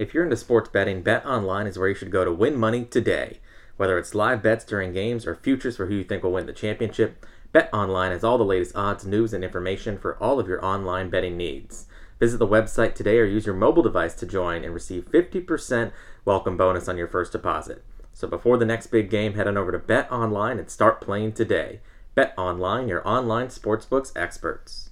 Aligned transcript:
If 0.00 0.14
you're 0.14 0.24
into 0.24 0.36
sports 0.36 0.70
betting, 0.70 1.02
Bet 1.02 1.26
Online 1.26 1.66
is 1.66 1.78
where 1.78 1.90
you 1.90 1.94
should 1.94 2.10
go 2.10 2.24
to 2.24 2.32
win 2.32 2.56
money 2.56 2.86
today. 2.86 3.38
Whether 3.76 3.98
it's 3.98 4.14
live 4.14 4.42
bets 4.42 4.64
during 4.64 4.94
games 4.94 5.26
or 5.26 5.34
futures 5.34 5.76
for 5.76 5.88
who 5.88 5.96
you 5.96 6.04
think 6.04 6.22
will 6.22 6.32
win 6.32 6.46
the 6.46 6.54
championship, 6.54 7.26
Bet 7.52 7.68
Online 7.70 8.10
has 8.10 8.24
all 8.24 8.38
the 8.38 8.44
latest 8.44 8.74
odds, 8.74 9.04
news, 9.04 9.34
and 9.34 9.44
information 9.44 9.98
for 9.98 10.16
all 10.16 10.40
of 10.40 10.48
your 10.48 10.64
online 10.64 11.10
betting 11.10 11.36
needs. 11.36 11.84
Visit 12.18 12.38
the 12.38 12.46
website 12.46 12.94
today 12.94 13.18
or 13.18 13.26
use 13.26 13.44
your 13.44 13.54
mobile 13.54 13.82
device 13.82 14.14
to 14.14 14.24
join 14.24 14.64
and 14.64 14.72
receive 14.72 15.04
50% 15.04 15.92
welcome 16.24 16.56
bonus 16.56 16.88
on 16.88 16.96
your 16.96 17.06
first 17.06 17.32
deposit. 17.32 17.84
So 18.14 18.26
before 18.26 18.56
the 18.56 18.64
next 18.64 18.86
big 18.86 19.10
game, 19.10 19.34
head 19.34 19.46
on 19.46 19.58
over 19.58 19.70
to 19.70 19.78
Bet 19.78 20.10
Online 20.10 20.58
and 20.58 20.70
start 20.70 21.02
playing 21.02 21.32
today. 21.32 21.80
Bet 22.14 22.32
Online, 22.38 22.88
your 22.88 23.06
online 23.06 23.48
sportsbooks 23.48 24.16
experts. 24.16 24.89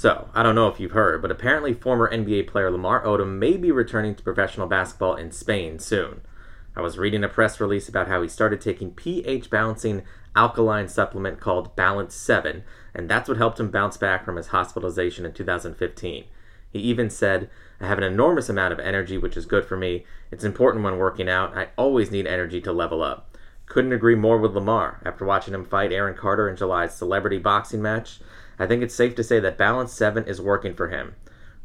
So, 0.00 0.30
I 0.32 0.42
don't 0.42 0.54
know 0.54 0.68
if 0.68 0.80
you've 0.80 0.92
heard, 0.92 1.20
but 1.20 1.30
apparently 1.30 1.74
former 1.74 2.10
NBA 2.10 2.46
player 2.46 2.70
Lamar 2.70 3.04
Odom 3.04 3.36
may 3.36 3.58
be 3.58 3.70
returning 3.70 4.14
to 4.14 4.22
professional 4.22 4.66
basketball 4.66 5.14
in 5.14 5.30
Spain 5.30 5.78
soon. 5.78 6.22
I 6.74 6.80
was 6.80 6.96
reading 6.96 7.22
a 7.22 7.28
press 7.28 7.60
release 7.60 7.86
about 7.86 8.08
how 8.08 8.22
he 8.22 8.28
started 8.28 8.62
taking 8.62 8.92
pH 8.92 9.50
balancing 9.50 10.04
alkaline 10.34 10.88
supplement 10.88 11.38
called 11.38 11.76
Balance 11.76 12.14
7, 12.14 12.64
and 12.94 13.10
that's 13.10 13.28
what 13.28 13.36
helped 13.36 13.60
him 13.60 13.70
bounce 13.70 13.98
back 13.98 14.24
from 14.24 14.36
his 14.36 14.46
hospitalization 14.46 15.26
in 15.26 15.34
2015. 15.34 16.24
He 16.70 16.78
even 16.78 17.10
said, 17.10 17.50
I 17.78 17.86
have 17.86 17.98
an 17.98 18.04
enormous 18.04 18.48
amount 18.48 18.72
of 18.72 18.80
energy, 18.80 19.18
which 19.18 19.36
is 19.36 19.44
good 19.44 19.66
for 19.66 19.76
me. 19.76 20.06
It's 20.30 20.44
important 20.44 20.82
when 20.82 20.96
working 20.96 21.28
out. 21.28 21.54
I 21.54 21.68
always 21.76 22.10
need 22.10 22.26
energy 22.26 22.62
to 22.62 22.72
level 22.72 23.02
up. 23.02 23.29
Couldn't 23.70 23.92
agree 23.92 24.16
more 24.16 24.36
with 24.36 24.52
Lamar. 24.52 25.00
After 25.04 25.24
watching 25.24 25.54
him 25.54 25.64
fight 25.64 25.92
Aaron 25.92 26.16
Carter 26.16 26.48
in 26.48 26.56
July's 26.56 26.92
celebrity 26.92 27.38
boxing 27.38 27.80
match, 27.80 28.18
I 28.58 28.66
think 28.66 28.82
it's 28.82 28.96
safe 28.96 29.14
to 29.14 29.22
say 29.22 29.38
that 29.38 29.56
Balance 29.56 29.92
7 29.92 30.24
is 30.24 30.40
working 30.40 30.74
for 30.74 30.88
him. 30.88 31.14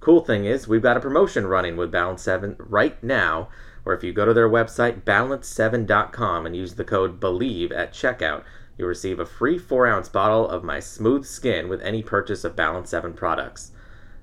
Cool 0.01 0.21
thing 0.21 0.45
is, 0.45 0.67
we've 0.67 0.83
got 0.83 0.97
a 0.97 0.99
promotion 0.99 1.47
running 1.47 1.77
with 1.77 1.91
Balance 1.91 2.21
7 2.21 2.57
right 2.59 3.03
now, 3.03 3.49
where 3.83 3.95
if 3.95 4.03
you 4.03 4.13
go 4.13 4.23
to 4.23 4.35
their 4.35 4.47
website, 4.47 5.01
balance7.com, 5.01 6.45
and 6.45 6.55
use 6.55 6.75
the 6.75 6.83
code 6.83 7.19
BELIEVE 7.19 7.71
at 7.71 7.91
checkout, 7.91 8.43
you'll 8.77 8.87
receive 8.87 9.19
a 9.19 9.25
free 9.25 9.57
4 9.57 9.87
ounce 9.87 10.07
bottle 10.07 10.47
of 10.47 10.63
my 10.63 10.79
smooth 10.79 11.25
skin 11.25 11.67
with 11.67 11.81
any 11.81 12.03
purchase 12.03 12.43
of 12.43 12.55
Balance 12.55 12.91
7 12.91 13.13
products. 13.13 13.71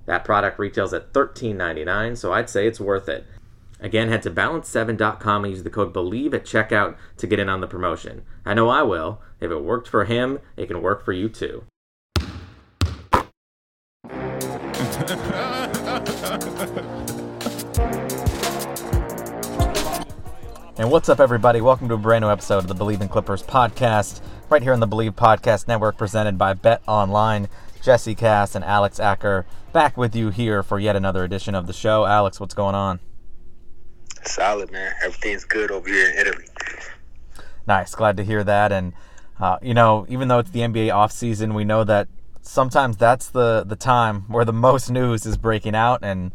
That 0.06 0.24
product 0.24 0.60
retails 0.60 0.94
at 0.94 1.12
$13.99, 1.12 2.16
so 2.16 2.32
I'd 2.32 2.48
say 2.48 2.68
it's 2.68 2.78
worth 2.78 3.08
it. 3.08 3.26
Again, 3.82 4.10
head 4.10 4.22
to 4.22 4.30
balance7.com 4.30 5.44
and 5.44 5.52
use 5.52 5.64
the 5.64 5.70
code 5.70 5.92
BELIEVE 5.92 6.34
at 6.34 6.44
checkout 6.44 6.96
to 7.16 7.26
get 7.26 7.40
in 7.40 7.48
on 7.48 7.60
the 7.60 7.66
promotion. 7.66 8.22
I 8.46 8.54
know 8.54 8.68
I 8.68 8.82
will. 8.82 9.20
If 9.40 9.50
it 9.50 9.58
worked 9.58 9.88
for 9.88 10.04
him, 10.04 10.38
it 10.56 10.68
can 10.68 10.82
work 10.82 11.04
for 11.04 11.12
you 11.12 11.28
too. 11.28 11.64
And 20.78 20.90
what's 20.90 21.10
up, 21.10 21.20
everybody? 21.20 21.60
Welcome 21.60 21.88
to 21.88 21.94
a 21.94 21.98
brand 21.98 22.22
new 22.22 22.30
episode 22.30 22.58
of 22.58 22.66
the 22.66 22.74
Believe 22.74 23.02
in 23.02 23.08
Clippers 23.08 23.42
podcast, 23.42 24.22
right 24.48 24.62
here 24.62 24.72
on 24.72 24.80
the 24.80 24.86
Believe 24.86 25.14
Podcast 25.14 25.68
Network, 25.68 25.98
presented 25.98 26.38
by 26.38 26.54
Bet 26.54 26.82
Online. 26.88 27.48
Jesse 27.82 28.14
Cass 28.14 28.54
and 28.54 28.64
Alex 28.64 28.98
Acker 28.98 29.44
back 29.72 29.96
with 29.96 30.16
you 30.16 30.30
here 30.30 30.62
for 30.62 30.78
yet 30.78 30.96
another 30.96 31.24
edition 31.24 31.54
of 31.54 31.66
the 31.66 31.72
show. 31.72 32.06
Alex, 32.06 32.40
what's 32.40 32.54
going 32.54 32.74
on? 32.74 33.00
Solid, 34.24 34.70
man. 34.70 34.92
Everything's 35.04 35.44
good 35.44 35.70
over 35.70 35.88
here 35.88 36.10
in 36.10 36.18
Italy. 36.18 36.44
Nice. 37.66 37.94
Glad 37.94 38.16
to 38.16 38.24
hear 38.24 38.44
that. 38.44 38.72
And, 38.72 38.92
uh, 39.40 39.58
you 39.62 39.74
know, 39.74 40.06
even 40.08 40.28
though 40.28 40.38
it's 40.38 40.50
the 40.50 40.60
NBA 40.60 40.88
offseason, 40.88 41.54
we 41.54 41.64
know 41.64 41.84
that 41.84 42.08
sometimes 42.40 42.96
that's 42.96 43.28
the, 43.28 43.64
the 43.64 43.76
time 43.76 44.22
where 44.22 44.44
the 44.44 44.52
most 44.52 44.90
news 44.90 45.26
is 45.26 45.36
breaking 45.36 45.74
out. 45.74 46.00
And 46.02 46.32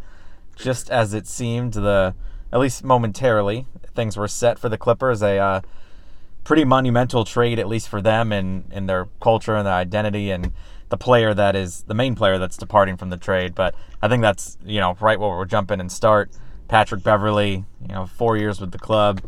just 0.55 0.89
as 0.89 1.13
it 1.13 1.27
seemed, 1.27 1.73
the 1.73 2.15
at 2.51 2.59
least 2.59 2.83
momentarily, 2.83 3.65
things 3.93 4.15
were 4.15 4.27
set 4.27 4.57
for 4.57 4.69
the 4.69 4.77
Clippers. 4.77 5.21
A 5.21 5.37
uh, 5.37 5.61
pretty 6.43 6.63
monumental 6.63 7.25
trade, 7.25 7.59
at 7.59 7.67
least 7.67 7.89
for 7.89 8.01
them 8.01 8.31
and, 8.31 8.71
in 8.71 8.85
their 8.85 9.07
culture 9.21 9.55
and 9.55 9.67
their 9.67 9.73
identity 9.73 10.31
and 10.31 10.53
the 10.89 10.97
player 10.97 11.33
that 11.33 11.55
is 11.55 11.81
the 11.83 11.93
main 11.93 12.15
player 12.15 12.37
that's 12.37 12.55
departing 12.55 12.95
from 12.95 13.09
the 13.09 13.17
trade. 13.17 13.53
But 13.53 13.75
I 14.01 14.07
think 14.07 14.21
that's, 14.21 14.57
you 14.65 14.79
know, 14.79 14.95
right 15.01 15.19
where 15.19 15.29
we're 15.29 15.45
jumping 15.45 15.81
and 15.81 15.91
start. 15.91 16.31
Patrick 16.67 17.03
Beverley, 17.03 17.65
you 17.81 17.87
know, 17.87 18.05
four 18.05 18.37
years 18.37 18.59
with 18.59 18.71
the 18.71 18.79
club, 18.79 19.21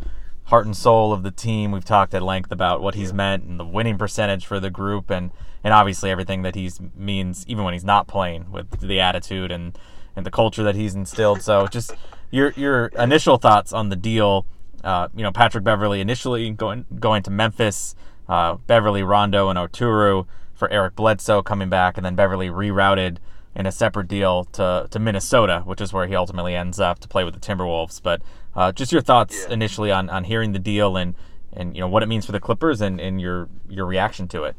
heart 0.46 0.66
and 0.66 0.76
soul 0.76 1.14
of 1.14 1.24
the 1.24 1.32
team. 1.32 1.72
We've 1.72 1.86
talked 1.86 2.14
at 2.14 2.22
length 2.22 2.52
about 2.52 2.82
what 2.82 2.96
he's 2.96 3.14
meant 3.14 3.44
and 3.44 3.60
the 3.60 3.66
winning 3.66 3.98
percentage 3.98 4.46
for 4.46 4.60
the 4.60 4.70
group 4.70 5.10
and, 5.10 5.32
and 5.64 5.74
obviously 5.74 6.10
everything 6.10 6.42
that 6.42 6.56
he's 6.56 6.80
means 6.96 7.46
even 7.48 7.64
when 7.64 7.74
he's 7.74 7.86
not 7.86 8.08
playing 8.08 8.52
with 8.52 8.82
the 8.82 9.00
attitude 9.00 9.52
and, 9.52 9.78
and 10.16 10.26
the 10.26 10.32
culture 10.32 10.64
that 10.64 10.76
he's 10.76 10.96
instilled. 10.96 11.42
So 11.42 11.68
just 11.72 11.94
your 12.32 12.52
your 12.56 12.88
initial 12.88 13.38
thoughts 13.38 13.74
on 13.74 13.90
the 13.90 13.96
deal. 13.96 14.46
Uh, 14.84 15.10
you 15.16 15.24
know, 15.24 15.32
Patrick 15.32 15.64
Beverley 15.64 16.02
initially 16.02 16.50
going 16.52 16.86
going 17.00 17.24
to 17.24 17.32
Memphis, 17.32 17.96
uh, 18.28 18.56
Beverley, 18.68 19.04
Rondo, 19.04 19.50
and 19.50 19.60
Oturu 19.60 20.26
for 20.54 20.70
Eric 20.72 20.96
Bledsoe 20.96 21.42
coming 21.42 21.70
back, 21.70 21.98
and 21.98 22.06
then 22.06 22.16
Beverley 22.16 22.50
rerouted 22.50 23.18
in 23.60 23.66
a 23.66 23.72
separate 23.74 24.08
deal 24.08 24.46
to, 24.46 24.88
to 24.90 25.00
Minnesota, 25.00 25.64
which 25.66 25.82
is 25.82 25.92
where 25.92 26.08
he 26.08 26.16
ultimately 26.16 26.56
ends 26.56 26.80
up 26.80 26.98
to 27.00 27.10
play 27.10 27.26
with 27.26 27.34
the 27.34 27.42
Timberwolves. 27.42 28.02
But 28.02 28.22
uh, 28.56 28.72
just 28.72 28.94
your 28.94 29.02
thoughts 29.02 29.46
yeah. 29.46 29.54
initially 29.54 29.92
on, 29.92 30.10
on 30.10 30.24
hearing 30.24 30.54
the 30.54 30.60
deal 30.60 30.96
and, 30.96 31.14
and 31.52 31.76
you 31.76 31.82
know 31.82 31.90
what 31.90 32.02
it 32.02 32.06
means 32.06 32.26
for 32.26 32.32
the 32.32 32.40
Clippers 32.40 32.80
and, 32.80 33.02
and 33.02 33.20
your 33.20 33.50
your 33.68 33.86
reaction 33.86 34.30
to 34.30 34.46
it. 34.46 34.56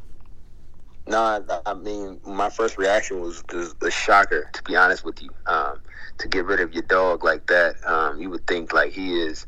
No, 1.07 1.17
I, 1.17 1.41
I 1.65 1.73
mean 1.73 2.19
my 2.27 2.49
first 2.51 2.77
reaction 2.77 3.21
was, 3.21 3.43
a 3.81 3.89
shocker, 3.89 4.49
to 4.53 4.63
be 4.63 4.75
honest 4.75 5.03
with 5.03 5.19
you. 5.23 5.29
Um, 5.47 5.79
to 6.19 6.27
get 6.27 6.45
rid 6.45 6.59
of 6.59 6.71
your 6.71 6.83
dog 6.83 7.23
like 7.23 7.47
that, 7.47 7.83
um, 7.87 8.21
you 8.21 8.29
would 8.29 8.45
think 8.45 8.71
like 8.71 8.91
he 8.91 9.19
is 9.19 9.47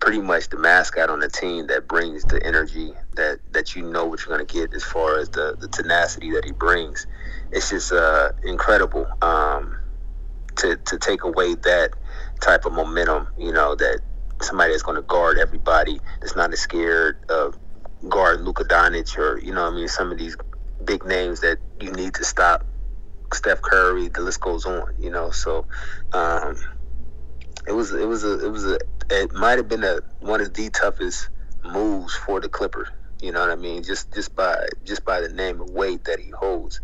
pretty 0.00 0.20
much 0.20 0.50
the 0.50 0.58
mascot 0.58 1.08
on 1.08 1.20
the 1.20 1.28
team 1.28 1.66
that 1.68 1.88
brings 1.88 2.24
the 2.24 2.44
energy 2.44 2.92
that 3.14 3.38
that 3.52 3.74
you 3.74 3.82
know 3.82 4.04
what 4.04 4.20
you're 4.20 4.36
going 4.36 4.46
to 4.46 4.54
get 4.54 4.74
as 4.74 4.84
far 4.84 5.18
as 5.18 5.30
the 5.30 5.56
the 5.58 5.68
tenacity 5.68 6.30
that 6.32 6.44
he 6.44 6.52
brings. 6.52 7.06
It's 7.52 7.70
just 7.70 7.92
uh, 7.92 8.30
incredible 8.44 9.06
um, 9.22 9.76
to 10.56 10.76
to 10.76 10.98
take 10.98 11.24
away 11.24 11.54
that 11.54 11.90
type 12.40 12.64
of 12.64 12.72
momentum. 12.72 13.28
You 13.38 13.52
know 13.52 13.74
that 13.74 14.00
somebody 14.40 14.72
that's 14.72 14.82
going 14.82 14.96
to 14.96 15.02
guard 15.02 15.38
everybody, 15.38 16.00
that's 16.20 16.36
not 16.36 16.52
as 16.52 16.60
scared 16.60 17.18
of 17.28 17.58
guard 18.08 18.40
Luka 18.40 18.64
Doncic 18.64 19.18
or 19.18 19.38
you 19.38 19.52
know 19.52 19.66
I 19.66 19.70
mean 19.70 19.88
some 19.88 20.12
of 20.12 20.18
these 20.18 20.36
big 20.84 21.04
names 21.04 21.40
that 21.40 21.58
you 21.80 21.92
need 21.92 22.14
to 22.14 22.24
stop. 22.24 22.66
Steph 23.32 23.62
Curry, 23.62 24.08
the 24.08 24.22
list 24.22 24.40
goes 24.40 24.66
on. 24.66 24.94
You 24.98 25.10
know, 25.10 25.30
so. 25.30 25.66
Um, 26.12 26.56
it 27.66 27.72
was 27.72 27.92
it 27.92 28.06
was 28.06 28.24
a 28.24 28.44
it 28.44 28.50
was 28.50 28.64
a 28.64 28.78
it 29.10 29.32
might 29.32 29.58
have 29.58 29.68
been 29.68 29.84
a 29.84 30.00
one 30.20 30.40
of 30.40 30.54
the 30.54 30.70
toughest 30.70 31.28
moves 31.64 32.14
for 32.14 32.40
the 32.40 32.48
Clippers. 32.48 32.88
You 33.20 33.32
know 33.32 33.40
what 33.40 33.50
I 33.50 33.56
mean? 33.56 33.82
Just 33.82 34.12
just 34.12 34.34
by 34.34 34.66
just 34.84 35.04
by 35.04 35.20
the 35.20 35.28
name 35.28 35.60
of 35.60 35.70
weight 35.70 36.04
that 36.04 36.18
he 36.18 36.30
holds. 36.30 36.80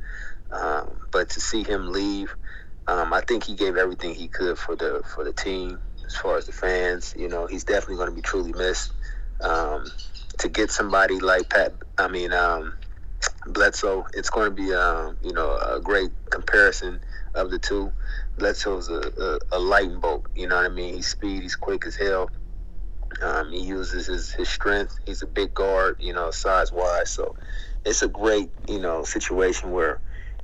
Um, 0.51 0.89
but 1.12 1.31
to 1.31 1.41
see 1.41 1.62
him 1.62 1.93
leave, 1.93 2.34
um, 2.87 3.12
I 3.12 3.21
think 3.21 3.45
he 3.45 3.55
gave 3.55 3.77
everything 3.77 4.15
he 4.15 4.29
could 4.29 4.59
for 4.59 4.77
the 4.77 5.03
for 5.15 5.25
the 5.25 5.33
team 5.33 5.79
as 6.04 6.15
far 6.15 6.37
as 6.37 6.47
the 6.47 6.53
fans. 6.53 7.15
You 7.16 7.28
know, 7.28 7.47
he's 7.47 7.65
definitely 7.65 7.97
going 7.97 8.10
to 8.10 8.15
be 8.15 8.22
truly 8.22 8.53
missed. 8.53 8.93
Um, 9.41 9.84
to 10.39 10.48
get 10.48 10.71
somebody 10.71 11.19
like 11.19 11.51
Pat, 11.51 11.75
I 11.98 12.09
mean 12.09 12.33
um, 12.33 12.75
Bledsoe, 13.47 14.07
it's 14.15 14.31
going 14.31 14.48
to 14.48 14.54
be 14.54 14.72
um, 14.72 15.16
you 15.22 15.33
know 15.33 15.57
a 15.57 15.81
great 15.81 16.10
comparison 16.31 17.01
of 17.34 17.51
the 17.51 17.59
two. 17.59 17.93
Bledsoe's 18.39 18.89
a, 18.89 19.39
a, 19.53 19.57
a 19.57 19.59
lightning 19.59 20.01
bolt. 20.01 20.27
You 20.34 20.48
know 20.48 20.57
what 20.57 20.66
I 20.66 20.69
mean? 20.69 20.95
He's 20.95 21.09
speed. 21.09 21.43
He's 21.43 21.57
quick 21.57 21.87
as 21.87 21.97
hell. 21.97 22.31
Um, 23.22 23.51
he 23.53 23.60
uses 23.60 24.07
his, 24.07 24.33
his 24.33 24.48
strength. 24.48 24.98
He's 25.07 25.22
a 25.22 25.27
big 25.27 25.54
guard, 25.54 25.97
you 26.01 26.13
know, 26.13 26.31
size 26.31 26.72
wise. 26.72 27.10
So 27.10 27.34
it's 27.84 28.03
a 28.03 28.09
great, 28.09 28.51
you 28.69 28.78
know, 28.78 29.04
situation 29.04 29.71
where 29.72 30.01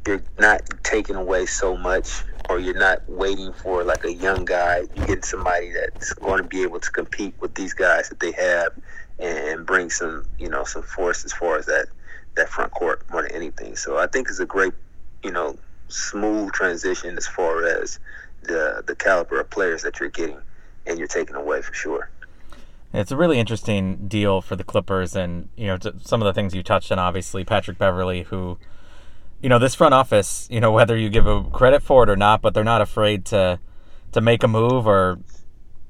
you're 0.07 0.23
not 0.39 0.63
taking 0.83 1.17
away 1.17 1.47
so 1.47 1.77
much 1.77 2.25
or 2.49 2.59
you're 2.59 2.79
not 2.79 3.09
waiting 3.09 3.53
for 3.53 3.85
like 3.85 4.05
a 4.05 4.13
young 4.13 4.45
guy. 4.45 4.83
You 4.95 5.07
get 5.07 5.25
somebody 5.25 5.73
that's 5.73 6.13
going 6.15 6.39
to 6.39 6.49
be 6.49 6.63
able 6.63 6.81
to 6.81 6.91
compete 6.91 7.35
with 7.41 7.55
these 7.55 7.73
guys 7.75 8.09
that 8.09 8.21
they 8.21 8.33
have 8.33 8.73
and 9.19 9.65
bring 9.65 9.91
some, 9.91 10.25
you 10.39 10.49
know, 10.49 10.65
some 10.65 10.83
force 10.83 11.25
as 11.25 11.33
far 11.33 11.57
as 11.57 11.67
that 11.67 11.87
that 12.35 12.49
front 12.49 12.73
court 12.73 13.05
more 13.11 13.23
than 13.23 13.33
anything. 13.33 13.77
So 13.77 13.99
I 13.99 14.07
think 14.07 14.29
it's 14.29 14.41
a 14.41 14.47
great, 14.47 14.73
you 15.23 15.31
know, 15.31 15.59
smooth 15.89 16.53
transition 16.53 17.17
as 17.17 17.27
far 17.27 17.65
as 17.67 17.99
the 18.43 18.83
the 18.87 18.97
caliber 18.97 19.41
of 19.41 19.51
players 19.51 19.83
that 19.83 20.01
you're 20.01 20.09
getting 20.09 20.41
and 20.87 20.99
you're 20.99 21.09
taking 21.09 21.37
away 21.37 21.63
for 21.63 21.75
sure. 21.75 22.09
It's 22.95 23.11
a 23.11 23.17
really 23.17 23.39
interesting 23.39 24.07
deal 24.09 24.43
for 24.43 24.55
the 24.55 24.65
Clippers, 24.65 25.17
and 25.17 25.49
you 25.57 25.67
know 25.67 25.79
some 26.03 26.21
of 26.21 26.27
the 26.27 26.35
things 26.35 26.55
you 26.55 26.63
touched 26.63 26.93
on. 26.93 26.99
Obviously, 26.99 27.43
Patrick 27.45 27.79
Beverley, 27.79 28.25
who, 28.25 28.59
you 29.43 29.49
know, 29.49 29.59
this 29.59 29.75
front 29.75 29.93
office, 29.93 30.47
you 30.51 30.61
know, 30.61 30.71
whether 30.71 30.97
you 30.97 31.11
give 31.11 31.27
a 31.27 31.43
credit 31.45 31.83
for 31.83 32.05
it 32.05 32.09
or 32.09 32.17
not, 32.17 32.41
but 32.41 32.55
they're 32.55 32.65
not 32.65 32.81
afraid 32.81 33.25
to 33.27 33.59
to 34.13 34.21
make 34.21 34.43
a 34.43 34.49
move 34.49 34.87
or, 34.87 35.19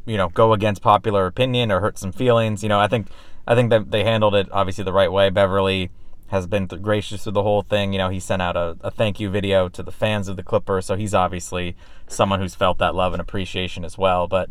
you 0.06 0.16
know, 0.16 0.28
go 0.28 0.52
against 0.52 0.81
popular 0.81 1.26
opinion 1.26 1.70
or 1.70 1.81
hurt 1.81 1.99
some 1.99 2.12
feelings. 2.12 2.62
You 2.62 2.69
know, 2.69 2.81
I 2.81 2.88
think 2.88 3.08
I 3.46 3.54
think 3.54 3.70
that 3.70 3.90
they 3.90 4.04
handled 4.04 4.34
it 4.34 4.49
obviously 4.52 4.84
the 4.84 4.93
right 4.93 5.12
way. 5.12 5.28
Beverley 5.31 5.90
has 6.28 6.46
been 6.46 6.66
gracious 6.66 7.25
through 7.25 7.32
the 7.32 7.43
whole 7.43 7.60
thing. 7.60 7.93
You 7.93 7.99
know, 7.99 8.08
he 8.08 8.19
sent 8.19 8.40
out 8.40 8.56
a, 8.56 8.76
a 8.81 8.90
thank 8.90 9.20
you 9.20 9.28
video 9.28 9.69
to 9.69 9.82
the 9.82 9.93
fans 9.93 10.28
of 10.28 10.37
the 10.37 10.43
Clippers, 10.43 10.87
so 10.87 10.96
he's 10.96 11.12
obviously 11.12 11.76
someone 12.08 12.40
who's 12.40 12.54
felt 12.54 12.78
that 12.78 12.94
love 12.94 13.12
and 13.12 13.20
appreciation 13.20 13.84
as 13.84 13.99
well. 13.99 14.26
But 14.26 14.49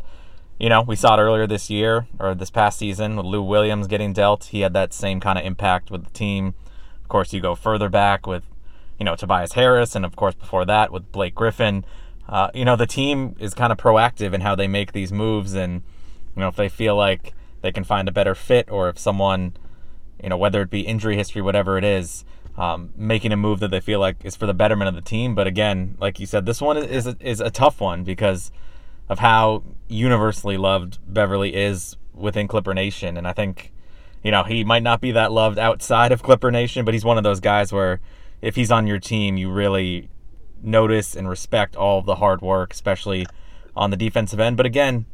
you 0.59 0.69
know, 0.69 0.83
we 0.83 0.95
saw 0.95 1.15
it 1.15 1.19
earlier 1.19 1.47
this 1.47 1.71
year 1.71 2.05
or 2.19 2.35
this 2.35 2.51
past 2.51 2.77
season 2.77 3.15
with 3.15 3.25
Lou 3.25 3.41
Williams 3.41 3.87
getting 3.87 4.13
dealt. 4.13 4.43
He 4.45 4.61
had 4.61 4.73
that 4.73 4.93
same 4.93 5.19
kind 5.19 5.39
of 5.39 5.43
impact 5.43 5.89
with 5.89 6.03
the 6.03 6.11
team. 6.11 6.53
Of 7.01 7.07
course, 7.07 7.33
you 7.33 7.41
go 7.41 7.55
further 7.55 7.89
back 7.89 8.27
with, 8.27 8.43
you 9.01 9.05
know, 9.05 9.15
Tobias 9.15 9.53
Harris, 9.53 9.95
and 9.95 10.05
of 10.05 10.15
course 10.15 10.35
before 10.35 10.63
that 10.65 10.91
with 10.91 11.11
Blake 11.11 11.33
Griffin. 11.33 11.83
Uh, 12.29 12.51
you 12.53 12.63
know, 12.63 12.75
the 12.75 12.85
team 12.85 13.35
is 13.39 13.55
kind 13.55 13.71
of 13.71 13.79
proactive 13.79 14.31
in 14.31 14.41
how 14.41 14.53
they 14.53 14.67
make 14.67 14.91
these 14.91 15.11
moves, 15.11 15.55
and 15.55 15.81
you 16.35 16.39
know, 16.39 16.49
if 16.49 16.55
they 16.55 16.69
feel 16.69 16.95
like 16.95 17.33
they 17.63 17.71
can 17.71 17.83
find 17.83 18.07
a 18.07 18.11
better 18.11 18.35
fit, 18.35 18.69
or 18.69 18.89
if 18.89 18.99
someone, 18.99 19.57
you 20.21 20.29
know, 20.29 20.37
whether 20.37 20.61
it 20.61 20.69
be 20.69 20.81
injury 20.81 21.15
history, 21.15 21.41
whatever 21.41 21.79
it 21.79 21.83
is, 21.83 22.25
um, 22.59 22.93
making 22.95 23.31
a 23.31 23.35
move 23.35 23.59
that 23.61 23.71
they 23.71 23.79
feel 23.79 23.99
like 23.99 24.17
is 24.23 24.35
for 24.35 24.45
the 24.45 24.53
betterment 24.53 24.87
of 24.87 24.93
the 24.93 25.01
team. 25.01 25.33
But 25.33 25.47
again, 25.47 25.97
like 25.99 26.19
you 26.19 26.27
said, 26.27 26.45
this 26.45 26.61
one 26.61 26.77
is 26.77 27.07
a, 27.07 27.17
is 27.19 27.39
a 27.39 27.49
tough 27.49 27.81
one 27.81 28.03
because 28.03 28.51
of 29.09 29.17
how 29.17 29.63
universally 29.87 30.57
loved 30.57 30.99
Beverley 31.11 31.55
is 31.55 31.97
within 32.13 32.47
Clipper 32.47 32.75
Nation. 32.75 33.17
And 33.17 33.27
I 33.27 33.33
think, 33.33 33.73
you 34.23 34.29
know, 34.29 34.43
he 34.43 34.63
might 34.63 34.83
not 34.83 35.01
be 35.01 35.11
that 35.13 35.31
loved 35.31 35.57
outside 35.57 36.11
of 36.11 36.21
Clipper 36.21 36.51
Nation, 36.51 36.85
but 36.85 36.93
he's 36.93 37.03
one 37.03 37.17
of 37.17 37.23
those 37.23 37.39
guys 37.39 37.73
where 37.73 37.99
if 38.41 38.55
he's 38.55 38.71
on 38.71 38.87
your 38.87 38.99
team, 38.99 39.37
you 39.37 39.51
really 39.51 40.09
notice 40.61 41.15
and 41.15 41.27
respect 41.27 41.75
all 41.75 41.99
of 41.99 42.05
the 42.05 42.15
hard 42.15 42.41
work, 42.41 42.73
especially 42.73 43.25
on 43.75 43.89
the 43.89 43.97
defensive 43.97 44.39
end. 44.39 44.57
But 44.57 44.65
again, 44.65 45.05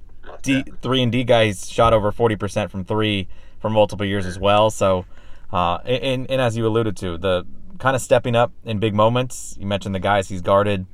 D 0.41 0.63
three 0.81 1.01
and 1.01 1.11
D 1.11 1.23
guys 1.23 1.69
shot 1.69 1.93
over 1.93 2.11
forty 2.11 2.35
percent 2.35 2.71
from 2.71 2.83
three 2.83 3.27
for 3.59 3.69
multiple 3.69 4.05
years 4.05 4.25
as 4.25 4.37
well. 4.37 4.69
So, 4.69 5.05
uh, 5.51 5.77
and 5.85 6.29
and 6.29 6.41
as 6.41 6.57
you 6.57 6.65
alluded 6.67 6.97
to, 6.97 7.17
the 7.17 7.45
kind 7.79 7.95
of 7.95 8.01
stepping 8.01 8.35
up 8.35 8.51
in 8.65 8.79
big 8.79 8.93
moments. 8.93 9.55
You 9.59 9.67
mentioned 9.67 9.95
the 9.95 9.99
guys 9.99 10.29
he's 10.29 10.41
guarded, 10.41 10.85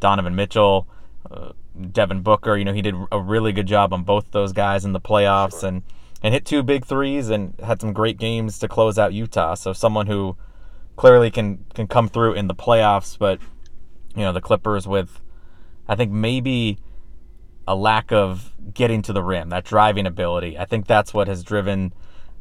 Donovan 0.00 0.34
Mitchell, 0.34 0.86
uh, 1.30 1.52
Devin 1.92 2.22
Booker. 2.22 2.56
You 2.56 2.64
know, 2.64 2.72
he 2.72 2.82
did 2.82 2.94
a 3.10 3.20
really 3.20 3.52
good 3.52 3.66
job 3.66 3.92
on 3.92 4.02
both 4.02 4.30
those 4.32 4.52
guys 4.52 4.84
in 4.84 4.92
the 4.92 5.00
playoffs 5.00 5.62
and 5.62 5.82
and 6.22 6.34
hit 6.34 6.44
two 6.44 6.62
big 6.62 6.84
threes 6.84 7.30
and 7.30 7.54
had 7.60 7.80
some 7.80 7.92
great 7.92 8.18
games 8.18 8.58
to 8.58 8.68
close 8.68 8.98
out 8.98 9.12
Utah. 9.12 9.54
So 9.54 9.72
someone 9.72 10.06
who 10.06 10.36
clearly 10.96 11.30
can 11.30 11.64
can 11.74 11.86
come 11.86 12.08
through 12.08 12.34
in 12.34 12.48
the 12.48 12.54
playoffs, 12.54 13.18
but 13.18 13.40
you 14.14 14.22
know, 14.22 14.32
the 14.32 14.40
Clippers 14.40 14.86
with 14.86 15.20
I 15.88 15.94
think 15.94 16.12
maybe 16.12 16.78
a 17.66 17.74
lack 17.74 18.12
of 18.12 18.52
getting 18.74 19.02
to 19.02 19.12
the 19.12 19.22
rim, 19.22 19.50
that 19.50 19.64
driving 19.64 20.06
ability. 20.06 20.58
I 20.58 20.64
think 20.64 20.86
that's 20.86 21.14
what 21.14 21.28
has 21.28 21.44
driven 21.44 21.92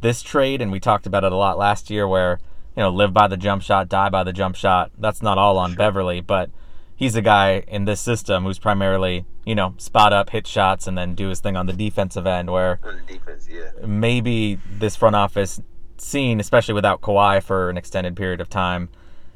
this 0.01 0.21
trade 0.21 0.61
and 0.61 0.71
we 0.71 0.79
talked 0.79 1.05
about 1.05 1.23
it 1.23 1.31
a 1.31 1.35
lot 1.35 1.57
last 1.57 1.89
year 1.89 2.07
where 2.07 2.39
you 2.75 2.83
know, 2.83 2.89
live 2.89 3.13
by 3.13 3.27
the 3.27 3.37
jump 3.37 3.61
shot, 3.61 3.89
die 3.89 4.09
by 4.09 4.23
the 4.23 4.33
jump 4.33 4.55
shot. 4.55 4.91
That's 4.97 5.21
not 5.21 5.37
all 5.37 5.57
on 5.57 5.71
sure. 5.71 5.77
Beverley, 5.77 6.21
but 6.21 6.49
he's 6.95 7.15
a 7.15 7.21
guy 7.21 7.63
in 7.67 7.85
this 7.85 7.99
system 7.99 8.43
who's 8.43 8.59
primarily, 8.59 9.25
you 9.45 9.55
know, 9.55 9.75
spot 9.77 10.13
up, 10.13 10.29
hit 10.29 10.47
shots, 10.47 10.87
and 10.87 10.97
then 10.97 11.13
do 11.13 11.27
his 11.27 11.39
thing 11.41 11.57
on 11.57 11.65
the 11.65 11.73
defensive 11.73 12.25
end. 12.25 12.49
Where 12.49 12.79
defense, 13.07 13.47
yeah. 13.51 13.71
maybe 13.85 14.59
this 14.69 14.95
front 14.95 15.15
office 15.15 15.61
scene, 16.01 16.39
especially 16.39 16.73
without 16.73 17.01
Kawhi 17.01 17.41
for 17.41 17.69
an 17.69 17.77
extended 17.77 18.15
period 18.15 18.41
of 18.41 18.49
time, 18.49 18.89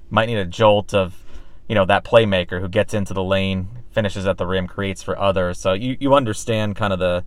might 0.09 0.27
need 0.27 0.37
a 0.37 0.45
jolt 0.45 0.93
of, 0.93 1.23
you 1.67 1.75
know, 1.75 1.85
that 1.85 2.03
playmaker 2.03 2.59
who 2.59 2.67
gets 2.67 2.93
into 2.93 3.13
the 3.13 3.23
lane, 3.23 3.69
finishes 3.91 4.25
at 4.27 4.37
the 4.37 4.45
rim, 4.45 4.67
creates 4.67 5.01
for 5.01 5.17
others. 5.17 5.59
So 5.59 5.73
you, 5.73 5.97
you 5.99 6.13
understand 6.13 6.75
kind 6.75 6.93
of 6.93 6.99
the 6.99 7.23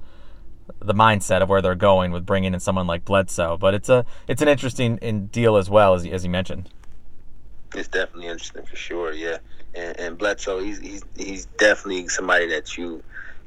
the 0.80 0.92
mindset 0.92 1.40
of 1.40 1.48
where 1.48 1.62
they're 1.62 1.74
going 1.74 2.12
with 2.12 2.26
bringing 2.26 2.52
in 2.52 2.60
someone 2.60 2.86
like 2.86 3.02
Bledsoe. 3.04 3.56
But 3.56 3.72
it's 3.72 3.88
a 3.88 4.04
it's 4.26 4.42
an 4.42 4.48
interesting 4.48 5.28
deal 5.32 5.56
as 5.56 5.70
well 5.70 5.94
as 5.94 6.06
as 6.06 6.24
you 6.24 6.30
mentioned. 6.30 6.68
It's 7.74 7.88
definitely 7.88 8.26
interesting 8.26 8.66
for 8.66 8.76
sure. 8.76 9.12
Yeah 9.12 9.38
and, 9.74 9.98
and 9.98 10.18
Bledsoe, 10.18 10.60
he's 10.60 10.78
he's 10.78 11.04
he's 11.16 11.46
definitely 11.58 12.08
somebody 12.08 12.46
that 12.48 12.76
you 12.76 13.02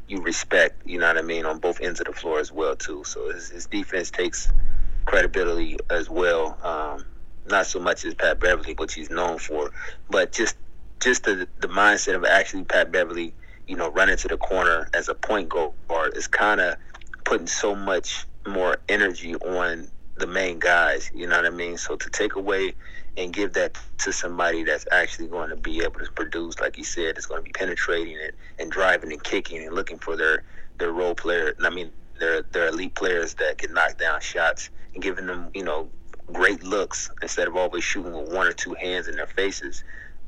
you 0.07 0.21
respect. 0.21 0.85
You 0.85 0.99
know 0.99 1.07
what 1.07 1.17
I 1.17 1.21
mean 1.21 1.45
on 1.45 1.59
both 1.59 1.81
ends 1.81 1.99
of 1.99 2.07
the 2.07 2.13
floor 2.13 2.39
as 2.39 2.51
well 2.51 2.75
too. 2.75 3.03
So 3.03 3.31
his, 3.31 3.49
his 3.49 3.65
defense 3.65 4.11
takes 4.11 4.51
credibility 5.05 5.77
as 5.89 6.09
well. 6.09 6.57
Um, 6.63 7.05
not 7.49 7.65
so 7.65 7.79
much 7.79 8.05
as 8.05 8.13
Pat 8.13 8.39
Beverley, 8.39 8.73
which 8.73 8.93
he's 8.93 9.09
known 9.09 9.37
for, 9.39 9.71
but 10.09 10.31
just 10.31 10.55
just 10.99 11.23
the 11.23 11.47
the 11.59 11.67
mindset 11.67 12.15
of 12.15 12.23
actually 12.25 12.63
Pat 12.63 12.91
Beverley, 12.91 13.33
you 13.67 13.75
know, 13.75 13.89
running 13.91 14.17
to 14.17 14.27
the 14.27 14.37
corner 14.37 14.89
as 14.93 15.09
a 15.09 15.15
point 15.15 15.49
guard 15.49 16.15
is 16.15 16.27
kind 16.27 16.61
of 16.61 16.77
putting 17.23 17.47
so 17.47 17.75
much 17.75 18.25
more 18.47 18.77
energy 18.89 19.35
on 19.35 19.87
the 20.15 20.27
main 20.27 20.59
guys. 20.59 21.11
You 21.13 21.27
know 21.27 21.37
what 21.37 21.45
I 21.45 21.49
mean? 21.49 21.77
So 21.77 21.95
to 21.95 22.09
take 22.09 22.35
away 22.35 22.73
and 23.17 23.33
give 23.33 23.53
that 23.53 23.77
to 23.99 24.13
somebody 24.13 24.63
that's 24.63 24.87
actually 24.91 25.27
going 25.27 25.49
to 25.49 25.55
be 25.55 25.83
able 25.83 25.99
to 25.99 26.11
produce, 26.11 26.59
like 26.59 26.77
you 26.77 26.83
said, 26.83 27.17
it's 27.17 27.25
going 27.25 27.39
to 27.39 27.43
be 27.43 27.51
penetrating 27.51 28.15
it 28.15 28.35
and 28.59 28.71
driving 28.71 29.11
and 29.11 29.21
kicking 29.23 29.63
and 29.65 29.75
looking 29.75 29.97
for 29.97 30.15
their 30.15 30.43
their 30.77 30.91
role 30.91 31.15
player. 31.15 31.53
I 31.63 31.69
mean, 31.69 31.91
their 32.19 32.43
their 32.43 32.67
elite 32.67 32.95
players 32.95 33.33
that 33.35 33.57
can 33.57 33.73
knock 33.73 33.97
down 33.97 34.21
shots 34.21 34.69
giving 34.99 35.27
them, 35.27 35.49
you 35.53 35.63
know, 35.63 35.89
great 36.31 36.63
looks 36.63 37.11
instead 37.21 37.47
of 37.47 37.55
always 37.55 37.83
shooting 37.83 38.13
with 38.13 38.31
one 38.33 38.47
or 38.47 38.53
two 38.53 38.73
hands 38.73 39.07
in 39.07 39.15
their 39.15 39.27
faces. 39.27 39.83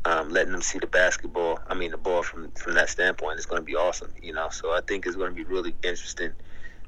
Um, 0.05 0.29
letting 0.31 0.51
them 0.51 0.61
see 0.61 0.79
the 0.79 0.87
basketball, 0.87 1.61
I 1.69 1.75
mean 1.75 1.91
the 1.91 1.97
ball 1.97 2.23
from 2.23 2.51
from 2.51 2.73
that 2.73 2.89
standpoint 2.89 3.39
is 3.39 3.45
going 3.45 3.61
to 3.61 3.65
be 3.65 3.75
awesome, 3.75 4.11
you 4.21 4.33
know. 4.33 4.49
So 4.51 4.73
I 4.73 4.81
think 4.85 5.05
it's 5.05 5.15
going 5.15 5.29
to 5.29 5.35
be 5.35 5.45
really 5.45 5.75
interesting 5.81 6.33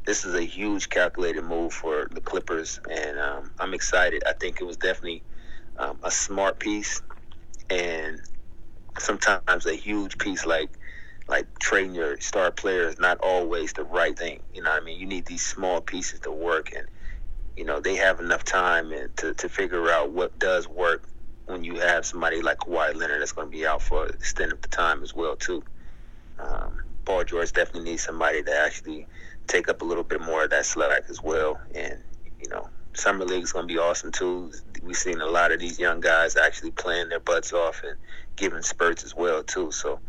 this 0.06 0.24
is 0.24 0.36
a 0.36 0.44
huge 0.44 0.89
calculated 0.89 1.44
move 1.44 1.74
for 1.74 2.07
the 2.12 2.22
Clippers, 2.22 2.80
and 2.89 3.19
um, 3.19 3.51
I'm 3.60 3.74
excited. 3.74 4.24
I 4.28 4.33
think 4.33 4.62
it 4.62 4.63
was 4.63 4.78
definitely 4.78 5.24
um, 5.78 5.98
a 6.04 6.12
smart 6.12 6.60
piece, 6.60 7.01
and 7.69 8.21
sometimes 9.00 9.66
a 9.66 9.75
huge 9.75 10.18
piece 10.18 10.45
like 10.45 10.69
like 11.28 11.48
trading 11.57 11.95
your 11.95 12.19
star 12.19 12.51
player 12.51 12.88
is 12.88 13.00
not 13.00 13.18
always 13.19 13.74
the 13.74 13.83
right 13.83 14.18
thing. 14.18 14.42
You 14.54 14.62
know 14.62 14.71
I 14.71 14.80
mean? 14.80 14.99
You 14.99 15.07
need 15.07 15.26
these 15.26 15.44
small 15.44 15.81
pieces 15.81 16.19
to 16.21 16.31
work, 16.31 16.71
and 16.76 16.85
you 17.57 17.64
know 17.64 17.80
they 17.80 17.95
have 17.95 18.19
enough 18.19 18.44
time 18.44 18.94
to, 19.18 19.33
to 19.33 19.50
figure 19.50 19.90
out 19.90 20.12
what 20.12 20.38
does 20.40 20.68
work 20.68 21.07
when 21.45 21.64
you 21.64 21.76
have 21.76 22.06
somebody 22.06 22.42
like 22.42 22.57
Kawhi 22.59 22.95
Leonard 22.95 23.21
that's 23.21 23.31
going 23.31 23.47
to 23.47 23.52
be 23.52 23.66
out 23.66 23.81
for 23.81 24.06
an 24.06 24.14
extent 24.14 24.52
of 24.52 24.62
the 24.62 24.68
time 24.68 25.04
as 25.04 25.14
well 25.14 25.35
too. 25.35 25.64
Um, 26.40 26.81
Paul 27.06 27.24
George 27.24 27.54
definitely 27.54 27.92
needs 27.92 28.04
somebody 28.04 28.42
to 28.44 28.57
actually 28.57 29.07
take 29.47 29.69
up 29.69 29.81
a 29.81 29.85
little 29.85 30.04
bit 30.04 30.21
more 30.21 30.44
of 30.44 30.50
that 30.50 30.66
slack 30.66 31.04
as 31.09 31.21
well. 31.21 31.59
And 31.74 32.00
you 32.42 32.50
know, 32.50 32.68
summer 32.94 33.26
league 33.26 33.44
is 33.44 33.52
going 33.52 33.68
to 33.68 33.74
be 33.74 33.78
awesome 33.78 34.12
too. 34.12 34.52
We've 34.81 34.97
seen 34.97 35.21
a 35.21 35.28
lot 35.28 35.52
of 35.52 35.59
these 35.59 35.80
young 35.80 36.00
guys 36.00 36.35
actually 36.35 36.71
playing 36.71 37.09
their 37.09 37.19
butts 37.19 37.54
off 37.54 37.81
and 37.88 37.95
giving 38.35 38.64
spurts 38.64 39.04
as 39.04 39.16
well 39.16 39.44
too. 39.44 39.71
So 39.71 40.00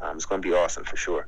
um, 0.00 0.16
it's 0.16 0.26
going 0.26 0.40
to 0.40 0.48
be 0.48 0.54
awesome 0.54 0.84
for 0.84 0.96
sure. 0.96 1.26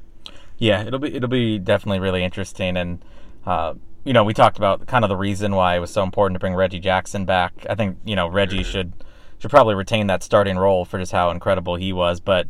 Yeah, 0.59 0.85
it'll 0.85 1.01
be 1.01 1.15
it'll 1.15 1.29
be 1.29 1.59
definitely 1.59 2.01
really 2.01 2.25
interesting 2.25 2.77
and. 2.77 3.05
Uh, 3.45 3.75
you 4.07 4.15
know, 4.15 4.25
we 4.25 4.33
talked 4.33 4.57
about 4.57 4.87
kind 4.87 5.05
of 5.05 5.11
the 5.11 5.17
reason 5.17 5.55
why 5.55 5.77
it 5.77 5.81
was 5.81 5.91
so 5.91 6.03
important 6.03 6.37
to 6.37 6.41
bring 6.41 6.55
Reggie 6.55 6.81
Jackson 6.81 7.27
back. 7.27 7.53
I 7.69 7.75
think 7.75 7.99
you 8.05 8.17
know 8.17 8.29
Reggie 8.29 8.61
mm-hmm. 8.61 8.71
should 8.71 8.93
should 9.39 9.51
probably 9.51 9.75
retain 9.75 10.07
that 10.07 10.23
starting 10.23 10.57
role 10.57 10.85
for 10.85 10.99
just 10.99 11.13
how 11.13 11.31
incredible 11.31 11.77
he 11.77 11.93
was. 11.93 12.21
But 12.21 12.49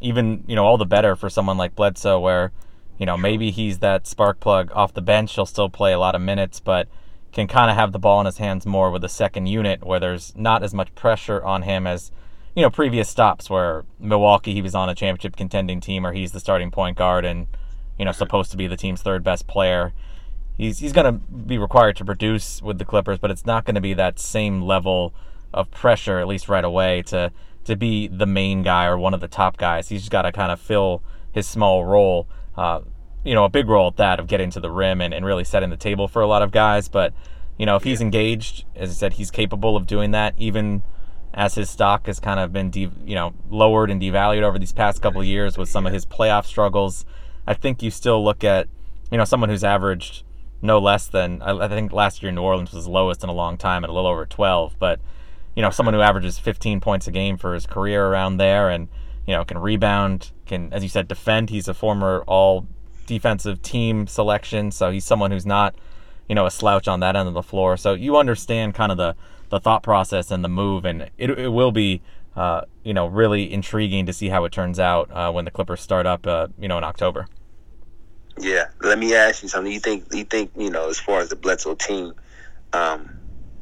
even 0.00 0.44
you 0.46 0.54
know 0.54 0.64
all 0.64 0.78
the 0.78 0.86
better 0.86 1.16
for 1.16 1.28
someone 1.28 1.56
like 1.56 1.74
Bledsoe, 1.74 2.20
where 2.20 2.52
you 3.00 3.06
know, 3.06 3.16
maybe 3.16 3.50
he's 3.50 3.78
that 3.78 4.06
spark 4.06 4.40
plug 4.40 4.70
off 4.74 4.92
the 4.92 5.00
bench. 5.00 5.34
He'll 5.34 5.46
still 5.46 5.70
play 5.70 5.94
a 5.94 5.98
lot 5.98 6.14
of 6.14 6.20
minutes, 6.20 6.60
but 6.60 6.86
can 7.32 7.46
kind 7.46 7.70
of 7.70 7.76
have 7.76 7.92
the 7.92 7.98
ball 7.98 8.20
in 8.20 8.26
his 8.26 8.36
hands 8.36 8.66
more 8.66 8.90
with 8.90 9.00
the 9.00 9.08
second 9.08 9.46
unit 9.46 9.82
where 9.82 9.98
there's 9.98 10.36
not 10.36 10.62
as 10.62 10.74
much 10.74 10.94
pressure 10.94 11.42
on 11.42 11.62
him 11.62 11.86
as, 11.86 12.12
you 12.54 12.60
know, 12.60 12.68
previous 12.68 13.08
stops 13.08 13.48
where 13.48 13.86
Milwaukee, 13.98 14.52
he 14.52 14.60
was 14.60 14.74
on 14.74 14.90
a 14.90 14.94
championship 14.94 15.34
contending 15.34 15.80
team 15.80 16.04
or 16.04 16.12
he's 16.12 16.32
the 16.32 16.40
starting 16.40 16.70
point 16.70 16.98
guard 16.98 17.24
and, 17.24 17.46
you 17.98 18.04
know, 18.04 18.12
supposed 18.12 18.50
to 18.50 18.58
be 18.58 18.66
the 18.66 18.76
team's 18.76 19.00
third 19.00 19.24
best 19.24 19.46
player. 19.46 19.94
He's, 20.60 20.78
he's 20.78 20.92
going 20.92 21.12
to 21.12 21.20
be 21.32 21.58
required 21.58 21.96
to 21.96 22.04
produce 22.04 22.60
with 22.60 22.78
the 22.78 22.84
Clippers, 22.84 23.18
but 23.18 23.30
it's 23.30 23.46
not 23.46 23.64
going 23.64 23.74
to 23.74 23.80
be 23.80 23.94
that 23.94 24.18
same 24.18 24.62
level 24.62 25.14
of 25.52 25.70
pressure, 25.70 26.18
at 26.18 26.28
least 26.28 26.48
right 26.48 26.64
away, 26.64 27.02
to, 27.02 27.32
to 27.64 27.76
be 27.76 28.08
the 28.08 28.26
main 28.26 28.62
guy 28.62 28.86
or 28.86 28.98
one 28.98 29.14
of 29.14 29.20
the 29.20 29.28
top 29.28 29.56
guys. 29.56 29.88
He's 29.88 30.02
just 30.02 30.12
got 30.12 30.22
to 30.22 30.32
kind 30.32 30.52
of 30.52 30.60
fill 30.60 31.02
his 31.32 31.46
small 31.46 31.84
role 31.84 32.28
uh, 32.56 32.80
you 33.24 33.34
know, 33.34 33.44
a 33.44 33.48
big 33.48 33.68
role 33.68 33.88
at 33.88 33.96
that 33.96 34.18
of 34.20 34.26
getting 34.26 34.50
to 34.50 34.60
the 34.60 34.70
rim 34.70 35.00
and, 35.00 35.12
and 35.12 35.24
really 35.24 35.44
setting 35.44 35.70
the 35.70 35.76
table 35.76 36.08
for 36.08 36.22
a 36.22 36.26
lot 36.26 36.42
of 36.42 36.50
guys. 36.50 36.88
But, 36.88 37.12
you 37.58 37.66
know, 37.66 37.76
if 37.76 37.84
he's 37.84 38.00
engaged, 38.00 38.64
as 38.74 38.90
I 38.90 38.92
said, 38.94 39.12
he's 39.14 39.30
capable 39.30 39.76
of 39.76 39.86
doing 39.86 40.12
that, 40.12 40.34
even 40.38 40.82
as 41.32 41.54
his 41.54 41.70
stock 41.70 42.06
has 42.06 42.18
kind 42.18 42.40
of 42.40 42.52
been 42.52 42.70
de- 42.70 42.90
you 43.04 43.14
know 43.14 43.32
lowered 43.48 43.88
and 43.88 44.02
devalued 44.02 44.42
over 44.42 44.58
these 44.58 44.72
past 44.72 45.00
couple 45.00 45.20
of 45.20 45.26
years 45.26 45.56
with 45.56 45.68
some 45.68 45.86
of 45.86 45.92
his 45.92 46.04
playoff 46.04 46.44
struggles. 46.44 47.04
I 47.46 47.54
think 47.54 47.82
you 47.82 47.90
still 47.90 48.24
look 48.24 48.42
at 48.42 48.66
you 49.12 49.18
know 49.18 49.24
someone 49.24 49.48
who's 49.48 49.62
averaged 49.62 50.24
no 50.62 50.78
less 50.78 51.06
than 51.06 51.40
I, 51.42 51.68
think 51.68 51.92
last 51.92 52.22
year 52.22 52.32
New 52.32 52.42
Orleans 52.42 52.72
was 52.72 52.86
lowest 52.86 53.22
in 53.22 53.30
a 53.30 53.34
long 53.34 53.56
time 53.56 53.84
at 53.84 53.90
a 53.90 53.92
little 53.92 54.10
over 54.10 54.26
12, 54.26 54.76
but 54.78 55.00
you 55.54 55.62
know 55.62 55.70
someone 55.70 55.94
who 55.94 56.00
averages 56.00 56.38
15 56.38 56.80
points 56.80 57.06
a 57.06 57.10
game 57.10 57.36
for 57.36 57.54
his 57.54 57.66
career 57.66 58.06
around 58.06 58.36
there 58.36 58.68
and 58.68 58.88
you 59.26 59.34
know 59.34 59.44
can 59.44 59.58
rebound, 59.58 60.32
can 60.46 60.72
as 60.72 60.82
you 60.82 60.88
said 60.88 61.08
defend. 61.08 61.50
He's 61.50 61.68
a 61.68 61.74
former 61.74 62.22
all 62.26 62.66
defensive 63.06 63.62
team 63.62 64.06
selection, 64.06 64.70
so 64.70 64.90
he's 64.90 65.04
someone 65.04 65.30
who's 65.30 65.46
not 65.46 65.74
you 66.28 66.34
know 66.34 66.46
a 66.46 66.50
slouch 66.50 66.86
on 66.88 67.00
that 67.00 67.16
end 67.16 67.28
of 67.28 67.34
the 67.34 67.42
floor. 67.42 67.76
So 67.76 67.94
you 67.94 68.16
understand 68.16 68.74
kind 68.74 68.92
of 68.92 68.98
the 68.98 69.16
the 69.48 69.60
thought 69.60 69.82
process 69.82 70.30
and 70.30 70.44
the 70.44 70.48
move, 70.48 70.84
and 70.84 71.10
it, 71.18 71.30
it 71.30 71.48
will 71.48 71.72
be 71.72 72.02
uh, 72.36 72.62
you 72.84 72.94
know 72.94 73.06
really 73.06 73.52
intriguing 73.52 74.06
to 74.06 74.12
see 74.12 74.28
how 74.28 74.44
it 74.44 74.52
turns 74.52 74.78
out 74.78 75.10
uh, 75.10 75.30
when 75.32 75.44
the 75.44 75.50
Clippers 75.50 75.80
start 75.80 76.06
up 76.06 76.26
uh, 76.26 76.48
you 76.58 76.68
know 76.68 76.78
in 76.78 76.84
October. 76.84 77.26
Yeah, 78.38 78.66
let 78.82 78.98
me 78.98 79.14
ask 79.14 79.42
you 79.42 79.48
something. 79.48 79.72
You 79.72 79.80
think 79.80 80.06
you 80.12 80.24
think 80.24 80.50
you 80.56 80.70
know 80.70 80.88
as 80.88 80.98
far 80.98 81.20
as 81.20 81.28
the 81.28 81.36
Bledsoe 81.36 81.76
team, 81.76 82.12
um, 82.72 83.10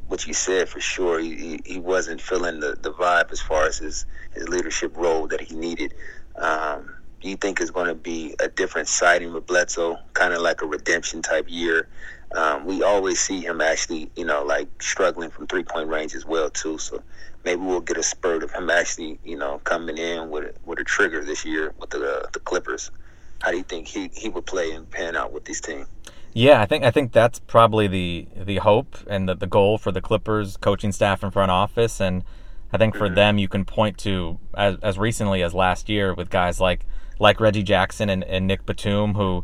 what 0.07 0.27
you 0.27 0.33
said 0.33 0.69
for 0.69 0.81
sure, 0.81 1.19
he, 1.19 1.61
he 1.65 1.79
wasn't 1.79 2.21
feeling 2.21 2.59
the, 2.59 2.77
the 2.81 2.91
vibe 2.93 3.31
as 3.31 3.41
far 3.41 3.65
as 3.67 3.79
his 3.79 4.05
his 4.33 4.49
leadership 4.49 4.95
role 4.97 5.27
that 5.27 5.41
he 5.41 5.55
needed. 5.55 5.93
Um, 6.37 6.95
do 7.21 7.29
you 7.29 7.37
think 7.37 7.61
it's 7.61 7.71
going 7.71 7.87
to 7.87 7.95
be 7.95 8.35
a 8.41 8.49
different 8.49 8.89
sighting 8.89 9.33
with 9.33 9.47
Bledsoe, 9.47 9.97
kind 10.13 10.33
of 10.33 10.41
like 10.41 10.61
a 10.61 10.65
redemption 10.67 11.21
type 11.21 11.45
year? 11.49 11.87
Um, 12.35 12.65
we 12.65 12.83
always 12.83 13.19
see 13.19 13.41
him 13.41 13.61
actually, 13.61 14.11
you 14.17 14.25
know, 14.25 14.43
like 14.43 14.69
struggling 14.81 15.29
from 15.31 15.47
three 15.47 15.63
point 15.63 15.89
range 15.89 16.15
as 16.15 16.25
well 16.25 16.49
too. 16.49 16.77
So 16.79 17.03
maybe 17.45 17.61
we'll 17.61 17.81
get 17.81 17.97
a 17.97 18.03
spurt 18.03 18.43
of 18.43 18.51
him 18.53 18.69
actually, 18.71 19.19
you 19.23 19.37
know, 19.37 19.59
coming 19.65 19.97
in 19.97 20.29
with 20.31 20.45
a, 20.45 20.53
with 20.65 20.79
a 20.79 20.83
trigger 20.85 21.23
this 21.23 21.45
year 21.45 21.73
with 21.79 21.91
the 21.91 22.03
uh, 22.05 22.27
the 22.33 22.39
Clippers 22.41 22.91
how 23.41 23.51
do 23.51 23.57
you 23.57 23.63
think 23.63 23.87
he, 23.87 24.09
he 24.13 24.29
would 24.29 24.45
play 24.45 24.71
and 24.71 24.89
pan 24.89 25.15
out 25.15 25.31
with 25.31 25.45
this 25.45 25.61
team? 25.61 25.85
Yeah, 26.33 26.61
I 26.61 26.65
think 26.65 26.83
I 26.83 26.91
think 26.91 27.11
that's 27.11 27.39
probably 27.39 27.87
the 27.87 28.27
the 28.35 28.57
hope 28.57 28.97
and 29.07 29.27
the, 29.27 29.35
the 29.35 29.47
goal 29.47 29.77
for 29.77 29.91
the 29.91 30.01
Clippers 30.01 30.57
coaching 30.57 30.91
staff 30.91 31.23
and 31.23 31.33
front 31.33 31.49
office, 31.49 31.99
and 31.99 32.23
I 32.71 32.77
think 32.77 32.95
for 32.95 33.07
mm-hmm. 33.07 33.15
them 33.15 33.37
you 33.39 33.47
can 33.47 33.65
point 33.65 33.97
to 33.99 34.37
as, 34.55 34.77
as 34.83 34.97
recently 34.99 35.41
as 35.41 35.53
last 35.53 35.89
year 35.89 36.13
with 36.13 36.29
guys 36.29 36.59
like 36.59 36.85
like 37.19 37.39
Reggie 37.39 37.63
Jackson 37.63 38.09
and, 38.09 38.23
and 38.23 38.47
Nick 38.47 38.65
Batum 38.65 39.15
who, 39.15 39.43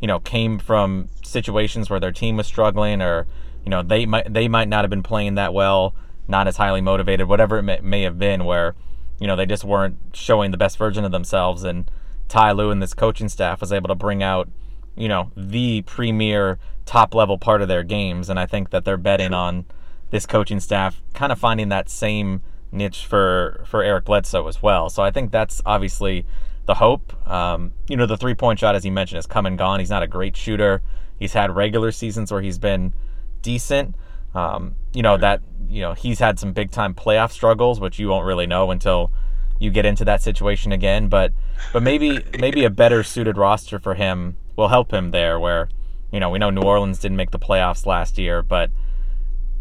you 0.00 0.06
know, 0.06 0.20
came 0.20 0.58
from 0.58 1.08
situations 1.24 1.88
where 1.88 1.98
their 1.98 2.12
team 2.12 2.36
was 2.36 2.46
struggling 2.46 3.00
or 3.00 3.26
you 3.64 3.70
know 3.70 3.82
they 3.82 4.04
might 4.04 4.32
they 4.32 4.48
might 4.48 4.68
not 4.68 4.84
have 4.84 4.90
been 4.90 5.02
playing 5.02 5.34
that 5.36 5.54
well, 5.54 5.94
not 6.28 6.46
as 6.46 6.58
highly 6.58 6.82
motivated, 6.82 7.26
whatever 7.26 7.58
it 7.58 7.62
may, 7.62 7.80
may 7.80 8.02
have 8.02 8.18
been, 8.18 8.44
where 8.44 8.74
you 9.18 9.26
know 9.26 9.34
they 9.34 9.46
just 9.46 9.64
weren't 9.64 9.96
showing 10.12 10.50
the 10.50 10.58
best 10.58 10.76
version 10.76 11.06
of 11.06 11.10
themselves 11.10 11.64
and 11.64 11.90
Ty 12.28 12.52
Lue 12.52 12.70
and 12.70 12.82
this 12.82 12.94
coaching 12.94 13.28
staff 13.28 13.60
was 13.60 13.72
able 13.72 13.88
to 13.88 13.94
bring 13.94 14.22
out, 14.22 14.48
you 14.96 15.08
know, 15.08 15.32
the 15.36 15.82
premier 15.82 16.58
top 16.86 17.14
level 17.14 17.38
part 17.38 17.62
of 17.62 17.68
their 17.68 17.82
games. 17.82 18.28
And 18.28 18.38
I 18.38 18.46
think 18.46 18.70
that 18.70 18.84
they're 18.84 18.96
betting 18.96 19.34
on 19.34 19.64
this 20.10 20.26
coaching 20.26 20.60
staff 20.60 21.02
kind 21.14 21.32
of 21.32 21.38
finding 21.38 21.68
that 21.68 21.88
same 21.88 22.40
niche 22.70 23.06
for 23.06 23.64
for 23.66 23.82
Eric 23.82 24.04
Bledsoe 24.04 24.46
as 24.46 24.62
well. 24.62 24.88
So 24.90 25.02
I 25.02 25.10
think 25.10 25.30
that's 25.30 25.60
obviously 25.64 26.24
the 26.66 26.74
hope. 26.74 27.14
Um, 27.28 27.72
you 27.88 27.96
know, 27.96 28.06
the 28.06 28.16
three 28.16 28.34
point 28.34 28.58
shot, 28.58 28.74
as 28.74 28.84
you 28.84 28.92
mentioned, 28.92 29.16
has 29.16 29.26
come 29.26 29.46
and 29.46 29.56
gone. 29.58 29.80
He's 29.80 29.90
not 29.90 30.02
a 30.02 30.06
great 30.06 30.36
shooter. 30.36 30.82
He's 31.18 31.32
had 31.32 31.54
regular 31.54 31.90
seasons 31.92 32.30
where 32.30 32.42
he's 32.42 32.58
been 32.58 32.94
decent. 33.42 33.94
Um, 34.34 34.76
you 34.92 35.02
know 35.02 35.16
that 35.16 35.40
you 35.68 35.80
know 35.80 35.94
he's 35.94 36.18
had 36.18 36.38
some 36.38 36.52
big 36.52 36.70
time 36.70 36.94
playoff 36.94 37.32
struggles, 37.32 37.80
which 37.80 37.98
you 37.98 38.08
won't 38.08 38.26
really 38.26 38.46
know 38.46 38.70
until 38.70 39.10
you 39.58 39.70
get 39.70 39.86
into 39.86 40.04
that 40.04 40.22
situation 40.22 40.72
again. 40.72 41.08
But 41.08 41.32
but 41.72 41.82
maybe 41.82 42.20
maybe 42.38 42.64
a 42.64 42.70
better 42.70 43.02
suited 43.02 43.36
roster 43.36 43.78
for 43.78 43.94
him 43.94 44.36
will 44.56 44.68
help 44.68 44.92
him 44.92 45.10
there. 45.10 45.38
Where 45.38 45.68
you 46.10 46.20
know 46.20 46.30
we 46.30 46.38
know 46.38 46.50
New 46.50 46.62
Orleans 46.62 46.98
didn't 46.98 47.16
make 47.16 47.30
the 47.30 47.38
playoffs 47.38 47.86
last 47.86 48.18
year, 48.18 48.42
but 48.42 48.70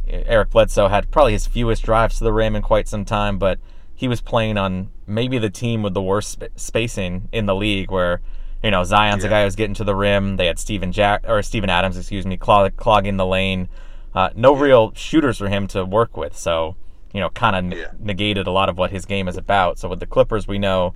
Eric 0.08 0.52
Bledsoe 0.52 0.88
had 0.88 1.12
probably 1.12 1.34
his 1.34 1.48
fewest 1.48 1.84
drives 1.84 2.18
to 2.18 2.24
the 2.24 2.34
rim 2.34 2.56
in 2.56 2.62
quite 2.62 2.88
some 2.88 3.06
time. 3.06 3.38
But 3.38 3.60
he 3.96 4.08
was 4.08 4.22
playing 4.22 4.58
on 4.58 4.90
maybe 5.06 5.38
the 5.40 5.50
team 5.50 5.82
with 5.82 5.94
the 5.94 6.02
worst 6.02 6.32
sp- 6.38 6.54
spacing 6.56 7.30
in 7.32 7.46
the 7.46 7.56
league, 7.56 7.92
where 7.92 8.22
you 8.64 8.72
know 8.72 8.84
Zion's 8.84 9.24
yeah. 9.24 9.28
a 9.28 9.32
guy 9.32 9.44
who's 9.44 9.56
getting 9.56 9.76
to 9.76 9.84
the 9.84 9.96
rim. 9.96 10.38
They 10.38 10.46
had 10.46 10.60
Stephen 10.60 10.92
Jack 10.92 11.24
or 11.28 11.42
Steven 11.42 11.70
Adams, 11.70 11.98
excuse 11.98 12.26
me, 12.26 12.38
clog- 12.38 12.78
clogging 12.78 13.18
the 13.18 13.26
lane. 13.26 13.70
Uh, 14.14 14.30
no 14.36 14.56
real 14.56 14.94
shooters 14.96 15.38
for 15.38 15.48
him 15.48 15.68
to 15.68 15.86
work 15.86 16.18
with. 16.18 16.36
So 16.36 16.76
you 17.14 17.20
know, 17.20 17.30
kind 17.30 17.74
of 17.74 17.78
yeah. 17.78 17.92
negated 18.00 18.48
a 18.48 18.52
lot 18.52 18.70
of 18.70 18.78
what 18.78 18.92
his 18.92 19.06
game 19.06 19.28
is 19.28 19.38
about. 19.38 19.80
So 19.80 19.90
with 19.90 20.00
the 20.00 20.06
Clippers, 20.06 20.48
we 20.48 20.60
know 20.60 20.94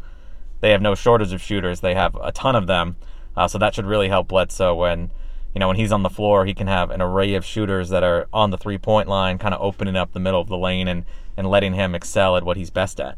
they 0.60 0.72
have 0.72 0.82
no 0.82 0.96
shortage 0.96 1.34
of 1.34 1.41
shooters; 1.41 1.82
they 1.82 1.96
have 1.96 2.15
a 2.22 2.32
ton 2.32 2.56
of 2.56 2.68
them. 2.68 2.96
Uh, 3.36 3.48
so 3.48 3.58
that 3.58 3.74
should 3.75 3.86
really 3.86 4.10
help 4.10 4.27
Bledsoe 4.27 4.75
when 4.75 5.12
you 5.53 5.60
know 5.60 5.68
when 5.68 5.77
he's 5.77 5.91
on 5.91 6.03
the 6.03 6.10
floor, 6.10 6.46
he 6.46 6.53
can 6.53 6.68
have 6.68 6.91
an 6.91 7.01
array 7.01 7.34
of 7.36 7.46
shooters 7.46 7.89
that 7.89 8.03
are 8.03 8.27
on 8.32 8.51
the 8.51 8.58
three 8.58 8.77
point 8.77 9.08
line, 9.08 9.38
kind 9.38 9.53
of 9.53 9.62
opening 9.62 9.96
up 9.96 10.13
the 10.13 10.20
middle 10.20 10.41
of 10.41 10.48
the 10.48 10.58
lane 10.58 10.88
and 10.88 11.06
and 11.38 11.50
letting 11.50 11.74
him 11.74 11.96
excel 11.96 12.38
at 12.38 12.44
what 12.44 12.58
he's 12.58 12.70
best 12.70 13.00
at. 13.00 13.18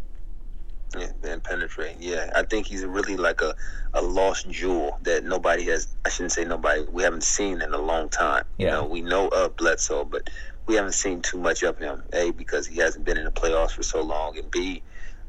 Yeah, 0.98 1.12
and 1.24 1.44
penetrate. 1.44 1.98
Yeah, 2.00 2.30
I 2.36 2.44
think 2.44 2.68
he's 2.68 2.86
really 2.86 3.18
like 3.18 3.42
a, 3.42 3.56
a 3.94 4.02
lost 4.02 4.50
jewel 4.50 5.00
that 5.04 5.24
nobody 5.24 5.64
has. 5.66 5.88
I 6.06 6.10
shouldn't 6.10 6.32
say 6.32 6.46
nobody. 6.46 6.84
We 6.92 7.04
haven't 7.04 7.24
seen 7.24 7.62
in 7.62 7.74
a 7.74 7.82
long 7.82 8.10
time. 8.10 8.46
Yeah. 8.58 8.66
You 8.66 8.72
know, 8.74 8.86
we 8.86 9.02
know 9.02 9.28
of 9.30 9.56
Bledsoe, 9.58 10.06
but 10.06 10.30
we 10.68 10.76
haven't 10.76 10.94
seen 10.94 11.22
too 11.22 11.38
much 11.38 11.64
of 11.64 11.78
him. 11.78 12.04
A 12.14 12.32
because 12.32 12.68
he 12.68 12.78
hasn't 12.78 13.06
been 13.06 13.18
in 13.18 13.26
the 13.26 13.32
playoffs 13.32 13.72
for 13.72 13.84
so 13.84 14.02
long, 14.02 14.38
and 14.38 14.50
B, 14.52 14.82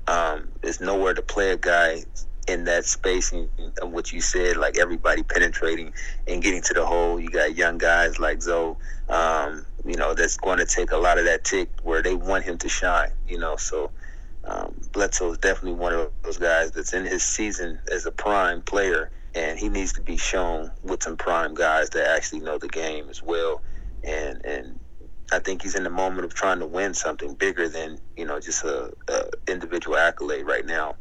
um, 0.06 0.48
there's 0.62 0.80
nowhere 0.80 1.14
to 1.14 1.22
play 1.22 1.50
a 1.50 1.56
guy 1.56 2.04
in 2.46 2.64
that 2.64 2.84
space 2.84 3.32
and, 3.32 3.48
what 3.82 4.12
you 4.12 4.20
said, 4.20 4.56
like 4.56 4.76
everybody 4.78 5.22
penetrating 5.22 5.92
and 6.26 6.42
getting 6.42 6.62
to 6.62 6.74
the 6.74 6.84
hole. 6.84 7.18
You 7.18 7.30
got 7.30 7.56
young 7.56 7.78
guys 7.78 8.18
like 8.18 8.42
Zoe, 8.42 8.76
um, 9.08 9.64
you 9.84 9.96
know, 9.96 10.14
that's 10.14 10.36
going 10.36 10.58
to 10.58 10.66
take 10.66 10.92
a 10.92 10.98
lot 10.98 11.18
of 11.18 11.24
that 11.24 11.44
tick 11.44 11.70
where 11.82 12.02
they 12.02 12.14
want 12.14 12.44
him 12.44 12.58
to 12.58 12.68
shine. 12.68 13.10
You 13.28 13.38
know, 13.38 13.56
so. 13.56 13.90
Um, 14.46 14.74
Bledsoe 14.92 15.32
is 15.32 15.38
definitely 15.38 15.72
one 15.72 15.94
of 15.94 16.10
those 16.22 16.36
guys 16.36 16.70
that's 16.70 16.92
in 16.92 17.06
his 17.06 17.22
season 17.22 17.78
as 17.90 18.04
a 18.04 18.10
prime 18.12 18.60
player, 18.60 19.10
and 19.34 19.58
he 19.58 19.70
needs 19.70 19.94
to 19.94 20.02
be 20.02 20.18
shown 20.18 20.70
with 20.82 21.02
some 21.02 21.16
prime 21.16 21.54
guys 21.54 21.88
that 21.90 22.06
actually 22.06 22.40
know 22.40 22.58
the 22.58 22.68
game 22.68 23.08
as 23.08 23.22
well, 23.22 23.62
and 24.02 24.44
and 24.44 24.78
I 25.32 25.38
think 25.38 25.62
he's 25.62 25.74
in 25.74 25.84
the 25.84 25.90
moment 25.90 26.24
of 26.24 26.34
trying 26.34 26.58
to 26.60 26.66
win 26.66 26.94
something 26.94 27.34
bigger 27.34 27.68
than 27.68 27.98
you 28.16 28.24
know 28.24 28.40
just 28.40 28.64
a, 28.64 28.92
a 29.08 29.30
individual 29.48 29.96
accolade 29.96 30.46
right 30.46 30.64
now, 30.64 30.96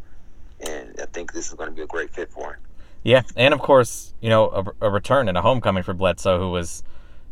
and 0.62 0.96
I 1.02 1.06
think 1.06 1.34
this 1.34 1.48
is 1.48 1.54
going 1.54 1.70
to 1.70 1.76
be 1.76 1.82
a 1.82 1.88
great 1.88 2.12
fit 2.12 2.32
for 2.32 2.54
him. 2.54 2.60
Yeah, 3.04 3.24
and 3.36 3.54
of 3.54 3.60
course, 3.60 4.14
you 4.22 4.30
know, 4.30 4.50
a, 4.80 4.88
a, 4.88 4.90
return 4.90 5.28
and 5.28 5.38
a 5.38 5.42
homecoming 5.42 5.84
for 5.84 5.94
Bledsoe, 5.94 6.40
who 6.40 6.50
was, 6.52 6.84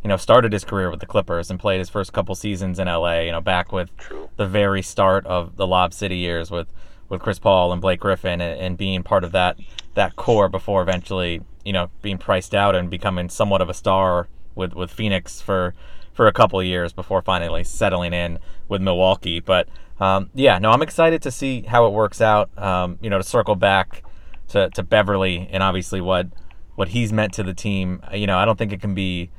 you 0.04 0.10
know, 0.10 0.18
started 0.18 0.52
his 0.52 0.66
career 0.66 0.92
with 0.92 1.00
the 1.00 1.06
Clippers 1.06 1.50
and 1.50 1.58
played 1.58 1.80
his 1.80 1.88
first 1.88 2.12
couple 2.12 2.36
seasons 2.36 2.78
in 2.78 2.88
LA. 2.88 3.20
You 3.20 3.32
know, 3.32 3.40
back 3.40 3.72
with 3.72 3.96
True. 3.98 4.30
the 4.36 4.46
very 4.46 4.82
start 4.82 5.26
of 5.26 5.56
the 5.56 5.66
Lob 5.66 5.94
City 5.94 6.18
years 6.18 6.52
with 6.52 6.68
with 7.08 7.22
Chris 7.22 7.40
Paul 7.40 7.72
and 7.72 7.82
Blake 7.82 8.02
Griffin, 8.02 8.42
and, 8.42 8.60
and 8.60 8.78
being 8.78 9.02
part 9.02 9.24
of 9.24 9.32
that 9.32 9.58
that 9.94 10.18
core 10.18 10.50
before 10.50 10.82
eventually, 10.82 11.42
you 11.64 11.72
know, 11.72 11.90
being 12.02 12.18
priced 12.18 12.54
out 12.54 12.76
and 12.76 12.90
becoming 12.90 13.30
somewhat 13.30 13.62
of 13.62 13.70
a 13.70 13.74
star 13.74 14.28
with 14.56 14.74
with 14.74 14.92
Phoenix 14.92 15.40
for 15.40 15.74
for 16.22 16.28
a 16.28 16.32
couple 16.32 16.62
years 16.62 16.94
before 16.94 17.20
finally 17.24 17.64
settling 17.64 18.14
in 18.14 18.38
with 18.68 18.80
Milwaukee. 18.80 19.40
But 19.40 19.68
um, 20.00 20.30
yeah, 20.36 20.60
no, 20.60 20.70
I'm 20.70 20.84
excited 20.84 21.20
to 21.24 21.32
see 21.32 21.64
how 21.64 21.88
it 21.88 21.94
works 21.94 22.22
out. 22.22 22.56
Um, 22.60 23.00
you 23.02 23.10
know, 23.10 23.18
to 23.18 23.24
circle 23.24 23.56
back 23.56 24.04
to, 24.50 24.70
to 24.70 24.84
Beverley 24.84 25.50
and 25.52 25.64
obviously 25.64 26.00
what 26.00 26.28
what 26.76 26.90
he's 26.90 27.12
meant 27.12 27.34
to 27.34 27.44
the 27.44 27.56
team. 27.56 28.04
You 28.14 28.28
know, 28.28 28.38
I 28.38 28.46
don't 28.46 28.56
think 28.56 28.72
it 28.72 28.80
can 28.80 28.94
be 28.94 29.32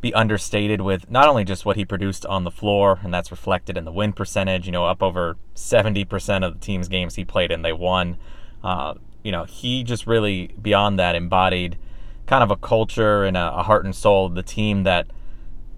be 0.00 0.14
understated 0.14 0.80
with 0.80 1.10
not 1.10 1.28
only 1.28 1.44
just 1.44 1.66
what 1.66 1.76
he 1.76 1.84
produced 1.84 2.24
on 2.24 2.44
the 2.44 2.50
floor, 2.50 3.00
and 3.02 3.12
that's 3.12 3.30
reflected 3.30 3.76
in 3.76 3.84
the 3.84 3.92
win 3.92 4.14
percentage. 4.14 4.64
You 4.64 4.72
know, 4.72 4.86
up 4.86 5.02
over 5.02 5.36
70% 5.54 6.46
of 6.46 6.54
the 6.54 6.60
team's 6.60 6.88
games 6.88 7.16
he 7.16 7.26
played 7.26 7.50
in, 7.50 7.60
they 7.60 7.74
won. 7.74 8.16
Uh, 8.64 8.94
you 9.22 9.32
know, 9.32 9.44
he 9.44 9.84
just 9.84 10.06
really 10.06 10.54
beyond 10.62 10.98
that 10.98 11.14
embodied 11.14 11.76
kind 12.24 12.42
of 12.42 12.50
a 12.50 12.56
culture 12.56 13.22
and 13.22 13.36
a, 13.36 13.56
a 13.56 13.62
heart 13.64 13.84
and 13.84 13.94
soul 13.94 14.24
of 14.24 14.34
the 14.34 14.42
team 14.42 14.84
that 14.84 15.08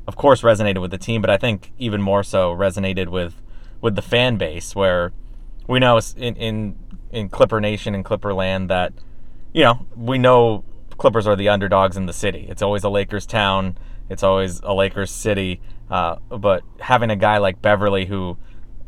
of 0.06 0.16
course 0.16 0.42
resonated 0.42 0.80
with 0.80 0.90
the 0.90 0.99
team, 0.99 1.20
but 1.20 1.30
I 1.30 1.37
think 1.37 1.73
even 1.78 2.00
more 2.00 2.23
so 2.23 2.54
resonated 2.54 3.08
with 3.08 3.40
with 3.80 3.96
the 3.96 4.02
fan 4.02 4.37
base 4.37 4.75
where 4.75 5.12
we 5.66 5.78
know 5.78 6.00
in 6.16 6.37
in 6.37 6.76
in 7.11 7.28
Clipper 7.28 7.61
Nation 7.61 7.94
and 7.94 8.04
Clipper 8.04 8.34
Land 8.34 8.70
that 8.70 8.92
you 9.52 9.62
know 9.62 9.87
we 9.96 10.18
know 10.18 10.64
Clippers 10.99 11.26
are 11.26 11.37
the 11.37 11.49
underdogs 11.49 11.96
in 11.96 12.06
the 12.06 12.12
city. 12.12 12.46
It's 12.49 12.62
always 12.62 12.84
a 12.84 12.88
Lakers 12.88 13.26
town. 13.26 13.76
It's 14.08 14.23
always 14.23 14.61
a 14.61 14.73
Lakers 14.75 15.11
city. 15.11 15.61
Uh, 15.90 16.16
but 16.28 16.62
having 16.80 17.11
a 17.11 17.16
guy 17.16 17.38
like 17.38 17.61
Beverley 17.61 18.06
who 18.06 18.37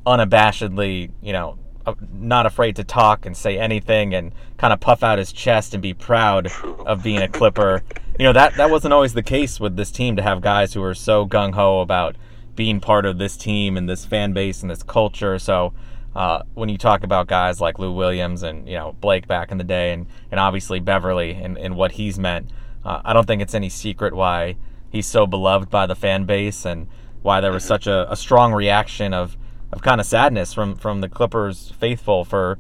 unabashedly, 0.07 1.11
you 1.21 1.33
know, 1.33 1.59
uh, 1.85 1.95
not 2.13 2.47
afraid 2.47 2.77
to 2.77 2.85
talk 2.85 3.27
and 3.27 3.37
say 3.37 3.59
anything 3.59 4.15
and 4.15 4.33
kind 4.57 4.73
of 4.73 4.81
puff 4.81 5.03
out 5.03 5.19
his 5.19 5.33
chest 5.33 5.75
and 5.75 5.83
be 5.83 5.95
proud 5.95 6.51
of 6.87 7.03
being 7.03 7.23
a 7.23 7.29
Clipper. 7.29 7.83
You 8.19 8.25
know 8.25 8.33
that 8.33 8.55
that 8.57 8.71
wasn't 8.71 8.95
always 8.95 9.13
the 9.13 9.23
case 9.23 9.61
with 9.61 9.77
this 9.77 9.91
team 9.91 10.17
to 10.17 10.23
have 10.23 10.41
guys 10.41 10.73
who 10.73 10.83
are 10.83 10.95
so 10.95 11.27
gung 11.27 11.55
ho 11.55 11.81
about 11.81 12.17
being 12.55 12.81
part 12.81 13.05
of 13.05 13.19
this 13.19 13.37
team 13.37 13.77
and 13.77 13.89
this 13.89 14.07
fan 14.07 14.33
base 14.33 14.63
and 14.63 14.71
this 14.71 14.83
culture. 14.83 15.39
So 15.39 15.75
uh, 16.15 16.43
when 16.55 16.71
you 16.71 16.79
talk 16.79 17.05
about 17.05 17.27
guys 17.27 17.61
like 17.61 17.79
Lou 17.79 17.93
Williams 17.93 18.43
and 18.43 18.67
you 18.67 18.75
know 18.77 18.97
Blake 19.01 19.29
back 19.29 19.53
in 19.53 19.59
the 19.59 19.65
day, 19.65 19.93
and 19.93 20.07
and 20.31 20.41
obviously 20.41 20.81
Beverley 20.81 21.33
and, 21.33 21.59
and 21.59 21.77
what 21.77 21.93
he's 21.93 22.19
meant, 22.19 22.51
uh, 22.85 23.03
I 23.05 23.13
don't 23.13 23.27
think 23.27 23.43
it's 23.43 23.55
any 23.55 23.69
secret 23.69 24.15
why 24.15 24.57
he's 24.89 25.07
so 25.07 25.27
beloved 25.27 25.69
by 25.69 25.85
the 25.85 25.95
fan 25.95 26.25
base 26.25 26.65
and 26.65 26.89
why 27.21 27.43
there 27.43 27.53
was 27.53 27.65
such 27.65 27.87
a, 27.87 28.11
a 28.11 28.17
strong 28.17 28.55
reaction 28.55 29.13
of 29.13 29.37
of 29.71 29.83
kind 29.83 30.01
of 30.01 30.07
sadness 30.07 30.55
from 30.55 30.75
from 30.75 31.03
the 31.03 31.09
Clippers 31.11 31.75
faithful 31.79 32.25
for 32.25 32.59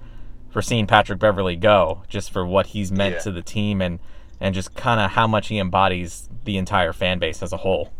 for 0.50 0.60
seeing 0.60 0.86
Patrick 0.86 1.18
Beverley 1.18 1.56
go, 1.56 2.02
just 2.08 2.30
for 2.30 2.44
what 2.44 2.68
he's 2.68 2.92
meant 2.92 3.14
yeah. 3.14 3.20
to 3.20 3.30
the 3.32 3.42
team 3.42 3.80
and 3.80 3.98
and 4.40 4.54
just 4.54 4.74
kind 4.74 5.00
of 5.00 5.12
how 5.12 5.26
much 5.26 5.48
he 5.48 5.58
embodies 5.58 6.28
the 6.44 6.56
entire 6.56 6.92
fan 6.92 7.18
base 7.18 7.42
as 7.42 7.52
a 7.52 7.58
whole. 7.58 7.92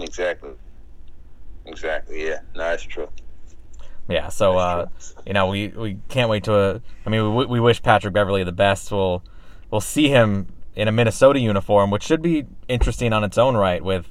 Exactly. 0.00 0.50
Exactly. 1.66 2.26
Yeah. 2.26 2.40
No, 2.54 2.62
that's 2.62 2.82
true. 2.82 3.08
Yeah. 4.08 4.28
So, 4.28 4.58
uh, 4.58 4.86
you 5.26 5.32
know, 5.32 5.48
we, 5.48 5.68
we 5.68 5.98
can't 6.08 6.28
wait 6.28 6.44
to. 6.44 6.54
Uh, 6.54 6.78
I 7.06 7.10
mean, 7.10 7.34
we, 7.34 7.46
we 7.46 7.60
wish 7.60 7.82
Patrick 7.82 8.14
Beverley 8.14 8.44
the 8.44 8.52
best. 8.52 8.90
We'll 8.90 9.22
we'll 9.70 9.80
see 9.80 10.08
him 10.08 10.48
in 10.74 10.88
a 10.88 10.92
Minnesota 10.92 11.38
uniform, 11.38 11.90
which 11.90 12.02
should 12.02 12.22
be 12.22 12.46
interesting 12.68 13.12
on 13.12 13.24
its 13.24 13.38
own 13.38 13.56
right. 13.56 13.84
With, 13.84 14.10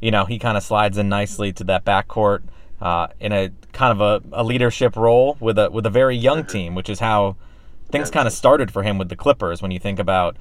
you 0.00 0.10
know, 0.10 0.24
he 0.24 0.38
kind 0.38 0.56
of 0.56 0.62
slides 0.62 0.98
in 0.98 1.08
nicely 1.08 1.52
to 1.54 1.64
that 1.64 1.84
backcourt 1.84 2.42
uh, 2.80 3.08
in 3.18 3.32
a 3.32 3.50
kind 3.72 3.98
of 3.98 4.00
a, 4.00 4.40
a, 4.40 4.44
leadership 4.44 4.96
role 4.96 5.36
with 5.40 5.58
a 5.58 5.70
with 5.70 5.86
a 5.86 5.90
very 5.90 6.16
young 6.16 6.40
mm-hmm. 6.40 6.50
team, 6.50 6.74
which 6.74 6.88
is 6.88 7.00
how 7.00 7.36
things 7.90 8.10
kind 8.10 8.26
of 8.26 8.32
started 8.32 8.70
for 8.70 8.82
him 8.82 8.98
with 8.98 9.08
the 9.08 9.16
Clippers. 9.16 9.62
When 9.62 9.70
you 9.70 9.78
think 9.78 9.98
about 9.98 10.36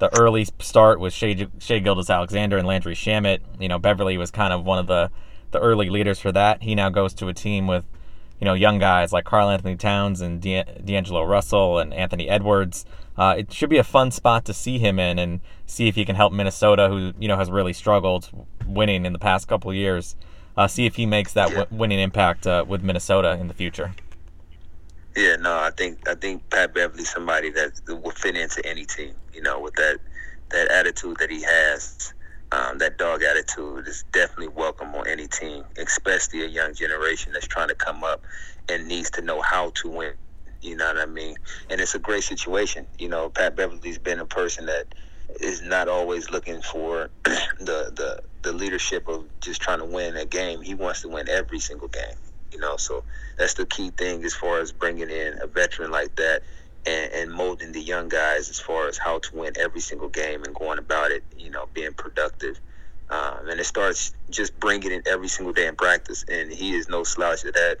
the 0.00 0.14
early 0.18 0.46
start 0.58 0.98
with 0.98 1.12
Shai, 1.12 1.46
Shai 1.58 1.78
Gilgeous-Alexander 1.78 2.58
and 2.58 2.66
Landry 2.66 2.94
Shamet, 2.94 3.40
you 3.58 3.68
know 3.68 3.78
Beverley 3.78 4.18
was 4.18 4.30
kind 4.30 4.52
of 4.52 4.64
one 4.64 4.78
of 4.78 4.86
the 4.86 5.10
the 5.52 5.60
early 5.60 5.88
leaders 5.88 6.18
for 6.20 6.32
that. 6.32 6.62
He 6.62 6.74
now 6.74 6.90
goes 6.90 7.14
to 7.14 7.28
a 7.28 7.34
team 7.34 7.66
with 7.66 7.84
you 8.40 8.44
know 8.44 8.54
young 8.54 8.78
guys 8.78 9.12
like 9.12 9.24
Karl-Anthony 9.24 9.76
Towns 9.76 10.20
and 10.20 10.40
D'Angelo 10.40 11.24
Russell 11.24 11.78
and 11.78 11.94
Anthony 11.94 12.28
Edwards. 12.28 12.84
Uh, 13.16 13.36
it 13.38 13.52
should 13.52 13.70
be 13.70 13.78
a 13.78 13.84
fun 13.84 14.10
spot 14.10 14.44
to 14.46 14.54
see 14.54 14.78
him 14.78 14.98
in 14.98 15.18
and 15.18 15.40
see 15.66 15.86
if 15.88 15.94
he 15.94 16.04
can 16.04 16.16
help 16.16 16.32
Minnesota, 16.32 16.88
who 16.88 17.12
you 17.20 17.28
know 17.28 17.36
has 17.36 17.50
really 17.50 17.72
struggled 17.72 18.30
winning 18.66 19.06
in 19.06 19.12
the 19.12 19.18
past 19.18 19.46
couple 19.46 19.72
years 19.72 20.16
uh, 20.56 20.68
see 20.68 20.86
if 20.86 20.96
he 20.96 21.06
makes 21.06 21.32
that 21.32 21.48
w- 21.48 21.66
winning 21.70 21.98
impact 21.98 22.46
uh, 22.46 22.64
with 22.66 22.82
Minnesota 22.82 23.38
in 23.40 23.48
the 23.48 23.54
future. 23.54 23.94
Yeah, 25.16 25.36
no, 25.36 25.58
I 25.58 25.72
think 25.76 26.08
I 26.08 26.14
think 26.14 26.48
Pat 26.50 26.74
Beverley's 26.74 27.10
somebody 27.10 27.50
that 27.50 27.72
will 27.88 28.12
fit 28.12 28.36
into 28.36 28.64
any 28.66 28.86
team. 28.86 29.14
You 29.34 29.42
know, 29.42 29.60
with 29.60 29.74
that 29.74 29.98
that 30.52 30.70
attitude 30.70 31.18
that 31.20 31.30
he 31.30 31.42
has, 31.42 32.14
um, 32.52 32.78
that 32.78 32.98
dog 32.98 33.22
attitude 33.22 33.88
is 33.88 34.04
definitely 34.12 34.48
welcome 34.48 34.94
on 34.94 35.06
any 35.08 35.28
team, 35.28 35.64
especially 35.78 36.44
a 36.44 36.48
young 36.48 36.74
generation 36.74 37.32
that's 37.34 37.46
trying 37.48 37.68
to 37.68 37.74
come 37.74 38.04
up 38.04 38.22
and 38.70 38.88
needs 38.88 39.10
to 39.10 39.22
know 39.22 39.42
how 39.42 39.72
to 39.82 39.90
win. 39.90 40.14
You 40.62 40.76
know 40.76 40.86
what 40.86 40.98
I 40.98 41.06
mean? 41.06 41.36
And 41.70 41.80
it's 41.80 41.94
a 41.94 41.98
great 41.98 42.24
situation. 42.24 42.86
You 42.98 43.08
know, 43.08 43.30
Pat 43.30 43.56
Beverley's 43.56 43.98
been 43.98 44.20
a 44.20 44.26
person 44.26 44.66
that 44.66 44.94
is 45.40 45.62
not 45.62 45.88
always 45.88 46.30
looking 46.30 46.62
for 46.62 47.10
the 47.24 47.92
the 47.94 48.20
the 48.42 48.52
leadership 48.52 49.08
of 49.08 49.24
just 49.42 49.60
trying 49.60 49.80
to 49.80 49.86
win 49.86 50.16
a 50.16 50.24
game. 50.24 50.62
He 50.62 50.74
wants 50.74 51.02
to 51.02 51.08
win 51.08 51.28
every 51.28 51.60
single 51.60 51.88
game. 51.88 52.16
You 52.52 52.60
know, 52.60 52.76
so 52.76 53.04
that's 53.36 53.54
the 53.54 53.66
key 53.66 53.90
thing 53.90 54.24
as 54.24 54.34
far 54.34 54.60
as 54.60 54.72
bringing 54.72 55.10
in 55.10 55.38
a 55.40 55.46
veteran 55.46 55.90
like 55.90 56.14
that 56.16 56.42
and, 56.86 57.12
and 57.12 57.32
molding 57.32 57.72
the 57.72 57.80
young 57.80 58.08
guys 58.08 58.48
as 58.48 58.58
far 58.58 58.88
as 58.88 58.98
how 58.98 59.18
to 59.18 59.36
win 59.36 59.52
every 59.58 59.80
single 59.80 60.08
game 60.08 60.44
and 60.44 60.54
going 60.54 60.78
about 60.78 61.10
it. 61.10 61.24
You 61.36 61.50
know, 61.50 61.68
being 61.74 61.92
productive. 61.92 62.60
Um, 63.10 63.48
and 63.48 63.58
it 63.58 63.64
starts 63.64 64.12
just 64.30 64.58
bringing 64.60 64.92
it 64.92 65.06
every 65.06 65.26
single 65.26 65.52
day 65.52 65.66
in 65.66 65.74
practice. 65.74 66.24
And 66.28 66.52
he 66.52 66.74
is 66.74 66.88
no 66.88 67.02
slouch 67.02 67.44
at 67.44 67.54
that. 67.54 67.78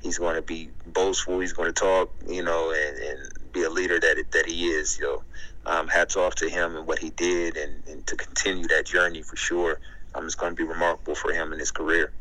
He's 0.00 0.18
going 0.18 0.36
to 0.36 0.42
be 0.42 0.70
boastful. 0.86 1.40
He's 1.40 1.52
going 1.52 1.66
to 1.66 1.72
talk, 1.72 2.14
you 2.28 2.44
know, 2.44 2.70
and, 2.70 2.96
and 2.98 3.52
be 3.52 3.64
a 3.64 3.70
leader 3.70 3.98
that 3.98 4.22
that 4.30 4.46
he 4.46 4.68
is. 4.68 4.98
You 4.98 5.04
know, 5.04 5.22
um, 5.66 5.88
hats 5.88 6.16
off 6.16 6.36
to 6.36 6.48
him 6.48 6.76
and 6.76 6.86
what 6.86 7.00
he 7.00 7.10
did, 7.10 7.56
and, 7.56 7.82
and 7.88 8.06
to 8.06 8.16
continue 8.16 8.68
that 8.68 8.86
journey 8.86 9.22
for 9.22 9.36
sure 9.36 9.80
um, 10.14 10.26
it's 10.26 10.34
going 10.34 10.52
to 10.52 10.56
be 10.56 10.68
remarkable 10.68 11.14
for 11.14 11.32
him 11.32 11.52
in 11.52 11.58
his 11.58 11.70
career. 11.70 12.12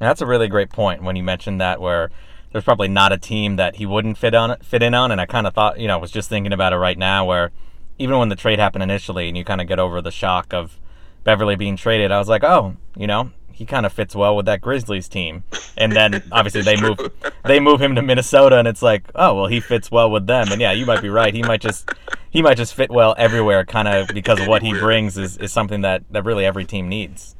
And 0.00 0.08
that's 0.08 0.20
a 0.20 0.26
really 0.26 0.48
great 0.48 0.70
point 0.70 1.02
when 1.02 1.16
you 1.16 1.22
mentioned 1.22 1.60
that, 1.60 1.80
where 1.80 2.10
there's 2.52 2.64
probably 2.64 2.88
not 2.88 3.12
a 3.12 3.18
team 3.18 3.56
that 3.56 3.76
he 3.76 3.86
wouldn't 3.86 4.18
fit 4.18 4.34
on 4.34 4.56
fit 4.60 4.82
in 4.82 4.94
on. 4.94 5.10
And 5.10 5.20
I 5.20 5.26
kind 5.26 5.46
of 5.46 5.54
thought, 5.54 5.78
you 5.78 5.88
know, 5.88 5.94
I 5.94 6.00
was 6.00 6.10
just 6.10 6.28
thinking 6.28 6.52
about 6.52 6.72
it 6.72 6.76
right 6.76 6.98
now, 6.98 7.24
where 7.24 7.50
even 7.98 8.18
when 8.18 8.28
the 8.28 8.36
trade 8.36 8.58
happened 8.58 8.82
initially, 8.82 9.28
and 9.28 9.36
you 9.36 9.44
kind 9.44 9.60
of 9.60 9.68
get 9.68 9.78
over 9.78 10.00
the 10.00 10.10
shock 10.10 10.52
of 10.52 10.78
Beverley 11.24 11.56
being 11.56 11.76
traded, 11.76 12.12
I 12.12 12.18
was 12.18 12.28
like, 12.28 12.44
oh, 12.44 12.76
you 12.96 13.06
know, 13.06 13.30
he 13.52 13.64
kind 13.64 13.86
of 13.86 13.92
fits 13.92 14.14
well 14.14 14.36
with 14.36 14.44
that 14.46 14.60
Grizzlies 14.60 15.08
team. 15.08 15.44
And 15.78 15.92
then 15.92 16.22
obviously 16.32 16.60
they 16.60 16.78
move 16.78 16.98
they 17.44 17.58
move 17.58 17.80
him 17.80 17.94
to 17.94 18.02
Minnesota, 18.02 18.58
and 18.58 18.68
it's 18.68 18.82
like, 18.82 19.04
oh 19.14 19.34
well, 19.34 19.46
he 19.46 19.60
fits 19.60 19.90
well 19.90 20.10
with 20.10 20.26
them. 20.26 20.52
And 20.52 20.60
yeah, 20.60 20.72
you 20.72 20.84
might 20.84 21.00
be 21.00 21.08
right. 21.08 21.32
He 21.32 21.42
might 21.42 21.62
just 21.62 21.90
he 22.30 22.42
might 22.42 22.58
just 22.58 22.74
fit 22.74 22.90
well 22.90 23.14
everywhere, 23.16 23.64
kind 23.64 23.88
of 23.88 24.08
because 24.08 24.40
of 24.40 24.46
what 24.46 24.62
he 24.62 24.72
brings 24.72 25.16
is, 25.16 25.38
is 25.38 25.52
something 25.52 25.80
that, 25.80 26.02
that 26.10 26.22
really 26.24 26.44
every 26.44 26.66
team 26.66 26.86
needs. 26.86 27.34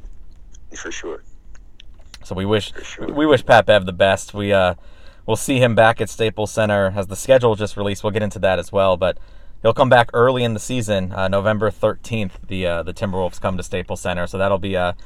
For 0.75 0.90
sure. 0.90 1.23
So 2.27 2.35
we 2.35 2.45
wish 2.45 2.73
sure. 2.83 3.12
we 3.12 3.25
wish 3.25 3.45
Pat 3.47 3.67
Bev 3.67 3.87
the 3.87 3.93
best. 3.93 4.35
We 4.35 4.53
uh 4.53 4.75
we'll 5.27 5.37
see 5.37 5.59
him 5.59 5.75
back 5.75 6.01
at 6.01 6.09
Staples 6.09 6.51
Center 6.51 6.93
as 6.97 7.07
the 7.07 7.17
schedule 7.17 7.55
just 7.55 7.77
released. 7.77 8.03
We'll 8.03 8.12
get 8.12 8.23
into 8.23 8.39
that 8.41 8.59
as 8.59 8.73
well, 8.73 8.97
but 8.97 9.19
he'll 9.62 9.75
come 9.75 9.89
back 9.89 10.11
early 10.12 10.45
in 10.45 10.55
the 10.55 10.61
season, 10.61 11.12
uh, 11.12 11.29
November 11.29 11.71
13th. 11.71 12.33
The 12.49 12.67
uh, 12.67 12.83
the 12.83 12.93
Timberwolves 12.93 13.41
come 13.41 13.57
to 13.57 13.62
Staples 13.62 14.01
Center, 14.01 14.27
so 14.27 14.39
that'll 14.39 14.59
be 14.59 14.75
a 14.75 14.97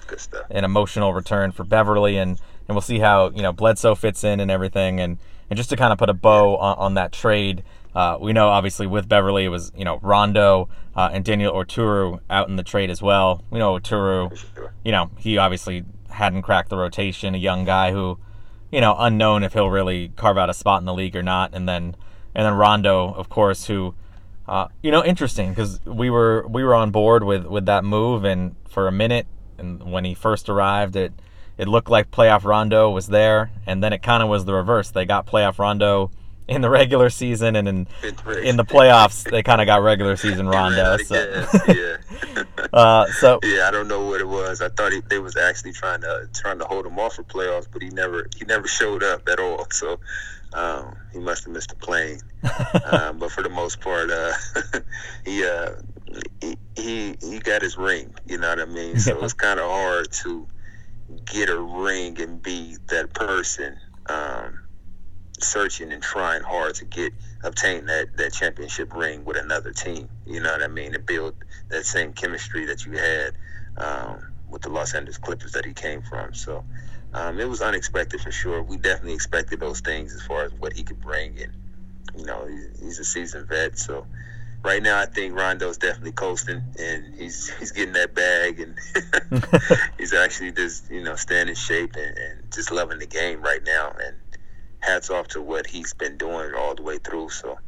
an 0.50 0.64
emotional 0.64 1.12
return 1.12 1.52
for 1.52 1.64
Beverley, 1.64 2.16
and 2.16 2.40
and 2.68 2.74
we'll 2.74 2.80
see 2.80 3.00
how 3.00 3.30
you 3.30 3.42
know 3.42 3.52
Bledsoe 3.52 3.94
fits 3.94 4.24
in 4.24 4.40
and 4.40 4.50
everything, 4.50 4.98
and 5.00 5.18
and 5.50 5.56
just 5.56 5.70
to 5.70 5.76
kind 5.76 5.92
of 5.92 5.98
put 5.98 6.08
a 6.08 6.14
bow 6.14 6.56
on, 6.56 6.78
on 6.78 6.94
that 6.94 7.12
trade. 7.12 7.62
Uh, 7.92 8.16
we 8.20 8.32
know 8.32 8.48
obviously 8.48 8.86
with 8.86 9.08
Beverley 9.08 9.44
it 9.44 9.48
was 9.48 9.72
you 9.76 9.84
know 9.84 9.98
Rondo 10.00 10.68
uh, 10.94 11.10
and 11.12 11.24
Daniel 11.24 11.52
Oturu 11.52 12.20
out 12.30 12.48
in 12.48 12.56
the 12.56 12.62
trade 12.62 12.88
as 12.88 13.02
well. 13.02 13.44
We 13.50 13.58
know 13.58 13.78
Oturu, 13.78 14.38
you 14.84 14.92
know 14.92 15.10
he 15.18 15.38
obviously 15.38 15.84
hadn't 16.12 16.42
cracked 16.42 16.68
the 16.68 16.76
rotation, 16.76 17.34
a 17.34 17.38
young 17.38 17.64
guy 17.64 17.92
who, 17.92 18.18
you 18.70 18.80
know, 18.80 18.94
unknown 18.98 19.42
if 19.42 19.52
he'll 19.52 19.70
really 19.70 20.12
carve 20.16 20.38
out 20.38 20.50
a 20.50 20.54
spot 20.54 20.80
in 20.80 20.86
the 20.86 20.94
league 20.94 21.16
or 21.16 21.22
not, 21.22 21.54
and 21.54 21.68
then 21.68 21.96
and 22.34 22.46
then 22.46 22.54
Rondo, 22.54 23.12
of 23.12 23.28
course, 23.28 23.66
who 23.66 23.94
uh, 24.50 24.66
you 24.82 24.90
know, 24.90 25.04
interesting 25.04 25.50
because 25.50 25.78
we 25.86 26.10
were 26.10 26.44
we 26.48 26.64
were 26.64 26.74
on 26.74 26.90
board 26.90 27.22
with 27.22 27.46
with 27.46 27.66
that 27.66 27.84
move, 27.84 28.24
and 28.24 28.56
for 28.68 28.88
a 28.88 28.92
minute, 28.92 29.28
and 29.58 29.92
when 29.92 30.04
he 30.04 30.12
first 30.12 30.48
arrived, 30.48 30.96
it 30.96 31.12
it 31.56 31.68
looked 31.68 31.88
like 31.88 32.10
playoff 32.10 32.44
Rondo 32.44 32.90
was 32.90 33.06
there, 33.06 33.52
and 33.64 33.80
then 33.80 33.92
it 33.92 34.02
kind 34.02 34.24
of 34.24 34.28
was 34.28 34.46
the 34.46 34.54
reverse. 34.54 34.90
They 34.90 35.04
got 35.04 35.24
playoff 35.24 35.60
Rondo 35.60 36.10
in 36.48 36.62
the 36.62 36.68
regular 36.68 37.10
season, 37.10 37.54
and 37.54 37.68
in 37.68 37.86
in 38.42 38.56
the 38.56 38.64
playoffs, 38.64 39.22
they 39.30 39.44
kind 39.44 39.60
of 39.60 39.66
got 39.66 39.82
regular 39.82 40.16
season 40.16 40.48
Rondo. 40.48 40.96
So. 40.96 41.46
yeah. 41.68 41.89
uh, 42.72 43.06
so 43.06 43.38
yeah, 43.42 43.68
I 43.68 43.70
don't 43.70 43.88
know 43.88 44.06
what 44.06 44.20
it 44.20 44.28
was. 44.28 44.60
I 44.60 44.68
thought 44.68 44.92
he, 44.92 45.00
they 45.08 45.18
was 45.18 45.36
actually 45.36 45.72
trying 45.72 46.00
to 46.02 46.28
trying 46.34 46.58
to 46.58 46.64
hold 46.64 46.86
him 46.86 46.98
off 46.98 47.14
for 47.14 47.22
playoffs, 47.24 47.66
but 47.70 47.82
he 47.82 47.90
never 47.90 48.28
he 48.36 48.44
never 48.44 48.66
showed 48.66 49.02
up 49.02 49.28
at 49.28 49.38
all. 49.38 49.66
So 49.70 50.00
um, 50.52 50.96
he 51.12 51.18
must 51.18 51.44
have 51.44 51.52
missed 51.52 51.72
a 51.72 51.76
plane. 51.76 52.20
um, 52.90 53.18
but 53.18 53.30
for 53.30 53.42
the 53.42 53.50
most 53.50 53.80
part, 53.80 54.10
uh, 54.10 54.32
he, 55.24 55.44
uh, 55.44 55.72
he, 56.40 56.56
he 56.76 57.16
he 57.20 57.38
got 57.38 57.62
his 57.62 57.76
ring. 57.76 58.14
You 58.26 58.38
know 58.38 58.48
what 58.48 58.60
I 58.60 58.64
mean? 58.66 58.98
So 58.98 59.22
it's 59.22 59.34
kind 59.34 59.60
of 59.60 59.70
hard 59.70 60.10
to 60.24 60.46
get 61.26 61.48
a 61.48 61.58
ring 61.58 62.20
and 62.20 62.42
be 62.42 62.76
that 62.88 63.12
person. 63.14 63.76
Um, 64.08 64.58
searching 65.42 65.92
and 65.92 66.02
trying 66.02 66.42
hard 66.42 66.74
to 66.74 66.84
get 66.84 67.12
obtain 67.42 67.86
that 67.86 68.16
that 68.16 68.32
championship 68.32 68.94
ring 68.94 69.24
with 69.24 69.36
another 69.36 69.72
team. 69.72 70.08
You 70.26 70.40
know 70.40 70.52
what 70.52 70.62
I 70.62 70.68
mean? 70.68 70.92
To 70.92 70.98
build 70.98 71.34
that 71.68 71.84
same 71.86 72.12
chemistry 72.12 72.66
that 72.66 72.84
you 72.84 72.92
had 72.92 73.32
um, 73.76 74.32
with 74.48 74.62
the 74.62 74.68
Los 74.68 74.94
Angeles 74.94 75.18
Clippers 75.18 75.52
that 75.52 75.64
he 75.64 75.72
came 75.72 76.02
from. 76.02 76.34
So 76.34 76.64
um, 77.14 77.40
it 77.40 77.48
was 77.48 77.60
unexpected 77.60 78.20
for 78.20 78.30
sure. 78.30 78.62
We 78.62 78.76
definitely 78.76 79.14
expected 79.14 79.60
those 79.60 79.80
things 79.80 80.14
as 80.14 80.22
far 80.22 80.44
as 80.44 80.52
what 80.54 80.72
he 80.72 80.82
could 80.82 81.00
bring, 81.00 81.40
and 81.40 81.52
you 82.16 82.24
know, 82.24 82.46
he's, 82.46 82.80
he's 82.80 82.98
a 82.98 83.04
seasoned 83.04 83.48
vet. 83.48 83.78
So 83.78 84.06
right 84.62 84.82
now, 84.82 85.00
I 85.00 85.06
think 85.06 85.34
Rondo's 85.34 85.78
definitely 85.78 86.12
coasting, 86.12 86.62
and 86.78 87.14
he's 87.14 87.50
he's 87.58 87.72
getting 87.72 87.94
that 87.94 88.14
bag, 88.14 88.60
and 88.60 88.76
he's 89.98 90.12
actually 90.12 90.52
just 90.52 90.90
you 90.90 91.02
know 91.02 91.16
staying 91.16 91.48
in 91.48 91.54
shape 91.54 91.96
and, 91.96 92.16
and 92.16 92.52
just 92.52 92.70
loving 92.70 92.98
the 92.98 93.06
game 93.06 93.40
right 93.40 93.62
now. 93.64 93.92
And 94.04 94.16
hats 94.80 95.10
off 95.10 95.28
to 95.28 95.42
what 95.42 95.66
he's 95.66 95.94
been 95.94 96.16
doing 96.16 96.54
all 96.54 96.74
the 96.74 96.82
way 96.82 96.98
through. 96.98 97.30
So 97.30 97.58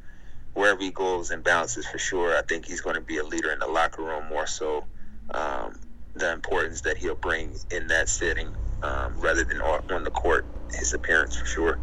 wherever 0.55 0.81
he 0.81 0.91
goes 0.91 1.31
and 1.31 1.43
bounces, 1.45 1.87
for 1.87 1.99
sure, 1.99 2.37
I 2.37 2.43
think 2.43 2.67
he's 2.67 2.81
going 2.81 2.97
to 2.97 3.03
be 3.03 3.19
a 3.19 3.25
leader 3.25 3.53
in 3.53 3.59
the 3.59 3.67
locker 3.67 4.03
room 4.03 4.29
more 4.29 4.47
so. 4.47 4.85
Um, 5.31 5.79
the 6.15 6.33
importance 6.33 6.83
that 6.83 6.99
he'll 6.99 7.15
bring 7.15 7.55
in 7.71 7.87
that 7.87 8.09
setting 8.09 8.55
um, 8.83 9.19
rather 9.19 9.45
than 9.45 9.61
on 9.61 10.05
the 10.05 10.11
court, 10.11 10.45
his 10.73 10.93
appearance 10.93 11.37
for 11.37 11.47
sure. 11.47 11.79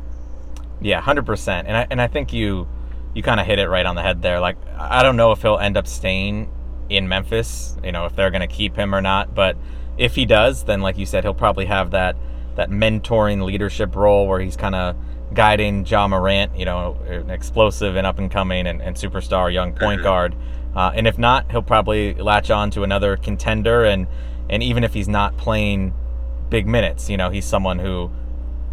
Yeah, 0.82 1.02
hundred 1.02 1.26
percent. 1.26 1.68
And 1.68 1.76
I 1.76 1.88
and 1.90 2.02
I 2.02 2.08
think 2.08 2.32
you 2.32 2.68
you 3.14 3.24
kind 3.24 3.40
of 3.40 3.46
hit 3.46 3.60
it 3.60 3.68
right 3.70 3.86
on 3.86 3.96
the 3.96 4.02
head 4.02 4.22
there. 4.22 4.40
Like 4.40 4.58
I 4.78 5.02
don't 5.04 5.16
know 5.16 5.32
if 5.32 5.42
he'll 5.42 5.58
end 5.58 5.78
up 5.78 5.88
staying 5.88 6.52
in 6.90 7.08
Memphis. 7.08 7.76
You 7.84 7.92
know 7.92 8.06
if 8.06 8.16
they're 8.16 8.32
going 8.32 8.48
to 8.48 8.54
keep 8.54 8.76
him 8.76 8.94
or 8.94 9.02
not, 9.02 9.34
but 9.34 9.58
if 9.98 10.16
he 10.16 10.26
does, 10.26 10.64
then 10.66 10.82
like 10.82 10.98
you 10.98 11.06
said, 11.06 11.24
he'll 11.24 11.34
probably 11.34 11.66
have 11.66 11.92
that 11.92 12.16
that 12.56 12.70
mentoring 12.70 13.44
leadership 13.44 13.96
role 13.96 14.28
where 14.28 14.40
he's 14.40 14.58
kind 14.58 14.76
of 14.76 14.96
guiding 15.34 15.86
Ja 15.86 16.08
Morant, 16.08 16.58
you 16.58 16.66
know, 16.66 16.98
an 17.08 17.30
explosive 17.30 17.96
and 17.96 18.06
up 18.06 18.18
and 18.20 18.32
coming 18.32 18.68
and, 18.68 18.82
and 18.82 18.96
superstar 18.96 19.52
young 19.54 19.74
point 19.74 20.00
mm-hmm. 20.00 20.04
guard. 20.04 20.36
Uh, 20.76 20.92
and 20.94 21.08
if 21.08 21.18
not, 21.18 21.50
he'll 21.52 21.62
probably 21.62 22.14
latch 22.16 22.52
on 22.52 22.72
to 22.72 22.84
another 22.84 23.18
contender. 23.18 23.84
And, 23.86 24.08
and 24.50 24.64
even 24.64 24.84
if 24.84 24.94
he's 24.94 25.08
not 25.08 25.38
playing 25.38 25.94
big 26.50 26.68
minutes, 26.68 27.10
you 27.10 27.18
know, 27.18 27.30
he's 27.30 27.46
someone 27.46 27.80
who, 27.80 28.12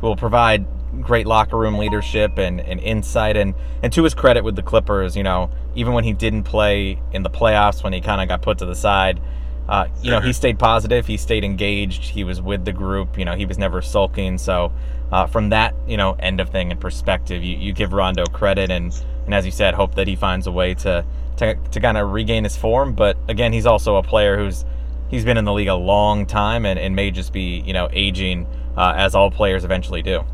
who 0.01 0.07
will 0.07 0.16
provide 0.16 0.66
great 1.01 1.27
locker 1.27 1.57
room 1.57 1.79
leadership 1.79 2.38
and, 2.38 2.61
and 2.61 2.81
insight. 2.81 3.37
And, 3.37 3.55
and 3.83 3.92
to 3.92 4.05
his 4.05 4.14
credit 4.14 4.45
with 4.45 4.57
the 4.57 4.62
Clippers, 4.62 5.16
you 5.16 5.23
know, 5.23 5.51
even 5.75 5.92
when 5.92 6.05
he 6.05 6.12
didn't 6.12 6.45
play 6.45 7.01
in 7.12 7.23
the 7.23 7.31
playoffs, 7.31 7.83
when 7.83 7.92
he 7.92 8.01
kind 8.01 8.21
of 8.21 8.29
got 8.29 8.42
put 8.42 8.59
to 8.59 8.66
the 8.66 8.75
side, 8.75 9.21
uh, 9.69 9.88
you 10.01 10.11
know, 10.11 10.21
he 10.21 10.33
stayed 10.33 10.59
positive. 10.59 11.07
He 11.07 11.16
stayed 11.16 11.45
engaged. 11.45 12.05
He 12.05 12.23
was 12.23 12.40
with 12.40 12.64
the 12.64 12.73
group. 12.73 13.19
You 13.19 13.25
know, 13.25 13.35
he 13.35 13.47
was 13.47 13.59
never 13.59 13.83
sulking. 13.83 14.38
So, 14.38 14.73
uh, 15.12 15.27
from 15.27 15.51
that, 15.51 15.75
you 15.87 15.97
know, 15.97 16.12
end 16.14 16.40
of 16.40 16.51
thing 16.51 16.71
and 16.71 16.81
perspective, 16.81 17.42
you, 17.42 17.57
you 17.57 17.73
give 17.73 17.92
Rondo 17.92 18.25
credit, 18.27 18.71
and 18.71 18.92
and 19.25 19.35
as 19.35 19.45
you 19.45 19.53
said, 19.53 19.75
hope 19.75 19.95
that 19.97 20.07
he 20.07 20.16
finds 20.16 20.47
a 20.47 20.53
way 20.53 20.75
to 20.75 21.05
to, 21.37 21.55
to 21.55 21.81
kind 21.81 21.97
of 21.97 22.12
regain 22.12 22.45
his 22.45 22.57
form. 22.57 22.95
But 22.95 23.16
again, 23.29 23.53
he's 23.53 23.66
also 23.66 23.97
a 23.97 24.03
player 24.03 24.37
who's 24.37 24.64
he's 25.09 25.25
been 25.25 25.37
in 25.37 25.45
the 25.45 25.53
league 25.53 25.69
a 25.69 25.75
long 25.75 26.27
time 26.27 26.66
and, 26.66 26.79
and 26.79 26.97
may 26.97 27.11
just 27.11 27.33
be 27.33 27.61
you 27.61 27.73
know 27.73 27.88
aging 27.92 28.47
uh, 28.77 28.95
as 28.97 29.14
all 29.14 29.31
players 29.31 29.64
eventually 29.64 30.03
do. 30.03 30.25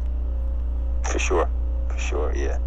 For 1.10 1.18
sure, 1.18 1.50
for 1.88 1.98
sure, 1.98 2.32
yeah. 2.34 2.58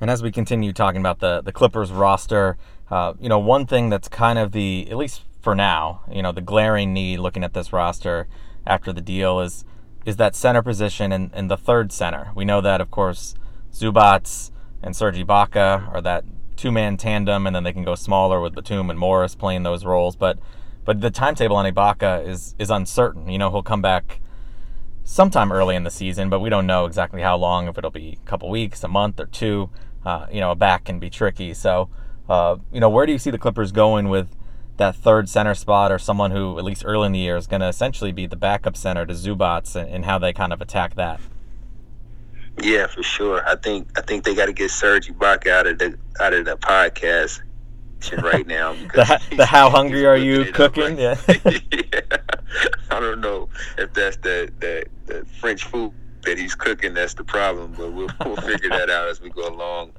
And 0.00 0.10
as 0.10 0.22
we 0.22 0.30
continue 0.30 0.72
talking 0.72 1.00
about 1.00 1.20
the 1.20 1.42
the 1.42 1.52
Clippers 1.52 1.90
roster, 1.90 2.56
uh, 2.90 3.14
you 3.20 3.28
know, 3.28 3.38
one 3.38 3.66
thing 3.66 3.90
that's 3.90 4.08
kind 4.08 4.38
of 4.38 4.52
the 4.52 4.88
at 4.90 4.96
least 4.96 5.22
for 5.40 5.54
now, 5.54 6.02
you 6.10 6.22
know, 6.22 6.32
the 6.32 6.40
glaring 6.40 6.92
need 6.92 7.18
looking 7.18 7.44
at 7.44 7.54
this 7.54 7.72
roster 7.72 8.26
after 8.66 8.92
the 8.92 9.00
deal 9.00 9.40
is 9.40 9.64
is 10.06 10.16
that 10.16 10.36
center 10.36 10.62
position 10.62 11.10
and, 11.12 11.30
and 11.34 11.50
the 11.50 11.56
third 11.56 11.92
center. 11.92 12.30
We 12.34 12.44
know 12.44 12.60
that, 12.60 12.80
of 12.80 12.90
course, 12.90 13.34
Zubac 13.72 14.50
and 14.82 14.94
Serge 14.94 15.16
Ibaka 15.16 15.92
are 15.92 16.00
that 16.00 16.24
two 16.54 16.70
man 16.70 16.96
tandem, 16.96 17.46
and 17.46 17.54
then 17.54 17.64
they 17.64 17.72
can 17.72 17.84
go 17.84 17.96
smaller 17.96 18.40
with 18.40 18.54
Batum 18.54 18.88
and 18.88 18.98
Morris 18.98 19.34
playing 19.34 19.64
those 19.64 19.84
roles. 19.84 20.16
But 20.16 20.38
but 20.84 21.00
the 21.00 21.10
timetable 21.10 21.56
on 21.56 21.70
Ibaka 21.70 22.26
is 22.26 22.54
is 22.58 22.70
uncertain. 22.70 23.28
You 23.28 23.36
know, 23.36 23.50
he'll 23.50 23.64
come 23.64 23.82
back 23.82 24.20
sometime 25.02 25.52
early 25.52 25.74
in 25.74 25.82
the 25.82 25.90
season, 25.90 26.30
but 26.30 26.38
we 26.40 26.48
don't 26.48 26.66
know 26.66 26.86
exactly 26.86 27.20
how 27.20 27.36
long. 27.36 27.66
If 27.66 27.76
it'll 27.76 27.90
be 27.90 28.18
a 28.22 28.28
couple 28.28 28.48
weeks, 28.48 28.84
a 28.84 28.88
month, 28.88 29.20
or 29.20 29.26
two. 29.26 29.70
Uh, 30.04 30.26
you 30.30 30.38
know, 30.38 30.52
a 30.52 30.54
back 30.54 30.84
can 30.84 31.00
be 31.00 31.10
tricky. 31.10 31.52
So, 31.52 31.90
uh, 32.28 32.58
you 32.72 32.78
know, 32.78 32.88
where 32.88 33.06
do 33.06 33.12
you 33.12 33.18
see 33.18 33.30
the 33.30 33.38
Clippers 33.38 33.72
going 33.72 34.08
with? 34.08 34.28
That 34.76 34.94
third 34.94 35.28
center 35.28 35.54
spot 35.54 35.90
or 35.90 35.98
someone 35.98 36.30
who, 36.32 36.58
at 36.58 36.64
least 36.64 36.84
early 36.84 37.06
in 37.06 37.12
the 37.12 37.18
year, 37.18 37.36
is 37.36 37.46
going 37.46 37.60
to 37.60 37.68
essentially 37.68 38.12
be 38.12 38.26
the 38.26 38.36
backup 38.36 38.76
center 38.76 39.06
to 39.06 39.14
Zubac 39.14 39.74
and, 39.74 39.88
and, 39.88 40.04
how 40.04 40.18
they 40.18 40.32
kind 40.32 40.52
of 40.52 40.60
attack 40.60 40.96
that. 40.96 41.20
Yeah, 42.62 42.86
for 42.86 43.02
sure. 43.02 43.46
I 43.48 43.56
think 43.56 43.98
I 43.98 44.02
think 44.02 44.24
they 44.24 44.34
got 44.34 44.46
to 44.46 44.52
get 44.52 44.70
Serge 44.70 45.08
Ibaka 45.08 45.48
out 45.48 45.66
of 45.66 45.78
the 45.78 45.98
out 46.20 46.34
of 46.34 46.44
the 46.44 46.56
podcast 46.56 47.40
right 48.22 48.46
now. 48.46 48.74
the, 48.94 49.20
the 49.36 49.46
how 49.46 49.70
hungry 49.70 50.06
are 50.06 50.16
you 50.16 50.52
cooking? 50.52 50.98
Yeah. 50.98 51.16
yeah. 51.28 52.00
I 52.90 53.00
don't 53.00 53.20
know 53.20 53.48
if 53.78 53.92
that's 53.92 54.16
the, 54.18 54.50
the, 54.58 54.84
the 55.06 55.26
French 55.40 55.64
food 55.64 55.92
that 56.26 56.38
he's 56.38 56.54
cooking 56.54 56.92
that's 56.92 57.14
the 57.14 57.24
problem, 57.24 57.72
but 57.78 57.92
we'll, 57.92 58.10
we'll 58.26 58.36
figure 58.36 58.68
that 58.68 58.90
out 58.90 59.08
as 59.08 59.20
we 59.20 59.30
go 59.30 59.48
along. 59.48 59.92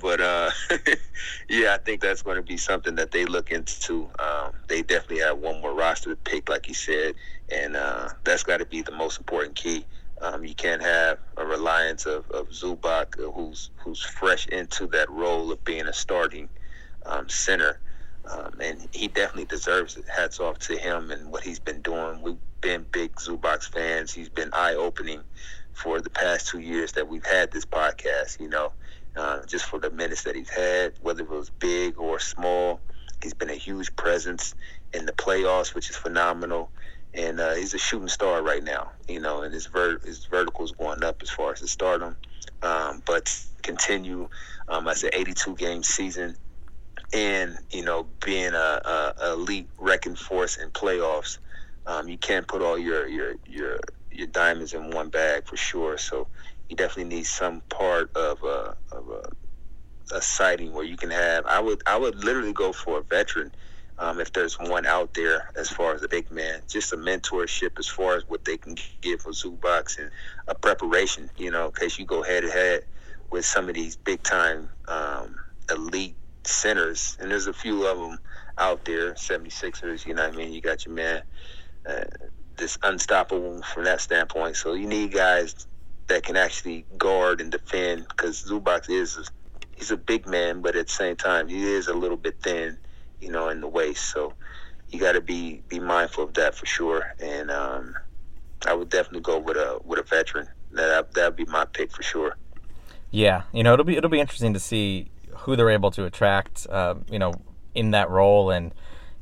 But 0.00 0.20
uh, 0.20 0.50
yeah, 1.48 1.74
I 1.74 1.78
think 1.78 2.00
that's 2.00 2.22
going 2.22 2.36
to 2.36 2.42
be 2.42 2.56
something 2.56 2.94
that 2.94 3.10
they 3.10 3.26
look 3.26 3.50
into. 3.50 4.08
Um, 4.18 4.52
they 4.68 4.82
definitely 4.82 5.18
have 5.18 5.38
one 5.38 5.60
more 5.60 5.74
roster 5.74 6.10
to 6.10 6.16
pick, 6.16 6.48
like 6.48 6.68
you 6.68 6.74
said, 6.74 7.16
and 7.52 7.76
uh, 7.76 8.08
that's 8.22 8.44
got 8.44 8.58
to 8.58 8.66
be 8.66 8.82
the 8.82 8.92
most 8.92 9.18
important 9.18 9.56
key. 9.56 9.84
Um, 10.22 10.44
you 10.44 10.54
can't 10.54 10.80
have 10.80 11.18
a 11.36 11.44
reliance 11.44 12.06
of, 12.06 12.30
of 12.30 12.48
uh, 12.62 13.04
who's 13.34 13.70
who's 13.76 14.00
fresh 14.00 14.46
into 14.46 14.86
that 14.86 15.10
role 15.10 15.50
of 15.50 15.62
being 15.64 15.86
a 15.86 15.92
starting 15.92 16.48
um, 17.04 17.28
center. 17.28 17.80
Um, 18.30 18.54
and 18.58 18.88
he 18.92 19.08
definitely 19.08 19.44
deserves 19.44 19.98
it. 19.98 20.04
Hats 20.08 20.40
off 20.40 20.58
to 20.60 20.78
him 20.78 21.10
and 21.10 21.30
what 21.30 21.42
he's 21.42 21.58
been 21.58 21.82
doing. 21.82 22.22
We've 22.22 22.38
been 22.62 22.86
big 22.90 23.14
Zubac 23.16 23.62
fans. 23.64 24.14
He's 24.14 24.30
been 24.30 24.48
eye 24.54 24.74
opening 24.74 25.20
for 25.74 26.00
the 26.00 26.10
past 26.10 26.48
two 26.48 26.60
years 26.60 26.92
that 26.92 27.08
we've 27.08 27.26
had 27.26 27.50
this 27.52 27.64
podcast. 27.64 28.40
You 28.40 28.48
know, 28.48 28.72
uh, 29.16 29.40
just 29.46 29.66
for 29.66 29.78
the 29.78 29.90
minutes 29.90 30.22
that 30.24 30.34
he's 30.34 30.50
had, 30.50 30.94
whether 31.02 31.22
it 31.22 31.30
was 31.30 31.50
big 31.58 31.98
or 31.98 32.18
small, 32.18 32.80
he's 33.22 33.34
been 33.34 33.50
a 33.50 33.54
huge 33.54 33.94
presence 33.96 34.54
in 34.92 35.06
the 35.06 35.12
playoffs, 35.12 35.74
which 35.74 35.90
is 35.90 35.96
phenomenal. 35.96 36.70
And 37.12 37.38
uh, 37.38 37.54
he's 37.54 37.74
a 37.74 37.78
shooting 37.78 38.08
star 38.08 38.42
right 38.42 38.62
now, 38.62 38.90
you 39.08 39.20
know, 39.20 39.42
and 39.42 39.54
his 39.54 39.66
ver- 39.66 40.00
his 40.04 40.26
going 40.26 41.04
up 41.04 41.22
as 41.22 41.30
far 41.30 41.52
as 41.52 41.60
the 41.60 41.68
stardom. 41.68 42.16
Um, 42.62 43.02
but 43.06 43.32
continue 43.62 44.28
um, 44.68 44.88
as 44.88 45.04
an 45.04 45.10
82 45.12 45.54
game 45.54 45.82
season, 45.82 46.36
and 47.12 47.56
you 47.70 47.84
know, 47.84 48.08
being 48.24 48.54
a, 48.54 49.14
a 49.20 49.32
elite 49.32 49.68
wrecking 49.78 50.16
force 50.16 50.56
in 50.56 50.70
playoffs, 50.70 51.38
um, 51.86 52.08
you 52.08 52.18
can't 52.18 52.48
put 52.48 52.62
all 52.62 52.78
your 52.78 53.06
your 53.06 53.34
your 53.46 53.78
your 54.14 54.26
diamonds 54.28 54.72
in 54.72 54.90
one 54.90 55.08
bag 55.08 55.46
for 55.46 55.56
sure. 55.56 55.98
So 55.98 56.28
you 56.68 56.76
definitely 56.76 57.14
need 57.16 57.26
some 57.26 57.62
part 57.68 58.14
of 58.16 58.42
a 58.42 58.76
of 58.92 59.08
a, 59.08 60.16
a 60.16 60.22
sighting 60.22 60.72
where 60.72 60.84
you 60.84 60.96
can 60.96 61.10
have. 61.10 61.46
I 61.46 61.60
would 61.60 61.82
I 61.86 61.96
would 61.96 62.24
literally 62.24 62.52
go 62.52 62.72
for 62.72 62.98
a 62.98 63.02
veteran. 63.02 63.52
Um, 63.96 64.18
if 64.18 64.32
there's 64.32 64.58
one 64.58 64.86
out 64.86 65.14
there 65.14 65.52
as 65.56 65.70
far 65.70 65.94
as 65.94 66.02
a 66.02 66.08
big 66.08 66.28
man, 66.28 66.62
just 66.68 66.92
a 66.92 66.96
mentorship 66.96 67.78
as 67.78 67.86
far 67.86 68.16
as 68.16 68.24
what 68.26 68.44
they 68.44 68.56
can 68.56 68.76
give 69.02 69.20
for 69.20 69.30
Zubac 69.30 69.96
and 69.98 70.10
a 70.48 70.54
preparation, 70.54 71.30
you 71.36 71.52
know, 71.52 71.66
in 71.66 71.72
case 71.72 71.96
you 71.96 72.04
go 72.04 72.20
head 72.24 72.42
to 72.42 72.50
head 72.50 72.82
with 73.30 73.44
some 73.44 73.68
of 73.68 73.76
these 73.76 73.94
big 73.94 74.20
time 74.24 74.68
um, 74.88 75.36
elite 75.70 76.16
centers. 76.46 77.16
And 77.20 77.30
there's 77.30 77.46
a 77.46 77.52
few 77.52 77.86
of 77.86 77.98
them 77.98 78.18
out 78.58 78.84
there, 78.84 79.12
76ers, 79.14 80.06
you 80.06 80.14
know 80.14 80.24
what 80.24 80.34
I 80.34 80.36
mean? 80.36 80.52
You 80.52 80.60
got 80.60 80.86
your 80.86 80.94
man, 80.94 81.22
uh, 81.88 82.04
this 82.56 82.78
unstoppable 82.82 83.62
from 83.62 83.84
that 83.84 84.00
standpoint. 84.00 84.56
So 84.56 84.74
you 84.74 84.86
need 84.86 85.12
guys 85.12 85.66
that 86.06 86.22
can 86.22 86.36
actually 86.36 86.84
guard 86.98 87.40
and 87.40 87.50
defend 87.50 88.06
because 88.08 88.44
Zubac 88.44 88.90
is 88.90 89.30
he's 89.76 89.90
a 89.90 89.96
big 89.96 90.26
man, 90.26 90.60
but 90.60 90.76
at 90.76 90.86
the 90.86 90.92
same 90.92 91.16
time 91.16 91.48
he 91.48 91.62
is 91.64 91.88
a 91.88 91.94
little 91.94 92.16
bit 92.16 92.40
thin, 92.42 92.78
you 93.20 93.30
know, 93.30 93.48
in 93.48 93.60
the 93.60 93.68
waist. 93.68 94.10
So 94.10 94.34
you 94.90 95.00
got 95.00 95.12
to 95.12 95.20
be 95.20 95.62
be 95.68 95.80
mindful 95.80 96.24
of 96.24 96.34
that 96.34 96.54
for 96.54 96.66
sure. 96.66 97.14
And 97.20 97.50
um, 97.50 97.94
I 98.66 98.74
would 98.74 98.90
definitely 98.90 99.20
go 99.20 99.38
with 99.38 99.56
a 99.56 99.80
with 99.84 99.98
a 99.98 100.02
veteran. 100.02 100.48
That 100.72 101.12
that 101.14 101.26
would 101.26 101.36
be 101.36 101.50
my 101.50 101.64
pick 101.64 101.92
for 101.92 102.02
sure. 102.02 102.36
Yeah, 103.10 103.42
you 103.52 103.62
know 103.62 103.72
it'll 103.72 103.84
be 103.84 103.96
it'll 103.96 104.10
be 104.10 104.20
interesting 104.20 104.54
to 104.54 104.60
see 104.60 105.10
who 105.38 105.56
they're 105.56 105.70
able 105.70 105.90
to 105.90 106.04
attract, 106.04 106.66
uh, 106.70 106.94
you 107.10 107.18
know, 107.18 107.34
in 107.74 107.90
that 107.90 108.10
role, 108.10 108.50
and 108.50 108.72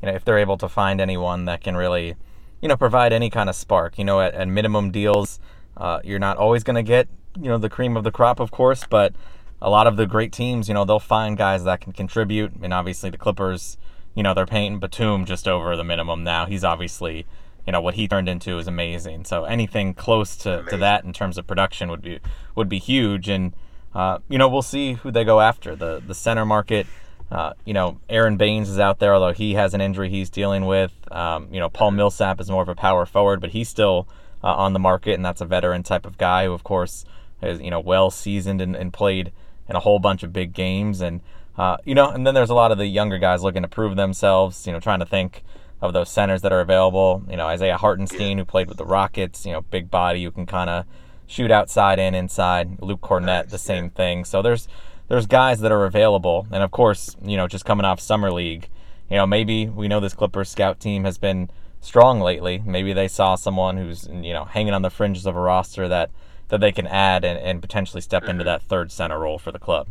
you 0.01 0.09
know 0.09 0.15
if 0.15 0.25
they're 0.25 0.39
able 0.39 0.57
to 0.59 0.69
find 0.69 1.01
anyone 1.01 1.47
that 1.47 1.63
can 1.63 1.77
really 1.77 2.17
you 2.63 2.69
know, 2.69 2.77
provide 2.77 3.13
any 3.13 3.29
kind 3.29 3.51
of 3.51 3.57
spark. 3.57 3.99
You 3.99 4.05
know, 4.05 4.21
at, 4.21 4.33
at 4.35 4.49
minimum 4.49 4.91
deals, 4.91 5.39
uh, 5.77 6.01
you're 6.03 6.19
not 6.19 6.39
always 6.39 6.63
going 6.63 6.77
to 6.77 6.83
get, 6.83 7.09
you 7.37 7.49
know, 7.49 7.59
the 7.59 7.69
cream 7.69 7.97
of 7.97 8.05
the 8.05 8.11
crop, 8.11 8.41
of 8.41 8.51
course, 8.51 8.85
but 8.89 9.15
a 9.61 9.69
lot 9.69 9.87
of 9.87 9.97
the 9.97 10.07
great 10.07 10.33
teams, 10.33 10.69
you 10.69 10.75
know, 10.75 10.85
they'll 10.85 10.99
find 10.99 11.37
guys 11.37 11.65
that 11.65 11.81
can 11.81 11.93
contribute. 11.93 12.53
And 12.63 12.73
obviously, 12.73 13.11
the 13.11 13.19
Clippers, 13.19 13.77
you 14.15 14.23
know, 14.23 14.33
they're 14.33 14.47
paying 14.47 14.79
Batum 14.79 15.25
just 15.25 15.47
over 15.47 15.77
the 15.77 15.85
minimum 15.85 16.25
now. 16.25 16.47
He's 16.47 16.65
obviously, 16.65 17.27
you 17.67 17.73
know, 17.73 17.81
what 17.81 17.95
he 17.95 18.09
turned 18.09 18.29
into 18.29 18.59
is 18.59 18.67
amazing. 18.67 19.25
So 19.25 19.45
anything 19.45 19.95
close 19.95 20.37
to, 20.39 20.65
to 20.71 20.77
that 20.79 21.05
in 21.05 21.13
terms 21.13 21.39
of 21.39 21.47
production 21.47 21.91
would 21.91 22.03
be 22.03 22.21
would 22.55 22.69
be 22.69 22.79
huge. 22.79 23.29
And 23.29 23.55
uh, 23.95 24.19
you 24.29 24.39
know, 24.39 24.49
we'll 24.49 24.63
see 24.63 24.95
who 24.95 25.11
they 25.11 25.25
go 25.25 25.41
after. 25.41 25.77
The 25.77 26.03
the 26.05 26.15
center 26.15 26.45
market 26.45 26.87
uh, 27.33 27.55
you 27.65 27.73
know, 27.73 27.99
Aron 28.11 28.37
Baynes 28.37 28.69
is 28.69 28.79
out 28.79 28.99
there, 28.99 29.15
although 29.15 29.33
he 29.33 29.55
has 29.55 29.73
an 29.73 29.81
injury 29.81 30.11
he's 30.11 30.29
dealing 30.29 30.67
with. 30.67 30.93
Um, 31.11 31.49
you 31.51 31.61
know, 31.61 31.71
Paul 31.71 31.93
Millsap 31.93 32.39
is 32.43 32.51
more 32.51 32.63
of 32.63 32.69
a 32.69 32.75
power 32.75 33.07
forward, 33.07 33.41
but 33.41 33.51
he's 33.51 33.71
still 33.71 34.07
uh, 34.45 34.49
on 34.49 34.75
the 34.75 34.79
market, 34.79 35.15
and 35.15 35.25
that's 35.25 35.41
a 35.41 35.47
veteran 35.47 35.83
type 35.83 36.05
of 36.05 36.19
guy 36.19 36.45
who, 36.45 36.53
of 36.53 36.63
course, 36.63 37.07
is 37.41 37.59
you 37.63 37.71
know 37.71 37.81
well 37.81 38.11
seasoned 38.11 38.61
and, 38.61 38.77
and 38.77 38.93
played 38.93 39.33
in 39.67 39.77
a 39.77 39.81
whole 39.81 39.99
bunch 39.99 40.23
of 40.23 40.31
big 40.31 40.53
games. 40.53 41.01
And 41.01 41.23
uh, 41.57 41.79
you 41.87 41.95
know, 41.95 42.11
and 42.11 42.27
then 42.27 42.35
there's 42.35 42.51
a 42.51 42.55
lot 42.55 42.71
of 42.71 42.77
the 42.77 42.87
younger 42.87 43.17
guys 43.17 43.43
looking 43.43 43.63
to 43.63 43.69
prove 43.69 43.97
themselves. 43.97 44.67
You 44.67 44.75
know, 44.75 44.81
trying 44.81 45.01
to 45.01 45.07
think 45.07 45.43
of 45.81 45.95
those 45.95 46.11
centers 46.11 46.43
that 46.43 46.53
are 46.53 46.61
available. 46.61 47.25
You 47.31 47.39
know, 47.39 47.47
Isaiah 47.47 47.79
Hartenstein, 47.79 48.37
who 48.37 48.45
played 48.45 48.69
with 48.69 48.77
the 48.77 48.85
Rockets. 48.85 49.47
You 49.47 49.53
know, 49.53 49.63
big 49.63 49.91
body 49.91 50.23
who 50.23 50.31
can 50.33 50.45
kind 50.45 50.69
of 50.69 50.85
shoot 51.27 51.51
outside 51.51 51.99
and 51.99 52.15
inside. 52.15 52.83
Luke 52.83 53.01
Kornet, 53.01 53.49
the 53.49 53.57
same 53.57 53.89
thing. 53.89 54.27
So 54.27 54.43
there's 54.43 54.69
there's 55.09 55.27
guys 55.27 55.61
that 55.61 55.73
are 55.73 55.85
available, 55.85 56.47
and 56.51 56.63
of 56.63 56.71
course, 56.71 57.17
you 57.23 57.37
know, 57.37 57.47
just 57.47 57.65
coming 57.65 57.85
off 57.85 58.01
summer 58.01 58.33
league, 58.33 58.69
you 59.11 59.17
know, 59.17 59.27
maybe 59.27 59.67
we 59.67 59.89
know 59.89 60.01
this 60.01 60.15
Clippers 60.15 60.49
scout 60.49 60.81
team 60.81 61.05
has 61.05 61.19
been 61.19 61.51
strong 61.81 62.21
lately. 62.21 62.63
Maybe 62.65 62.93
they 62.93 63.09
saw 63.09 63.35
someone 63.35 63.77
who's 63.77 64.09
you 64.09 64.33
know 64.33 64.45
hanging 64.45 64.73
on 64.73 64.83
the 64.83 64.91
fringes 64.91 65.27
of 65.27 65.37
a 65.37 65.41
roster 65.41 65.89
that 65.89 66.11
that 66.49 66.61
they 66.61 66.73
can 66.73 66.87
add 66.87 67.25
and, 67.25 67.39
and 67.39 67.61
potentially 67.61 68.01
step 68.01 68.25
into 68.25 68.45
that 68.45 68.63
third 68.63 68.91
center 68.91 69.19
role 69.19 69.39
for 69.39 69.53
the 69.53 69.59
club. 69.59 69.89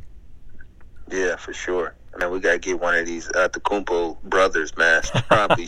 Yeah, 1.12 1.36
for 1.36 1.54
sure. 1.54 1.96
I 2.14 2.18
mean, 2.20 2.32
we 2.32 2.40
gotta 2.40 2.60
get 2.60 2.80
one 2.80 2.96
of 2.96 3.06
these 3.06 3.30
uh, 3.36 3.48
the 3.48 3.60
Kumpo 3.60 4.22
brothers, 4.24 4.76
man. 4.78 5.02
Probably 5.28 5.68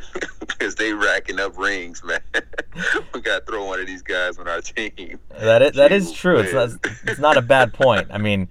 because 0.40 0.74
they 0.74 0.92
racking 0.92 1.38
up 1.40 1.56
rings, 1.56 2.02
man. 2.04 2.20
we 3.14 3.20
got 3.20 3.40
to 3.40 3.52
throw 3.52 3.64
one 3.64 3.80
of 3.80 3.86
these 3.86 4.02
guys 4.02 4.38
on 4.38 4.48
our 4.48 4.60
team. 4.60 5.18
That 5.38 5.62
is, 5.62 5.72
that 5.76 5.92
is 5.92 6.12
true. 6.12 6.38
It's 6.38 6.52
not, 6.52 6.70
it's 7.04 7.20
not 7.20 7.36
a 7.36 7.42
bad 7.42 7.72
point. 7.72 8.08
I 8.10 8.18
mean, 8.18 8.48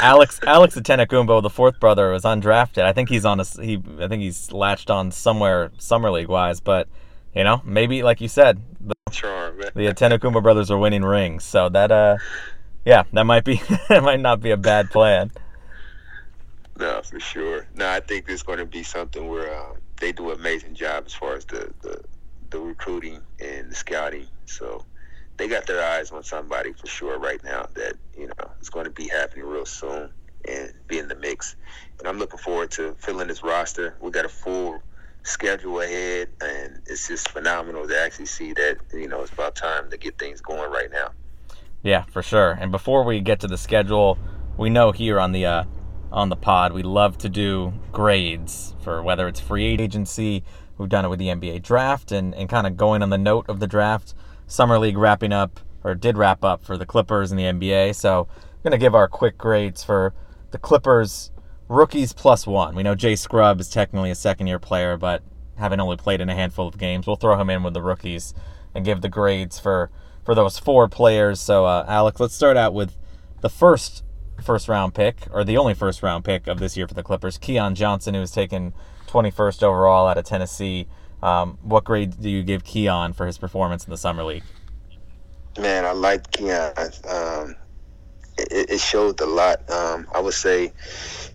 Alex 0.00 0.40
Alex 0.46 0.74
Antetokounmpo, 0.76 1.42
the 1.42 1.50
fourth 1.50 1.80
brother, 1.80 2.12
was 2.12 2.24
undrafted. 2.24 2.82
I 2.82 2.92
think 2.92 3.08
he's 3.08 3.24
on 3.24 3.40
a 3.40 3.44
he. 3.44 3.82
I 4.00 4.08
think 4.08 4.22
he's 4.22 4.52
latched 4.52 4.90
on 4.90 5.10
somewhere 5.10 5.70
summer 5.78 6.10
league 6.10 6.28
wise, 6.28 6.60
but 6.60 6.88
you 7.34 7.44
know, 7.44 7.62
maybe 7.64 8.02
like 8.02 8.20
you 8.20 8.28
said, 8.28 8.60
the, 8.80 8.94
Charm, 9.10 9.60
the 9.74 10.40
brothers 10.42 10.70
are 10.70 10.78
winning 10.78 11.04
rings, 11.04 11.44
so 11.44 11.68
that 11.68 11.90
uh, 11.90 12.16
yeah, 12.84 13.04
that 13.12 13.24
might 13.24 13.44
be 13.44 13.56
that 13.88 14.02
might 14.02 14.20
not 14.20 14.40
be 14.40 14.50
a 14.50 14.56
bad 14.56 14.90
plan. 14.90 15.30
No, 16.78 17.02
for 17.02 17.18
sure. 17.18 17.66
No, 17.74 17.88
I 17.88 18.00
think 18.00 18.26
there's 18.26 18.42
going 18.42 18.58
to 18.58 18.66
be 18.66 18.82
something 18.82 19.28
where 19.28 19.52
um, 19.58 19.78
they 20.00 20.12
do 20.12 20.30
an 20.30 20.38
amazing 20.38 20.74
job 20.74 21.04
as 21.06 21.14
far 21.14 21.34
as 21.34 21.44
the, 21.44 21.72
the 21.82 22.00
the 22.50 22.58
recruiting 22.58 23.20
and 23.40 23.70
the 23.70 23.74
scouting. 23.74 24.26
So 24.46 24.84
they 25.36 25.48
got 25.48 25.66
their 25.66 25.82
eyes 25.82 26.10
on 26.10 26.22
somebody 26.22 26.72
for 26.72 26.86
sure 26.86 27.18
right 27.18 27.42
now 27.44 27.68
that 27.74 27.94
you 28.16 28.26
know 28.26 28.50
is 28.60 28.67
going 28.78 28.94
to 28.94 29.02
be 29.02 29.08
happening 29.08 29.44
real 29.44 29.66
soon 29.66 30.08
and 30.46 30.72
be 30.86 31.00
in 31.00 31.08
the 31.08 31.16
mix. 31.16 31.56
And 31.98 32.06
I'm 32.06 32.16
looking 32.16 32.38
forward 32.38 32.70
to 32.72 32.94
filling 33.00 33.26
this 33.26 33.42
roster. 33.42 33.96
We 34.00 34.12
got 34.12 34.24
a 34.24 34.28
full 34.28 34.80
schedule 35.24 35.80
ahead, 35.80 36.28
and 36.40 36.80
it's 36.86 37.08
just 37.08 37.28
phenomenal 37.30 37.88
to 37.88 37.98
actually 37.98 38.26
see 38.26 38.52
that 38.52 38.76
you 38.94 39.08
know 39.08 39.22
it's 39.22 39.32
about 39.32 39.56
time 39.56 39.90
to 39.90 39.96
get 39.96 40.16
things 40.16 40.40
going 40.40 40.70
right 40.70 40.92
now. 40.92 41.10
Yeah, 41.82 42.04
for 42.04 42.22
sure. 42.22 42.52
And 42.52 42.70
before 42.70 43.02
we 43.02 43.20
get 43.20 43.40
to 43.40 43.48
the 43.48 43.58
schedule, 43.58 44.16
we 44.56 44.70
know 44.70 44.92
here 44.92 45.18
on 45.18 45.32
the 45.32 45.44
uh, 45.44 45.64
on 46.12 46.28
the 46.28 46.36
pod 46.36 46.72
we 46.72 46.84
love 46.84 47.18
to 47.18 47.28
do 47.28 47.72
grades 47.90 48.76
for 48.80 49.02
whether 49.02 49.26
it's 49.26 49.40
free 49.40 49.64
agency. 49.66 50.44
We've 50.78 50.88
done 50.88 51.04
it 51.04 51.08
with 51.08 51.18
the 51.18 51.26
NBA 51.26 51.62
draft, 51.62 52.12
and 52.12 52.32
and 52.36 52.48
kind 52.48 52.68
of 52.68 52.76
going 52.76 53.02
on 53.02 53.10
the 53.10 53.18
note 53.18 53.48
of 53.48 53.58
the 53.58 53.66
draft, 53.66 54.14
summer 54.46 54.78
league 54.78 54.96
wrapping 54.96 55.32
up 55.32 55.58
or 55.84 55.94
did 55.94 56.16
wrap 56.16 56.44
up 56.44 56.64
for 56.64 56.76
the 56.76 56.86
Clippers 56.86 57.30
and 57.30 57.38
the 57.38 57.44
NBA. 57.44 57.94
So 57.94 58.28
I'm 58.58 58.62
gonna 58.64 58.78
give 58.78 58.96
our 58.96 59.06
quick 59.06 59.38
grades 59.38 59.84
for 59.84 60.12
the 60.50 60.58
Clippers 60.58 61.30
rookies 61.68 62.12
plus 62.12 62.44
one. 62.44 62.74
We 62.74 62.82
know 62.82 62.96
Jay 62.96 63.14
Scrubb 63.14 63.60
is 63.60 63.68
technically 63.68 64.10
a 64.10 64.16
second 64.16 64.48
year 64.48 64.58
player, 64.58 64.96
but 64.96 65.22
having 65.58 65.78
only 65.78 65.96
played 65.96 66.20
in 66.20 66.28
a 66.28 66.34
handful 66.34 66.66
of 66.66 66.76
games, 66.76 67.06
we'll 67.06 67.14
throw 67.14 67.40
him 67.40 67.50
in 67.50 67.62
with 67.62 67.72
the 67.72 67.82
rookies 67.82 68.34
and 68.74 68.84
give 68.84 69.00
the 69.00 69.08
grades 69.08 69.60
for 69.60 69.90
for 70.24 70.34
those 70.34 70.58
four 70.58 70.88
players. 70.88 71.40
So, 71.40 71.66
uh, 71.66 71.84
Alex, 71.86 72.18
let's 72.18 72.34
start 72.34 72.56
out 72.56 72.74
with 72.74 72.96
the 73.42 73.48
first 73.48 74.02
first 74.42 74.68
round 74.68 74.92
pick, 74.92 75.28
or 75.30 75.44
the 75.44 75.56
only 75.56 75.74
first 75.74 76.02
round 76.02 76.24
pick 76.24 76.48
of 76.48 76.58
this 76.58 76.76
year 76.76 76.88
for 76.88 76.94
the 76.94 77.04
Clippers, 77.04 77.38
Keon 77.38 77.76
Johnson, 77.76 78.14
who 78.14 78.20
was 78.20 78.32
taken 78.32 78.74
21st 79.06 79.62
overall 79.62 80.08
out 80.08 80.18
of 80.18 80.24
Tennessee. 80.24 80.88
Um, 81.22 81.58
what 81.62 81.84
grade 81.84 82.20
do 82.20 82.28
you 82.28 82.42
give 82.42 82.64
Keon 82.64 83.12
for 83.12 83.24
his 83.26 83.38
performance 83.38 83.84
in 83.84 83.90
the 83.92 83.96
summer 83.96 84.24
league? 84.24 84.44
Man, 85.58 85.84
I 85.84 85.92
like 85.92 86.30
Keon. 86.32 86.72
Um, 87.08 87.56
it, 88.38 88.70
it, 88.70 88.80
showed 88.80 89.20
a 89.20 89.26
lot. 89.26 89.68
Um, 89.70 90.06
I 90.14 90.20
would 90.20 90.34
say 90.34 90.72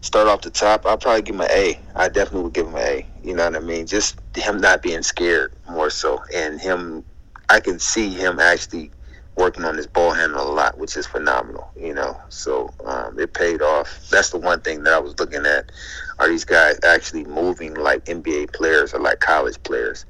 start 0.01 0.27
off 0.27 0.41
the 0.41 0.49
top. 0.49 0.85
I'll 0.85 0.97
probably 0.97 1.21
give 1.21 1.35
him 1.35 1.41
an 1.41 1.51
A. 1.51 1.79
I 1.95 2.07
definitely 2.07 2.43
would 2.43 2.53
give 2.53 2.67
him 2.67 2.75
an 2.75 2.81
A. 2.81 3.05
You 3.23 3.35
know 3.35 3.45
what 3.45 3.55
I 3.55 3.59
mean? 3.59 3.87
Just 3.87 4.19
him 4.35 4.59
not 4.59 4.81
being 4.81 5.03
scared 5.03 5.53
more 5.69 5.89
so, 5.89 6.21
and 6.33 6.59
him. 6.59 7.03
I 7.49 7.59
can 7.59 7.77
see 7.77 8.09
him 8.09 8.39
actually 8.39 8.89
working 9.35 9.65
on 9.65 9.75
his 9.75 9.87
ball 9.87 10.11
handling 10.11 10.45
a 10.45 10.49
lot, 10.49 10.77
which 10.77 10.95
is 10.95 11.05
phenomenal. 11.05 11.69
You 11.75 11.93
know, 11.93 12.19
so 12.29 12.73
um, 12.85 13.19
it 13.19 13.33
paid 13.33 13.61
off. 13.61 14.07
That's 14.09 14.29
the 14.29 14.37
one 14.37 14.61
thing 14.61 14.83
that 14.83 14.93
I 14.93 14.99
was 14.99 15.17
looking 15.19 15.45
at. 15.45 15.71
Are 16.19 16.27
these 16.27 16.45
guys 16.45 16.79
actually 16.83 17.25
moving 17.25 17.73
like 17.73 18.05
NBA 18.05 18.53
players 18.53 18.93
or 18.93 18.99
like 18.99 19.19
college 19.19 19.61
players? 19.63 20.05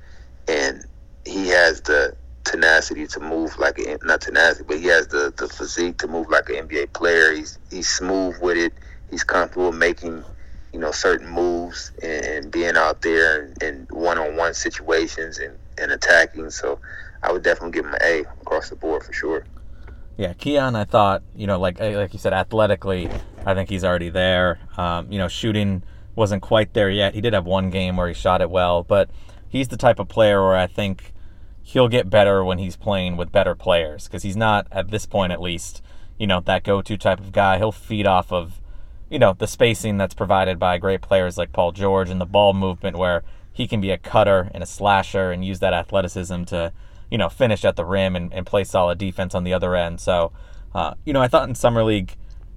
And 0.48 0.86
he 1.26 1.48
has 1.48 1.82
the 1.82 2.16
tenacity 2.44 3.08
to 3.08 3.20
move 3.20 3.58
like 3.58 3.80
a 3.80 3.98
not 4.04 4.22
tenacity, 4.22 4.66
but 4.68 4.80
he 4.80 4.88
has 4.88 5.08
the 5.08 5.34
the 5.38 5.48
physique 5.48 5.98
to 6.00 6.08
move 6.08 6.30
like 6.30 6.50
an 6.50 6.68
NBA 6.68 6.94
player. 6.94 7.34
He's 7.34 7.58
he's 7.70 7.88
smooth 7.88 8.36
with 8.42 8.58
it. 8.58 8.74
He's 9.10 9.24
comfortable 9.24 9.72
making 9.72 10.24
you 10.74 10.80
know 10.80 10.92
certain 10.92 11.30
moves 11.30 11.92
and, 12.02 12.26
and 12.26 12.52
being 12.52 12.76
out 12.76 13.02
there 13.02 13.54
in 13.62 13.88
one 13.92 14.18
on 14.18 14.36
one 14.36 14.54
situations 14.54 15.40
and, 15.40 15.58
and 15.78 15.92
attacking. 15.92 16.50
So 16.50 16.80
I 17.22 17.32
would 17.32 17.44
definitely 17.44 17.72
give 17.72 17.86
him 17.86 17.94
an 17.94 18.02
A 18.04 18.20
across 18.42 18.70
the 18.70 18.76
board 18.76 19.04
for 19.04 19.14
sure. 19.14 19.46
Yeah, 20.18 20.34
Keon, 20.34 20.76
I 20.76 20.84
thought 20.84 21.24
you 21.36 21.48
know 21.48 21.60
like 21.60 21.80
like 21.80 22.14
you 22.14 22.20
said 22.20 22.34
athletically, 22.34 23.10
I 23.46 23.54
think 23.54 23.70
he's 23.70 23.84
already 23.84 24.10
there. 24.10 24.60
Um, 24.78 25.12
you 25.12 25.18
know, 25.18 25.28
shooting 25.28 25.84
wasn't 26.16 26.42
quite 26.42 26.74
there 26.74 26.90
yet. 26.90 27.14
He 27.16 27.22
did 27.22 27.34
have 27.34 27.46
one 27.46 27.70
game 27.70 27.98
where 27.98 28.08
he 28.08 28.14
shot 28.14 28.42
it 28.42 28.50
well, 28.50 28.84
but 28.84 29.10
he's 29.50 29.70
the 29.70 29.78
type 29.78 30.00
of 30.00 30.08
player 30.08 30.44
where 30.44 30.56
I 30.56 30.68
think 30.68 31.13
he'll 31.64 31.88
get 31.88 32.10
better 32.10 32.44
when 32.44 32.60
he's 32.60 32.76
playing 32.76 33.18
with 33.18 33.32
better 33.32 33.56
players 33.56 34.06
because 34.06 34.24
he's 34.24 34.36
not 34.36 34.68
at 34.72 34.92
this 34.92 35.06
point 35.06 35.32
at 35.32 35.42
least 35.42 35.82
you 36.20 36.28
know 36.28 36.40
that 36.42 36.64
go-to 36.64 36.98
type 36.98 37.20
of 37.20 37.32
guy. 37.32 37.58
He'll 37.58 37.72
feed 37.72 38.06
off 38.06 38.32
of 38.32 38.62
you 39.10 39.20
know 39.20 39.34
the 39.34 39.48
spacing 39.48 39.98
that's 39.98 40.14
provided 40.14 40.60
by 40.60 40.78
great 40.78 41.02
players 41.02 41.38
like 41.38 41.52
paul 41.52 41.72
george 41.72 42.10
and 42.10 42.20
the 42.20 42.26
ball 42.26 42.54
movement 42.54 42.98
where 42.98 43.24
he 43.52 43.68
can 43.68 43.80
be 43.80 43.92
a 43.92 43.98
cutter 43.98 44.50
and 44.54 44.64
a 44.64 44.66
slasher 44.66 45.32
and 45.32 45.46
use 45.46 45.60
that 45.60 45.74
athleticism 45.74 46.44
to 46.46 46.74
you 47.12 47.18
know 47.18 47.30
finish 47.30 47.64
at 47.64 47.76
the 47.76 47.86
rim 47.86 48.16
and, 48.16 48.34
and 48.34 48.46
play 48.46 48.64
solid 48.64 48.98
defense 48.98 49.36
on 49.36 49.44
the 49.44 49.54
other 49.54 49.76
end. 49.76 50.00
So 50.00 50.32
uh, 50.74 50.96
you 51.06 51.14
know 51.14 51.22
i 51.22 51.28
thought 51.28 51.48
in 51.48 51.56
summer 51.56 51.84
league 51.84 52.16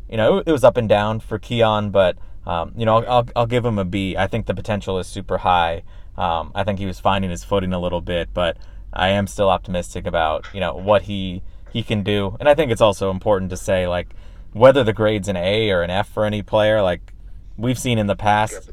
you 0.08 0.16
know 0.16 0.38
it 0.38 0.50
was 0.50 0.64
up 0.64 0.76
and 0.76 0.88
down 0.88 1.20
for 1.20 1.38
keon 1.38 1.90
but 1.90 2.16
um, 2.46 2.72
you 2.76 2.86
know 2.86 2.98
I'll, 2.98 3.10
I'll, 3.10 3.28
I'll 3.36 3.46
give 3.46 3.64
him 3.64 3.78
a 3.78 3.84
b. 3.84 4.16
I 4.16 4.26
think 4.26 4.46
the 4.46 4.54
potential 4.54 4.98
is 4.98 5.06
super 5.06 5.38
high. 5.38 5.82
Um, 6.16 6.52
i 6.54 6.64
think 6.64 6.78
he 6.78 6.86
was 6.86 6.98
finding 6.98 7.30
his 7.30 7.44
footing 7.44 7.74
a 7.74 7.78
little 7.78 8.00
bit 8.00 8.30
but 8.32 8.56
I 8.96 9.08
am 9.08 9.26
still 9.26 9.48
optimistic 9.48 10.06
about 10.06 10.46
you 10.52 10.60
know 10.60 10.74
what 10.74 11.02
he 11.02 11.42
he 11.72 11.82
can 11.82 12.02
do, 12.02 12.36
and 12.40 12.48
I 12.48 12.54
think 12.54 12.70
it's 12.72 12.80
also 12.80 13.10
important 13.10 13.50
to 13.50 13.56
say 13.56 13.86
like 13.86 14.14
whether 14.52 14.82
the 14.82 14.92
grade's 14.92 15.28
an 15.28 15.36
A 15.36 15.70
or 15.70 15.82
an 15.82 15.90
F 15.90 16.08
for 16.08 16.24
any 16.24 16.42
player, 16.42 16.82
like 16.82 17.12
we've 17.56 17.78
seen 17.78 17.98
in 17.98 18.06
the 18.06 18.16
past. 18.16 18.70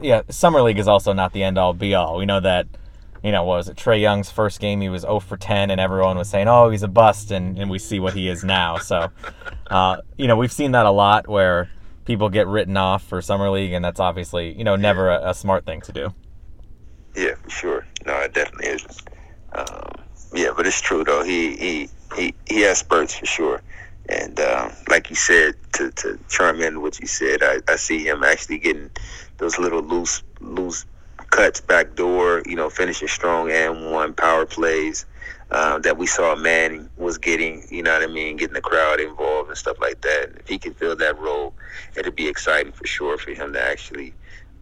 Yeah, 0.00 0.22
summer 0.28 0.62
league 0.62 0.78
is 0.78 0.86
also 0.88 1.12
not 1.12 1.32
the 1.32 1.42
end 1.42 1.58
all 1.58 1.72
be 1.72 1.94
all. 1.94 2.16
We 2.16 2.26
know 2.26 2.40
that 2.40 2.66
you 3.22 3.32
know, 3.32 3.44
what 3.44 3.56
was 3.56 3.68
it 3.68 3.76
Trae 3.76 4.00
Young's 4.00 4.30
first 4.30 4.60
game? 4.60 4.80
He 4.80 4.88
was 4.88 5.02
0 5.02 5.20
for 5.20 5.36
10, 5.36 5.70
and 5.70 5.80
everyone 5.80 6.16
was 6.16 6.28
saying, 6.28 6.48
"Oh, 6.48 6.70
he's 6.70 6.82
a 6.82 6.88
bust," 6.88 7.30
and, 7.30 7.58
and 7.58 7.70
we 7.70 7.78
see 7.78 8.00
what 8.00 8.14
he 8.14 8.28
is 8.28 8.44
now. 8.44 8.78
So, 8.78 9.10
uh, 9.66 9.98
you 10.16 10.26
know, 10.26 10.36
we've 10.36 10.52
seen 10.52 10.72
that 10.72 10.86
a 10.86 10.90
lot 10.90 11.28
where 11.28 11.70
people 12.06 12.28
get 12.30 12.46
written 12.46 12.76
off 12.76 13.02
for 13.04 13.20
summer 13.20 13.50
league, 13.50 13.72
and 13.72 13.84
that's 13.84 14.00
obviously 14.00 14.56
you 14.56 14.64
know 14.64 14.76
never 14.76 15.10
a, 15.10 15.30
a 15.30 15.34
smart 15.34 15.66
thing 15.66 15.80
to 15.82 15.92
do. 15.92 16.14
Yeah, 17.14 17.34
for 17.42 17.50
sure. 17.50 17.86
No, 18.06 18.14
it 18.20 18.32
definitely 18.32 18.68
isn't. 18.68 19.02
Um, 19.52 19.92
yeah, 20.32 20.50
but 20.56 20.66
it's 20.66 20.80
true 20.80 21.04
though. 21.04 21.22
He 21.24 21.56
he 21.56 21.88
he 22.16 22.34
he 22.46 22.60
has 22.62 22.78
spurts 22.78 23.14
for 23.14 23.26
sure. 23.26 23.62
And 24.08 24.38
um, 24.40 24.72
like 24.88 25.10
you 25.10 25.16
said, 25.16 25.54
to 25.74 25.90
to 25.92 26.18
chime 26.28 26.60
in 26.60 26.82
what 26.82 27.00
you 27.00 27.06
said, 27.06 27.42
I, 27.42 27.58
I 27.68 27.76
see 27.76 28.04
him 28.06 28.24
actually 28.24 28.58
getting 28.58 28.90
those 29.38 29.58
little 29.58 29.82
loose 29.82 30.22
loose 30.40 30.84
cuts 31.30 31.60
back 31.60 31.94
door. 31.96 32.42
You 32.46 32.56
know, 32.56 32.70
finishing 32.70 33.08
strong 33.08 33.50
and 33.50 33.92
one 33.92 34.14
power 34.14 34.46
plays. 34.46 35.06
Uh, 35.52 35.80
that 35.80 35.98
we 35.98 36.06
saw 36.06 36.36
Manning 36.36 36.88
was 36.96 37.18
getting, 37.18 37.64
you 37.72 37.82
know 37.82 37.92
what 37.92 38.04
I 38.04 38.06
mean, 38.06 38.36
getting 38.36 38.54
the 38.54 38.60
crowd 38.60 39.00
involved 39.00 39.48
and 39.48 39.58
stuff 39.58 39.80
like 39.80 40.00
that. 40.02 40.30
If 40.36 40.46
he 40.46 40.60
can 40.60 40.74
fill 40.74 40.94
that 40.94 41.18
role, 41.18 41.54
it'd 41.96 42.14
be 42.14 42.28
exciting 42.28 42.70
for 42.70 42.86
sure 42.86 43.18
for 43.18 43.32
him 43.32 43.52
to 43.54 43.60
actually 43.60 44.14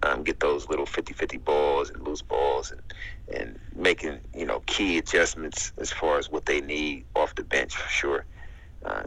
um, 0.03 0.23
get 0.23 0.41
those 0.41 0.67
little 0.71 0.87
50-50 0.87 1.45
balls 1.45 1.91
and 1.91 2.03
loose 2.07 2.23
balls 2.23 2.71
and, 2.71 2.81
and 3.35 3.59
making 3.75 4.19
you 4.35 4.47
know 4.47 4.61
key 4.67 4.99
adjustments 4.99 5.73
as 5.79 5.93
far 5.93 6.19
as 6.19 6.31
what 6.31 6.47
they 6.47 6.61
need 6.61 7.05
off 7.15 7.35
the 7.35 7.45
bench 7.45 7.77
for 7.77 7.89
sure. 7.89 8.25
Uh, 8.85 9.03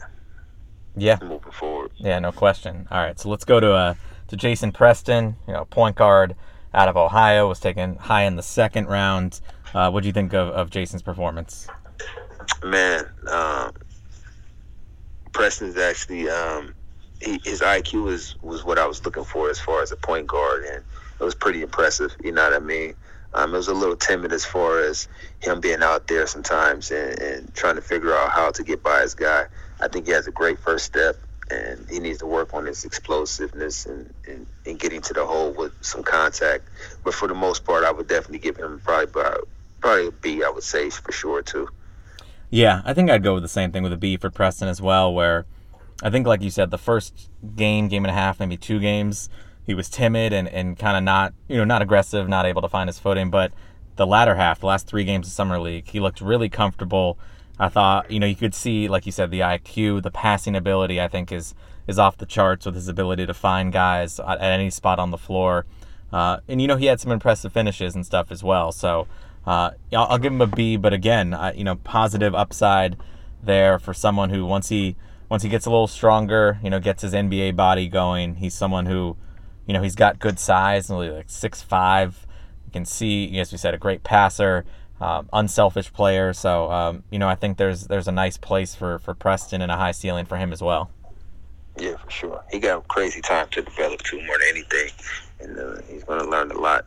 yeah, 0.95 1.17
moving 1.21 1.51
forward. 1.51 1.91
Yeah, 1.97 2.19
no 2.19 2.31
question. 2.31 2.87
All 2.91 2.97
right, 2.97 3.19
so 3.19 3.29
let's 3.29 3.45
go 3.45 3.59
to 3.59 3.73
uh, 3.73 3.93
to 4.27 4.35
Jason 4.35 4.71
Preston. 4.71 5.35
You 5.47 5.53
know, 5.53 5.65
point 5.65 5.95
guard 5.95 6.35
out 6.73 6.87
of 6.87 6.97
Ohio 6.97 7.47
was 7.47 7.59
taken 7.59 7.95
high 7.95 8.23
in 8.23 8.35
the 8.35 8.43
second 8.43 8.87
round. 8.87 9.41
Uh, 9.73 9.89
what 9.89 10.03
do 10.03 10.07
you 10.07 10.13
think 10.13 10.33
of, 10.33 10.49
of 10.49 10.69
Jason's 10.69 11.01
performance? 11.01 11.67
Man, 12.63 13.09
um, 13.29 13.73
Preston's 15.31 15.77
actually 15.77 16.29
um, 16.29 16.73
he, 17.21 17.39
his 17.43 17.61
IQ 17.61 18.03
was 18.03 18.35
was 18.41 18.63
what 18.63 18.77
I 18.77 18.85
was 18.85 19.03
looking 19.05 19.23
for 19.23 19.49
as 19.49 19.59
far 19.59 19.81
as 19.81 19.91
a 19.91 19.97
point 19.97 20.27
guard, 20.27 20.63
and 20.65 20.83
it 21.19 21.23
was 21.23 21.35
pretty 21.35 21.61
impressive. 21.61 22.11
You 22.23 22.31
know 22.31 22.43
what 22.43 22.53
I 22.53 22.59
mean? 22.59 22.95
Um, 23.33 23.53
it 23.53 23.57
was 23.57 23.67
a 23.67 23.73
little 23.73 23.95
timid 23.95 24.33
as 24.33 24.43
far 24.43 24.81
as 24.81 25.07
him 25.39 25.61
being 25.61 25.81
out 25.81 26.07
there 26.07 26.27
sometimes 26.27 26.91
and, 26.91 27.19
and 27.19 27.53
trying 27.55 27.75
to 27.75 27.81
figure 27.81 28.13
out 28.13 28.31
how 28.31 28.51
to 28.51 28.63
get 28.63 28.83
by 28.83 29.01
his 29.01 29.13
guy. 29.13 29.45
I 29.79 29.87
think 29.87 30.05
he 30.05 30.11
has 30.11 30.27
a 30.27 30.31
great 30.31 30.59
first 30.59 30.85
step, 30.85 31.15
and 31.49 31.87
he 31.89 31.99
needs 31.99 32.19
to 32.19 32.25
work 32.25 32.53
on 32.53 32.65
his 32.65 32.83
explosiveness 32.85 33.85
and, 33.85 34.13
and, 34.27 34.45
and 34.65 34.79
getting 34.79 35.01
to 35.01 35.13
the 35.13 35.25
hole 35.25 35.51
with 35.51 35.73
some 35.81 36.03
contact. 36.03 36.65
But 37.03 37.13
for 37.13 37.27
the 37.27 37.33
most 37.33 37.63
part, 37.65 37.83
I 37.83 37.91
would 37.91 38.07
definitely 38.07 38.39
give 38.39 38.57
him 38.57 38.81
probably 38.83 39.07
probably 39.79 40.07
a 40.07 40.11
B. 40.11 40.43
I 40.43 40.49
would 40.49 40.63
say 40.63 40.89
for 40.89 41.11
sure 41.11 41.41
too. 41.41 41.69
Yeah, 42.49 42.81
I 42.83 42.93
think 42.93 43.09
I'd 43.09 43.23
go 43.23 43.33
with 43.33 43.43
the 43.43 43.49
same 43.49 43.71
thing 43.71 43.81
with 43.81 43.93
a 43.93 43.97
B 43.97 44.17
for 44.17 44.29
Preston 44.29 44.67
as 44.67 44.81
well, 44.81 45.13
where 45.13 45.45
I 46.03 46.09
think, 46.09 46.27
like 46.27 46.41
you 46.41 46.49
said, 46.49 46.69
the 46.69 46.77
first 46.77 47.29
game, 47.55 47.87
game 47.87 48.03
and 48.03 48.11
a 48.11 48.13
half, 48.13 48.39
maybe 48.39 48.57
two 48.57 48.79
games, 48.79 49.29
he 49.65 49.73
was 49.73 49.89
timid 49.89 50.33
and, 50.33 50.47
and 50.47 50.77
kind 50.77 50.97
of 50.97 51.03
not, 51.03 51.33
you 51.47 51.57
know, 51.57 51.63
not 51.63 51.81
aggressive, 51.81 52.27
not 52.27 52.45
able 52.45 52.61
to 52.61 52.69
find 52.69 52.87
his 52.87 52.99
footing. 52.99 53.29
But 53.29 53.51
the 53.95 54.07
latter 54.07 54.35
half, 54.35 54.59
the 54.59 54.65
last 54.65 54.87
three 54.87 55.03
games 55.03 55.27
of 55.27 55.33
summer 55.33 55.59
league, 55.59 55.87
he 55.87 55.99
looked 55.99 56.21
really 56.21 56.49
comfortable. 56.49 57.17
I 57.59 57.69
thought, 57.69 58.09
you 58.09 58.19
know, 58.19 58.25
you 58.25 58.35
could 58.35 58.55
see, 58.55 58.87
like 58.87 59.05
you 59.05 59.11
said, 59.11 59.29
the 59.29 59.41
IQ, 59.41 60.03
the 60.03 60.11
passing 60.11 60.55
ability. 60.55 60.99
I 60.99 61.07
think 61.07 61.31
is 61.31 61.53
is 61.87 61.99
off 61.99 62.17
the 62.17 62.25
charts 62.25 62.65
with 62.65 62.75
his 62.75 62.87
ability 62.87 63.25
to 63.25 63.33
find 63.33 63.71
guys 63.71 64.19
at, 64.19 64.39
at 64.39 64.59
any 64.59 64.69
spot 64.69 64.99
on 64.99 65.11
the 65.11 65.17
floor. 65.17 65.65
Uh, 66.11 66.39
and 66.47 66.61
you 66.61 66.67
know, 66.67 66.75
he 66.75 66.87
had 66.87 66.99
some 66.99 67.11
impressive 67.11 67.53
finishes 67.53 67.95
and 67.95 68.05
stuff 68.05 68.31
as 68.31 68.43
well. 68.43 68.71
So 68.71 69.07
uh, 69.45 69.71
I'll, 69.93 70.05
I'll, 70.05 70.17
give 70.17 70.33
him 70.33 70.41
a 70.41 70.47
B. 70.47 70.77
But 70.77 70.93
again, 70.93 71.33
I, 71.33 71.53
you 71.53 71.63
know, 71.63 71.75
positive 71.75 72.35
upside 72.35 72.97
there 73.41 73.79
for 73.79 73.93
someone 73.93 74.29
who 74.29 74.45
once 74.45 74.69
he 74.69 74.95
once 75.29 75.43
he 75.43 75.49
gets 75.49 75.65
a 75.65 75.69
little 75.69 75.87
stronger, 75.87 76.59
you 76.63 76.69
know, 76.69 76.79
gets 76.79 77.01
his 77.01 77.13
NBA 77.13 77.55
body 77.55 77.87
going. 77.87 78.35
He's 78.35 78.53
someone 78.53 78.85
who, 78.85 79.15
you 79.71 79.73
know, 79.73 79.81
he's 79.81 79.95
got 79.95 80.19
good 80.19 80.37
size, 80.37 80.89
like 80.89 81.29
six 81.29 81.61
five. 81.61 82.27
You 82.65 82.71
can 82.73 82.83
see, 82.83 83.39
as 83.39 83.53
we 83.53 83.57
said, 83.57 83.73
a 83.73 83.77
great 83.77 84.03
passer 84.03 84.65
um, 84.99 85.29
unselfish 85.31 85.93
player. 85.93 86.33
So 86.33 86.69
um, 86.69 87.03
you 87.09 87.19
know, 87.19 87.29
I 87.29 87.35
think 87.35 87.55
there's 87.55 87.87
there's 87.87 88.09
a 88.09 88.11
nice 88.11 88.35
place 88.35 88.75
for 88.75 88.99
for 88.99 89.13
Preston 89.13 89.61
and 89.61 89.71
a 89.71 89.77
high 89.77 89.91
ceiling 89.91 90.25
for 90.25 90.35
him 90.35 90.51
as 90.51 90.61
well. 90.61 90.91
Yeah, 91.77 91.95
for 91.95 92.11
sure. 92.11 92.43
He 92.51 92.59
got 92.59 92.85
crazy 92.89 93.21
time 93.21 93.47
to 93.51 93.61
develop 93.61 94.01
too, 94.03 94.21
more 94.23 94.37
than 94.39 94.47
anything, 94.49 94.89
and 95.39 95.57
uh, 95.57 95.81
he's 95.89 96.03
going 96.03 96.19
to 96.19 96.29
learn 96.29 96.51
a 96.51 96.59
lot 96.59 96.85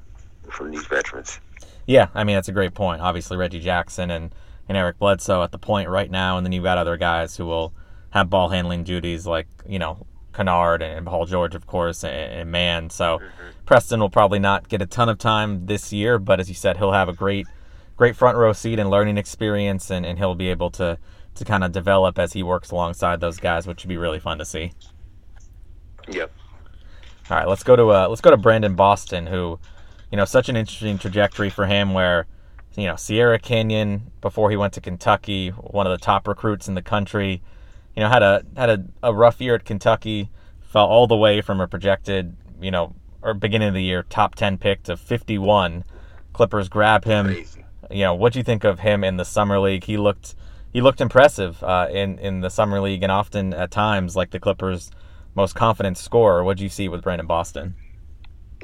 from 0.51 0.71
these 0.71 0.87
veterans. 0.87 1.41
Yeah, 1.87 2.09
I 2.15 2.25
mean 2.25 2.37
that's 2.37 2.49
a 2.49 2.53
great 2.53 2.75
point. 2.75 3.01
Obviously, 3.01 3.39
Reggie 3.39 3.61
Jackson 3.61 4.11
and 4.11 4.35
and 4.69 4.77
Eric 4.77 4.99
Bledsoe 4.99 5.43
at 5.43 5.53
the 5.53 5.59
point 5.59 5.89
right 5.89 6.11
now, 6.11 6.37
and 6.37 6.47
then 6.47 6.53
you've 6.53 6.65
got 6.65 6.77
other 6.77 6.99
guys 6.99 7.37
who 7.37 7.47
will 7.47 7.73
have 8.11 8.29
ball 8.31 8.51
handling 8.51 8.85
duties 8.85 9.27
like 9.27 9.49
you 9.67 9.79
know 9.79 10.07
Kennard 10.35 10.83
and 10.83 11.07
Paul 11.07 11.27
George, 11.27 11.55
of 11.55 11.67
course, 11.67 12.05
and, 12.05 12.15
and 12.15 12.51
Mann. 12.51 12.91
So 12.91 13.19
mm-hmm. 13.19 13.49
Preston 13.67 14.01
will 14.01 14.11
probably 14.11 14.39
not 14.39 14.69
get 14.69 14.83
a 14.83 14.87
ton 14.87 15.09
of 15.09 15.19
time 15.19 15.67
this 15.67 15.93
year, 15.93 16.19
but 16.19 16.41
as 16.41 16.49
you 16.49 16.55
said, 16.55 16.77
he'll 16.77 16.93
have 16.93 17.09
a 17.09 17.15
great 17.15 17.47
great 17.97 18.17
front 18.17 18.37
row 18.37 18.53
seat 18.53 18.79
and 18.79 18.91
learning 18.91 19.17
experience, 19.17 19.91
and, 19.91 20.05
and 20.05 20.19
he'll 20.19 20.35
be 20.35 20.49
able 20.49 20.71
to 20.71 20.99
to 21.35 21.45
kind 21.45 21.65
of 21.65 21.73
develop 21.73 22.19
as 22.19 22.33
he 22.33 22.43
works 22.43 22.71
alongside 22.71 23.21
those 23.21 23.39
guys, 23.39 23.67
which 23.67 23.83
would 23.83 23.89
be 23.89 23.97
really 23.97 24.21
fun 24.21 24.39
to 24.39 24.45
see. 24.45 24.73
Yep. 26.09 26.31
All 27.31 27.37
right, 27.37 27.49
let's 27.49 27.63
go 27.63 27.77
to 27.77 27.91
uh, 27.91 28.09
let's 28.09 28.21
go 28.21 28.31
to 28.31 28.37
Brandon 28.37 28.75
Boston, 28.75 29.27
who, 29.27 29.59
you 30.11 30.17
know, 30.17 30.25
such 30.25 30.49
an 30.49 30.57
interesting 30.57 30.99
trajectory 30.99 31.51
for 31.51 31.67
him. 31.67 31.95
Where, 31.95 32.27
you 32.77 32.87
know, 32.87 32.97
Sierra 32.97 33.39
Canyon 33.39 34.13
before 34.21 34.51
he 34.51 34.57
went 34.57 34.75
to 34.75 34.81
Kentucky, 34.81 35.49
one 35.51 35.87
of 35.87 35.91
the 35.99 36.05
top 36.05 36.29
recruits 36.29 36.69
in 36.69 36.75
the 36.75 36.83
country, 36.83 37.43
you 37.97 38.03
know, 38.03 38.09
had 38.09 38.23
a 38.23 38.43
had 38.57 38.71
a, 38.71 38.85
a 39.03 39.15
rough 39.15 39.41
year 39.41 39.55
at 39.55 39.65
Kentucky, 39.65 40.31
fell 40.61 40.87
all 40.87 41.07
the 41.07 41.17
way 41.17 41.41
from 41.41 41.61
a 41.61 41.69
projected, 41.69 42.37
you 42.61 42.71
know, 42.71 42.95
or 43.23 43.35
beginning 43.35 43.69
of 43.69 43.75
the 43.75 43.83
year 43.83 44.03
top 44.03 44.35
ten 44.35 44.59
pick 44.59 44.83
to 44.85 44.97
51. 44.97 45.85
Clippers 46.33 46.69
grab 46.69 47.05
him. 47.05 47.27
Crazy 47.27 47.65
you 47.91 48.03
know, 48.03 48.15
what 48.15 48.33
do 48.33 48.39
you 48.39 48.43
think 48.43 48.65
of 48.65 48.81
him 48.81 49.05
in 49.05 49.17
the 49.17 49.25
summer 49.25 49.59
league? 49.59 49.85
He 49.85 49.97
looked 49.97 50.35
he 50.73 50.81
looked 50.81 51.01
impressive 51.01 51.63
uh, 51.63 51.89
in 51.91 52.19
in 52.19 52.41
the 52.41 52.51
summer 52.51 52.81
league, 52.81 53.03
and 53.03 53.13
often 53.13 53.55
at 53.55 53.71
times 53.71 54.17
like 54.17 54.31
the 54.31 54.41
Clippers' 54.41 54.91
most 55.35 55.55
confident 55.55 55.99
scorer. 55.99 56.43
What 56.45 56.59
do 56.59 56.65
you 56.65 56.69
see 56.69 56.89
with 56.89 57.03
Brandon 57.03 57.27
Boston? 57.27 57.75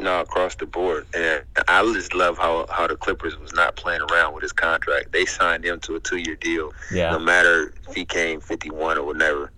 No, 0.00 0.20
across 0.20 0.54
the 0.54 0.66
board, 0.66 1.06
and 1.14 1.42
I 1.68 1.82
just 1.92 2.14
love 2.14 2.38
how 2.38 2.66
how 2.70 2.86
the 2.86 2.96
Clippers 2.96 3.38
was 3.38 3.52
not 3.52 3.76
playing 3.76 4.02
around 4.10 4.34
with 4.34 4.42
his 4.42 4.52
contract. 4.52 5.12
They 5.12 5.26
signed 5.26 5.64
him 5.64 5.80
to 5.80 5.96
a 5.96 6.00
two 6.00 6.18
year 6.18 6.36
deal. 6.36 6.72
Yeah. 6.92 7.10
No 7.12 7.18
matter 7.18 7.72
if 7.88 7.94
he 7.94 8.04
came 8.04 8.40
fifty 8.40 8.70
one 8.70 8.98
or 8.98 9.04
whatever, 9.04 9.52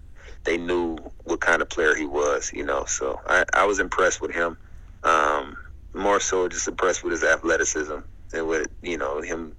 they 0.45 0.57
knew 0.57 0.99
what 1.25 1.41
kind 1.41 1.63
of 1.63 1.69
player 1.69 1.95
he 1.95 2.07
was. 2.07 2.51
You 2.55 2.65
know, 2.65 2.85
so 2.87 3.21
I, 3.27 3.45
I 3.55 3.65
was 3.65 3.79
impressed 3.79 4.21
with 4.21 4.33
him. 4.33 4.57
Um, 5.05 5.57
more 5.95 6.21
so, 6.21 6.49
just 6.49 6.69
impressed 6.69 7.05
with 7.05 7.13
his 7.13 7.25
athleticism 7.25 7.99
and 8.33 8.49
with 8.49 8.69
you 8.83 8.99
know 8.99 9.21
him 9.21 9.55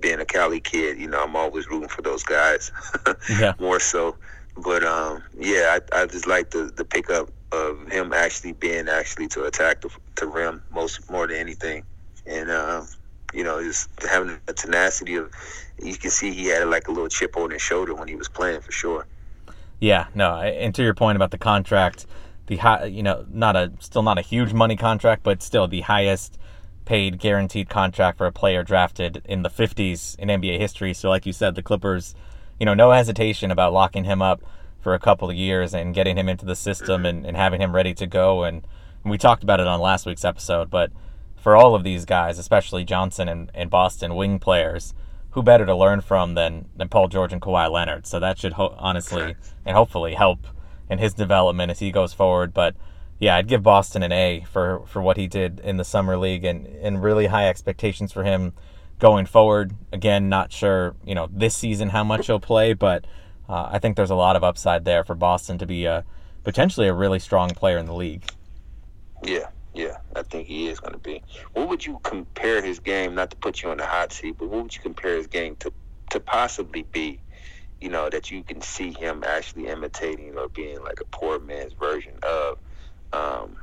being 0.00 0.20
a 0.20 0.24
Cali 0.24 0.60
kid, 0.60 0.98
you 0.98 1.08
know, 1.08 1.22
I'm 1.22 1.36
always 1.36 1.68
rooting 1.68 1.88
for 1.88 2.02
those 2.02 2.22
guys. 2.22 2.70
yeah. 3.30 3.54
More 3.58 3.80
so, 3.80 4.16
but 4.56 4.84
um, 4.84 5.22
yeah, 5.38 5.78
I, 5.92 6.02
I 6.02 6.06
just 6.06 6.26
like 6.26 6.50
the 6.50 6.70
the 6.76 6.84
pickup 6.84 7.30
of 7.52 7.88
him 7.88 8.12
actually 8.12 8.52
being 8.52 8.88
actually 8.88 9.28
to 9.28 9.44
attack 9.44 9.82
the, 10.16 10.26
rim 10.26 10.62
most 10.70 11.10
more 11.10 11.26
than 11.26 11.36
anything, 11.36 11.84
and 12.26 12.50
uh, 12.50 12.82
you 13.32 13.44
know, 13.44 13.62
just 13.62 13.88
having 14.02 14.38
a 14.48 14.52
tenacity 14.52 15.16
of. 15.16 15.32
You 15.80 15.96
can 15.96 16.10
see 16.10 16.32
he 16.32 16.46
had 16.46 16.66
like 16.66 16.88
a 16.88 16.90
little 16.90 17.08
chip 17.08 17.36
on 17.36 17.52
his 17.52 17.62
shoulder 17.62 17.94
when 17.94 18.08
he 18.08 18.16
was 18.16 18.28
playing 18.28 18.62
for 18.62 18.72
sure. 18.72 19.06
Yeah, 19.78 20.08
no, 20.12 20.40
and 20.40 20.74
to 20.74 20.82
your 20.82 20.94
point 20.94 21.14
about 21.14 21.30
the 21.30 21.38
contract, 21.38 22.04
the 22.48 22.56
high, 22.56 22.86
you 22.86 23.02
know, 23.02 23.24
not 23.30 23.54
a 23.54 23.72
still 23.78 24.02
not 24.02 24.18
a 24.18 24.22
huge 24.22 24.52
money 24.52 24.74
contract, 24.76 25.22
but 25.22 25.40
still 25.40 25.68
the 25.68 25.82
highest 25.82 26.36
paid 26.84 27.18
guaranteed 27.18 27.68
contract 27.68 28.18
for 28.18 28.26
a 28.26 28.32
player 28.32 28.62
drafted 28.62 29.22
in 29.26 29.42
the 29.42 29.50
50s 29.50 30.18
in 30.18 30.28
NBA 30.28 30.58
history. 30.58 30.94
So, 30.94 31.10
like 31.10 31.26
you 31.26 31.34
said, 31.34 31.54
the 31.54 31.62
Clippers, 31.62 32.14
you 32.58 32.66
know, 32.66 32.72
no 32.72 32.90
hesitation 32.90 33.50
about 33.50 33.74
locking 33.74 34.04
him 34.04 34.22
up 34.22 34.42
for 34.80 34.94
a 34.94 34.98
couple 34.98 35.28
of 35.28 35.36
years 35.36 35.74
and 35.74 35.94
getting 35.94 36.16
him 36.16 36.28
into 36.28 36.46
the 36.46 36.56
system 36.56 37.04
and, 37.04 37.26
and 37.26 37.36
having 37.36 37.60
him 37.60 37.74
ready 37.74 37.94
to 37.94 38.06
go. 38.06 38.44
And, 38.44 38.66
and 39.02 39.10
we 39.10 39.18
talked 39.18 39.42
about 39.42 39.60
it 39.60 39.66
on 39.66 39.80
last 39.80 40.06
week's 40.06 40.24
episode, 40.24 40.70
but 40.70 40.92
for 41.36 41.56
all 41.56 41.74
of 41.74 41.84
these 41.84 42.04
guys, 42.04 42.38
especially 42.38 42.84
Johnson 42.84 43.28
and, 43.28 43.50
and 43.54 43.70
Boston 43.70 44.14
wing 44.14 44.38
players, 44.38 44.94
who 45.30 45.42
better 45.42 45.66
to 45.66 45.74
learn 45.74 46.00
from 46.00 46.34
than, 46.34 46.66
than 46.76 46.88
Paul 46.88 47.08
George 47.08 47.32
and 47.32 47.42
Kawhi 47.42 47.70
Leonard? 47.70 48.06
So 48.06 48.18
that 48.20 48.38
should 48.38 48.54
ho- 48.54 48.74
honestly 48.78 49.36
and 49.64 49.76
hopefully 49.76 50.14
help 50.14 50.46
in 50.90 50.98
his 50.98 51.14
development 51.14 51.70
as 51.70 51.80
he 51.80 51.90
goes 51.90 52.12
forward. 52.12 52.54
But 52.54 52.74
yeah, 53.18 53.36
I'd 53.36 53.48
give 53.48 53.62
Boston 53.62 54.02
an 54.02 54.12
A 54.12 54.46
for, 54.50 54.82
for 54.86 55.02
what 55.02 55.16
he 55.16 55.26
did 55.26 55.60
in 55.60 55.76
the 55.76 55.84
summer 55.84 56.16
league 56.16 56.44
and, 56.44 56.66
and 56.66 57.02
really 57.02 57.26
high 57.26 57.48
expectations 57.48 58.12
for 58.12 58.24
him 58.24 58.52
going 58.98 59.26
forward. 59.26 59.74
Again, 59.92 60.28
not 60.28 60.52
sure, 60.52 60.94
you 61.04 61.14
know, 61.14 61.28
this 61.30 61.56
season 61.56 61.90
how 61.90 62.04
much 62.04 62.26
he'll 62.26 62.40
play, 62.40 62.72
but 62.72 63.06
uh, 63.48 63.68
I 63.70 63.78
think 63.78 63.96
there's 63.96 64.10
a 64.10 64.14
lot 64.14 64.36
of 64.36 64.44
upside 64.44 64.84
there 64.84 65.04
for 65.04 65.14
Boston 65.14 65.58
to 65.58 65.66
be 65.66 65.84
a 65.86 66.04
potentially 66.44 66.88
a 66.88 66.92
really 66.92 67.18
strong 67.18 67.50
player 67.50 67.78
in 67.78 67.86
the 67.86 67.94
league. 67.94 68.24
Yeah, 69.24 69.48
yeah, 69.74 69.98
I 70.14 70.22
think 70.22 70.46
he 70.46 70.68
is 70.68 70.80
going 70.80 70.92
to 70.92 70.98
be. 70.98 71.22
What 71.52 71.68
would 71.68 71.84
you 71.84 72.00
compare 72.02 72.62
his 72.62 72.78
game? 72.78 73.14
Not 73.14 73.30
to 73.30 73.36
put 73.36 73.62
you 73.62 73.70
on 73.70 73.78
the 73.78 73.86
hot 73.86 74.12
seat, 74.12 74.36
but 74.38 74.48
what 74.48 74.62
would 74.64 74.74
you 74.74 74.82
compare 74.82 75.16
his 75.16 75.26
game 75.26 75.56
to 75.56 75.72
to 76.10 76.20
possibly 76.20 76.82
be? 76.92 77.20
You 77.80 77.88
know 77.88 78.10
that 78.10 78.30
you 78.30 78.42
can 78.42 78.60
see 78.60 78.92
him 78.92 79.22
actually 79.24 79.68
imitating 79.68 80.36
or 80.36 80.48
being 80.48 80.82
like 80.82 81.00
a 81.00 81.04
poor 81.04 81.38
man's 81.38 81.72
version 81.74 82.14
of 82.22 82.58
um, 83.12 83.56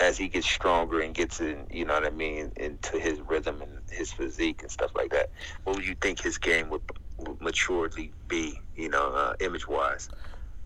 as 0.00 0.16
he 0.18 0.28
gets 0.28 0.46
stronger 0.46 1.00
and 1.00 1.14
gets 1.14 1.40
in, 1.40 1.66
you 1.70 1.84
know 1.84 1.94
what 1.94 2.06
I 2.06 2.10
mean, 2.10 2.52
into 2.56 2.98
his 2.98 3.20
rhythm 3.20 3.62
and 3.62 3.78
his 3.90 4.12
physique 4.12 4.62
and 4.62 4.70
stuff 4.70 4.90
like 4.94 5.10
that, 5.10 5.30
what 5.64 5.76
would 5.76 5.86
you 5.86 5.94
think 6.00 6.20
his 6.20 6.38
game 6.38 6.70
would, 6.70 6.82
would 7.18 7.40
maturely 7.40 8.12
be, 8.28 8.60
you 8.76 8.88
know, 8.88 9.12
uh, 9.12 9.34
image 9.40 9.68
wise? 9.68 10.08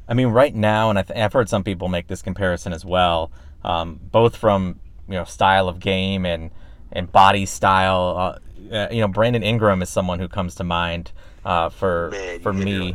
I 0.08 0.14
mean, 0.14 0.28
right 0.28 0.54
now, 0.54 0.90
and 0.90 0.98
I 0.98 1.04
have 1.14 1.32
heard 1.32 1.48
some 1.48 1.64
people 1.64 1.88
make 1.88 2.06
this 2.06 2.22
comparison 2.22 2.72
as 2.72 2.84
well, 2.84 3.30
um, 3.64 4.00
both 4.12 4.36
from 4.36 4.78
you 5.08 5.14
know 5.14 5.24
style 5.24 5.68
of 5.68 5.80
game 5.80 6.24
and 6.24 6.50
and 6.92 7.10
body 7.10 7.46
style. 7.46 8.16
Uh, 8.16 8.74
uh, 8.74 8.88
you 8.90 9.00
know, 9.00 9.08
Brandon 9.08 9.42
Ingram 9.42 9.82
is 9.82 9.88
someone 9.88 10.18
who 10.18 10.28
comes 10.28 10.54
to 10.56 10.64
mind 10.64 11.12
uh, 11.44 11.68
for 11.68 12.10
Man, 12.10 12.40
for 12.40 12.52
me. 12.52 12.94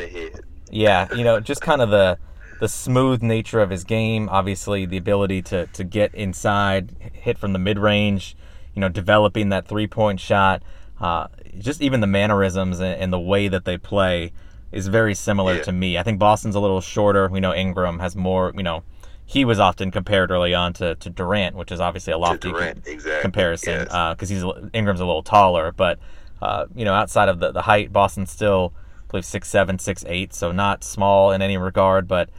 Yeah, 0.69 1.13
you 1.13 1.23
know, 1.25 1.41
just 1.41 1.61
kind 1.61 1.81
of 1.81 1.89
the 1.89 2.17
the 2.61 2.69
smooth 2.69 3.23
nature 3.23 3.59
of 3.59 3.71
his 3.71 3.83
game, 3.83 4.29
obviously 4.29 4.85
the 4.85 4.95
ability 4.95 5.41
to, 5.41 5.65
to 5.65 5.83
get 5.83 6.13
inside, 6.13 6.95
hit 7.11 7.35
from 7.35 7.53
the 7.53 7.59
mid 7.59 7.79
range, 7.79 8.37
you 8.75 8.79
know, 8.79 8.87
developing 8.87 9.49
that 9.49 9.67
three 9.67 9.87
point 9.87 10.19
shot, 10.19 10.61
uh, 10.99 11.27
just 11.57 11.81
even 11.81 12.01
the 12.01 12.07
mannerisms 12.07 12.79
and, 12.79 13.01
and, 13.01 13.11
the 13.11 13.19
way 13.19 13.47
that 13.47 13.65
they 13.65 13.79
play 13.79 14.31
is 14.71 14.85
very 14.89 15.15
similar 15.15 15.55
yeah. 15.55 15.63
to 15.63 15.71
me. 15.71 15.97
I 15.97 16.03
think 16.03 16.19
Boston's 16.19 16.53
a 16.53 16.59
little 16.59 16.81
shorter. 16.81 17.27
We 17.29 17.39
know 17.39 17.51
Ingram 17.51 17.97
has 17.97 18.15
more, 18.15 18.53
you 18.55 18.61
know, 18.61 18.83
he 19.25 19.43
was 19.43 19.59
often 19.59 19.89
compared 19.89 20.29
early 20.29 20.53
on 20.53 20.73
to, 20.73 20.93
to 20.93 21.09
Durant, 21.09 21.55
which 21.55 21.71
is 21.71 21.79
obviously 21.79 22.13
a 22.13 22.19
lofty 22.19 22.51
Durant, 22.51 22.85
exactly. 22.85 23.21
comparison 23.23 23.79
because 23.79 24.29
yes. 24.29 24.43
uh, 24.43 24.59
he's 24.61 24.69
Ingram's 24.73 24.99
a 24.99 25.05
little 25.05 25.23
taller, 25.23 25.71
but 25.71 25.97
uh, 26.43 26.67
you 26.75 26.85
know, 26.85 26.93
outside 26.93 27.27
of 27.27 27.39
the, 27.39 27.51
the 27.51 27.63
height, 27.63 27.91
Boston's 27.91 28.29
still, 28.29 28.71
I 28.75 29.07
believe, 29.09 29.25
six 29.25 29.49
seven, 29.49 29.79
six 29.79 30.05
eight, 30.07 30.35
so 30.35 30.51
not 30.51 30.83
small 30.83 31.31
in 31.31 31.41
any 31.41 31.57
regard, 31.57 32.07
but 32.07 32.29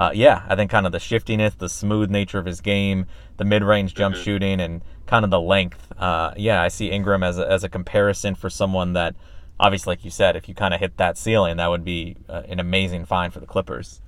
uh, 0.00 0.10
yeah, 0.14 0.46
I 0.48 0.56
think 0.56 0.70
kind 0.70 0.86
of 0.86 0.92
the 0.92 0.98
shiftiness, 0.98 1.54
the 1.56 1.68
smooth 1.68 2.08
nature 2.08 2.38
of 2.38 2.46
his 2.46 2.62
game, 2.62 3.04
the 3.36 3.44
mid-range 3.44 3.94
jump 3.94 4.14
mm-hmm. 4.14 4.24
shooting, 4.24 4.58
and 4.58 4.80
kind 5.04 5.26
of 5.26 5.30
the 5.30 5.38
length. 5.38 5.92
Uh, 5.98 6.32
yeah, 6.38 6.62
I 6.62 6.68
see 6.68 6.90
Ingram 6.90 7.22
as 7.22 7.38
a, 7.38 7.46
as 7.46 7.64
a 7.64 7.68
comparison 7.68 8.34
for 8.34 8.48
someone 8.48 8.94
that, 8.94 9.14
obviously, 9.58 9.90
like 9.90 10.02
you 10.02 10.10
said, 10.10 10.36
if 10.36 10.48
you 10.48 10.54
kind 10.54 10.72
of 10.72 10.80
hit 10.80 10.96
that 10.96 11.18
ceiling, 11.18 11.58
that 11.58 11.68
would 11.68 11.84
be 11.84 12.16
uh, 12.30 12.44
an 12.48 12.60
amazing 12.60 13.04
find 13.04 13.30
for 13.30 13.40
the 13.40 13.46
Clippers. 13.46 14.00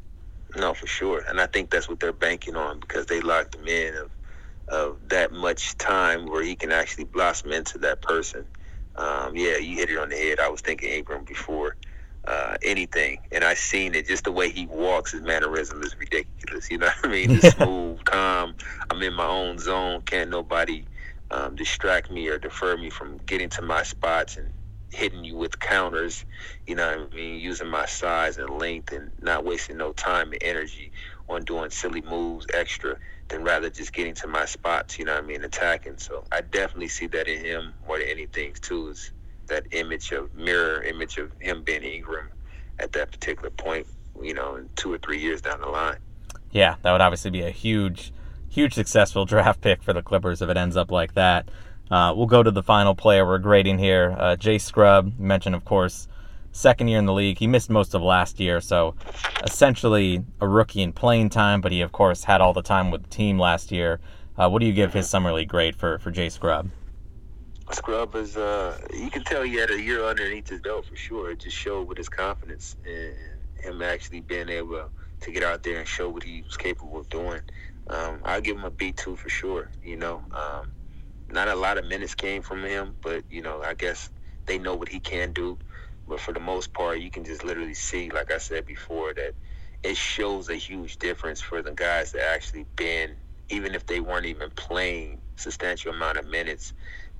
No, 0.56 0.72
for 0.72 0.86
sure, 0.86 1.24
and 1.28 1.38
I 1.38 1.46
think 1.46 1.68
that's 1.68 1.90
what 1.90 2.00
they're 2.00 2.14
banking 2.14 2.56
on 2.56 2.80
because 2.80 3.04
they 3.04 3.20
locked 3.20 3.54
him 3.54 3.68
in 3.68 3.94
of 3.94 4.10
of 4.68 4.96
that 5.08 5.30
much 5.30 5.76
time 5.76 6.24
where 6.24 6.42
he 6.42 6.56
can 6.56 6.72
actually 6.72 7.04
blossom 7.04 7.52
into 7.52 7.76
that 7.76 8.00
person. 8.00 8.46
Um, 8.96 9.36
yeah, 9.36 9.58
you 9.58 9.76
hit 9.76 9.90
it 9.90 9.98
on 9.98 10.08
the 10.08 10.16
head. 10.16 10.40
I 10.40 10.48
was 10.48 10.62
thinking 10.62 10.88
Ingram 10.88 11.24
before 11.24 11.76
uh, 12.26 12.56
anything. 12.62 13.18
And 13.32 13.44
I 13.44 13.54
seen 13.54 13.94
it 13.94 14.06
just 14.06 14.24
the 14.24 14.32
way 14.32 14.50
he 14.50 14.66
walks, 14.66 15.12
his 15.12 15.22
mannerism 15.22 15.82
is 15.82 15.96
ridiculous. 15.98 16.70
You 16.70 16.78
know 16.78 16.86
what 16.86 16.96
I 17.04 17.08
mean? 17.08 17.40
Just 17.40 17.56
smooth, 17.56 18.04
calm. 18.04 18.54
I'm 18.90 19.02
in 19.02 19.14
my 19.14 19.26
own 19.26 19.58
zone. 19.58 20.02
Can't 20.02 20.30
nobody 20.30 20.86
um, 21.30 21.56
distract 21.56 22.10
me 22.10 22.28
or 22.28 22.38
defer 22.38 22.76
me 22.76 22.90
from 22.90 23.18
getting 23.26 23.48
to 23.50 23.62
my 23.62 23.82
spots 23.82 24.36
and 24.36 24.48
hitting 24.90 25.24
you 25.24 25.36
with 25.36 25.58
counters. 25.58 26.24
You 26.66 26.76
know 26.76 26.86
what 26.88 27.12
I 27.12 27.16
mean? 27.16 27.40
Using 27.40 27.68
my 27.68 27.86
size 27.86 28.38
and 28.38 28.58
length 28.58 28.92
and 28.92 29.10
not 29.20 29.44
wasting 29.44 29.78
no 29.78 29.92
time 29.92 30.32
and 30.32 30.42
energy 30.42 30.92
on 31.28 31.44
doing 31.44 31.70
silly 31.70 32.02
moves 32.02 32.46
extra 32.52 32.96
than 33.28 33.42
rather 33.42 33.70
just 33.70 33.92
getting 33.92 34.14
to 34.14 34.26
my 34.26 34.44
spots. 34.44 34.98
You 34.98 35.06
know 35.06 35.14
what 35.14 35.24
I 35.24 35.26
mean? 35.26 35.42
Attacking. 35.42 35.96
So 35.96 36.24
I 36.30 36.42
definitely 36.42 36.88
see 36.88 37.06
that 37.08 37.26
in 37.26 37.44
him 37.44 37.74
more 37.86 37.98
than 37.98 38.08
anything 38.08 38.52
too. 38.60 38.90
Is 38.90 39.10
that 39.52 39.66
image 39.72 40.12
of 40.12 40.34
mirror 40.34 40.82
image 40.82 41.18
of 41.18 41.30
him 41.38 41.62
being 41.62 41.82
Ingram 41.82 42.30
at 42.78 42.92
that 42.92 43.12
particular 43.12 43.50
point, 43.50 43.86
you 44.20 44.32
know, 44.32 44.56
in 44.56 44.68
two 44.76 44.92
or 44.92 44.98
three 44.98 45.20
years 45.20 45.42
down 45.42 45.60
the 45.60 45.68
line. 45.68 45.98
Yeah, 46.50 46.76
that 46.82 46.92
would 46.92 47.02
obviously 47.02 47.30
be 47.30 47.42
a 47.42 47.50
huge, 47.50 48.12
huge 48.48 48.72
successful 48.74 49.24
draft 49.32 49.60
pick 49.60 49.82
for 49.82 49.92
the 49.92 50.02
Clippers 50.02 50.40
if 50.40 50.48
it 50.48 50.56
ends 50.56 50.76
up 50.76 50.90
like 50.90 51.14
that. 51.14 51.48
Uh, 51.90 52.14
we'll 52.16 52.26
go 52.26 52.42
to 52.42 52.50
the 52.50 52.62
final 52.62 52.94
player 52.94 53.26
we're 53.26 53.38
grading 53.38 53.78
here. 53.78 54.16
Uh, 54.18 54.36
Jay 54.36 54.56
Scrubb, 54.56 55.18
mentioned, 55.18 55.54
of 55.54 55.66
course, 55.66 56.08
second 56.50 56.88
year 56.88 56.98
in 56.98 57.04
the 57.04 57.12
league. 57.12 57.38
He 57.38 57.46
missed 57.46 57.68
most 57.68 57.92
of 57.94 58.00
last 58.00 58.40
year, 58.40 58.62
so 58.62 58.94
essentially 59.44 60.24
a 60.40 60.48
rookie 60.48 60.80
in 60.80 60.94
playing 60.94 61.28
time, 61.28 61.60
but 61.60 61.72
he, 61.72 61.82
of 61.82 61.92
course, 61.92 62.24
had 62.24 62.40
all 62.40 62.54
the 62.54 62.62
time 62.62 62.90
with 62.90 63.02
the 63.02 63.10
team 63.10 63.38
last 63.38 63.70
year. 63.70 64.00
Uh, 64.38 64.48
what 64.48 64.60
do 64.60 64.66
you 64.66 64.72
give 64.72 64.94
his 64.94 65.10
summer 65.10 65.30
league 65.34 65.48
grade 65.48 65.76
for, 65.76 65.98
for 65.98 66.10
Jay 66.10 66.30
Scrubb? 66.30 66.70
Scrubb 67.74 68.14
is, 68.14 68.36
uh, 68.36 68.78
you 68.92 69.10
can 69.10 69.24
tell 69.24 69.42
he 69.42 69.56
had 69.56 69.70
a 69.70 69.80
year 69.80 70.04
underneath 70.04 70.48
his 70.48 70.60
belt 70.60 70.86
for 70.86 70.96
sure. 70.96 71.30
It 71.30 71.40
just 71.40 71.56
showed 71.56 71.88
with 71.88 71.98
his 71.98 72.08
confidence 72.08 72.76
and 72.86 73.14
him 73.62 73.82
actually 73.82 74.20
being 74.20 74.48
able 74.48 74.90
to 75.20 75.32
get 75.32 75.42
out 75.42 75.62
there 75.62 75.78
and 75.78 75.88
show 75.88 76.08
what 76.08 76.22
he 76.22 76.42
was 76.42 76.56
capable 76.56 77.00
of 77.00 77.08
doing. 77.08 77.40
Um, 77.88 78.20
I'll 78.24 78.40
give 78.40 78.56
him 78.56 78.64
a 78.64 78.70
B2 78.70 79.16
for 79.16 79.28
sure. 79.28 79.70
You 79.82 79.96
know, 79.96 80.22
um, 80.32 80.66
not 81.30 81.48
a 81.48 81.54
lot 81.54 81.78
of 81.78 81.86
minutes 81.86 82.14
came 82.14 82.42
from 82.42 82.64
him, 82.64 82.94
but, 83.02 83.24
you 83.30 83.42
know, 83.42 83.62
I 83.62 83.74
guess 83.74 84.10
they 84.46 84.58
know 84.58 84.74
what 84.74 84.88
he 84.88 85.00
can 85.00 85.32
do. 85.32 85.58
But 86.08 86.20
for 86.20 86.32
the 86.32 86.40
most 86.40 86.72
part, 86.72 87.00
you 87.00 87.10
can 87.10 87.24
just 87.24 87.44
literally 87.44 87.74
see, 87.74 88.10
like 88.10 88.30
I 88.32 88.38
said 88.38 88.66
before, 88.66 89.14
that 89.14 89.34
it 89.82 89.96
shows 89.96 90.48
a 90.48 90.56
huge 90.56 90.98
difference 90.98 91.40
for 91.40 91.62
the 91.62 91.72
guys 91.72 92.12
that 92.12 92.22
actually 92.34 92.66
been, 92.76 93.12
even 93.48 93.74
if 93.74 93.86
they 93.86 94.00
weren't 94.00 94.26
even 94.26 94.50
playing 94.50 95.18
substantial 95.36 95.92
amount 95.92 96.18
of 96.18 96.26
minutes, 96.26 96.72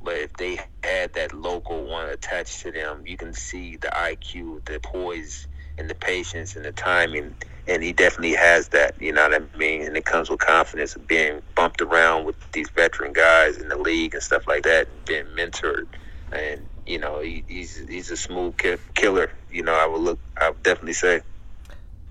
but 0.05 0.15
if 0.15 0.33
they 0.35 0.61
had 0.83 1.13
that 1.15 1.33
local 1.33 1.85
one 1.85 2.09
attached 2.09 2.61
to 2.61 2.73
them, 2.73 3.05
you 3.07 3.17
can 3.17 3.33
see 3.33 3.77
the 3.77 3.89
IQ, 3.89 4.65
the 4.65 4.81
poise, 4.81 5.47
and 5.79 5.89
the 5.89 5.95
patience 5.95 6.57
and 6.57 6.65
the 6.65 6.73
timing. 6.73 7.35
And 7.69 7.83
he 7.83 7.93
definitely 7.93 8.35
has 8.35 8.69
that, 8.69 9.01
you 9.01 9.13
know 9.13 9.29
what 9.29 9.43
I 9.43 9.57
mean? 9.57 9.83
And 9.83 9.97
it 9.97 10.05
comes 10.05 10.29
with 10.29 10.41
confidence 10.41 10.97
of 10.97 11.07
being 11.07 11.43
bumped 11.55 11.81
around 11.81 12.25
with 12.25 12.37
these 12.53 12.69
veteran 12.71 13.13
guys 13.13 13.57
in 13.57 13.69
the 13.69 13.77
league 13.77 14.15
and 14.15 14.23
stuff 14.23 14.47
like 14.49 14.65
that, 14.65 14.89
and 14.89 15.05
being 15.05 15.27
mentored. 15.27 15.87
And, 16.33 16.67
you 16.87 16.99
know, 16.99 17.21
he, 17.21 17.45
he's 17.47 17.77
he's 17.89 18.11
a 18.11 18.17
smooth 18.17 18.57
killer. 18.95 19.31
You 19.51 19.63
know, 19.63 19.75
I 19.75 19.87
would 19.87 20.01
look, 20.01 20.19
I 20.41 20.51
would 20.51 20.63
definitely 20.63 20.95
say. 20.95 21.21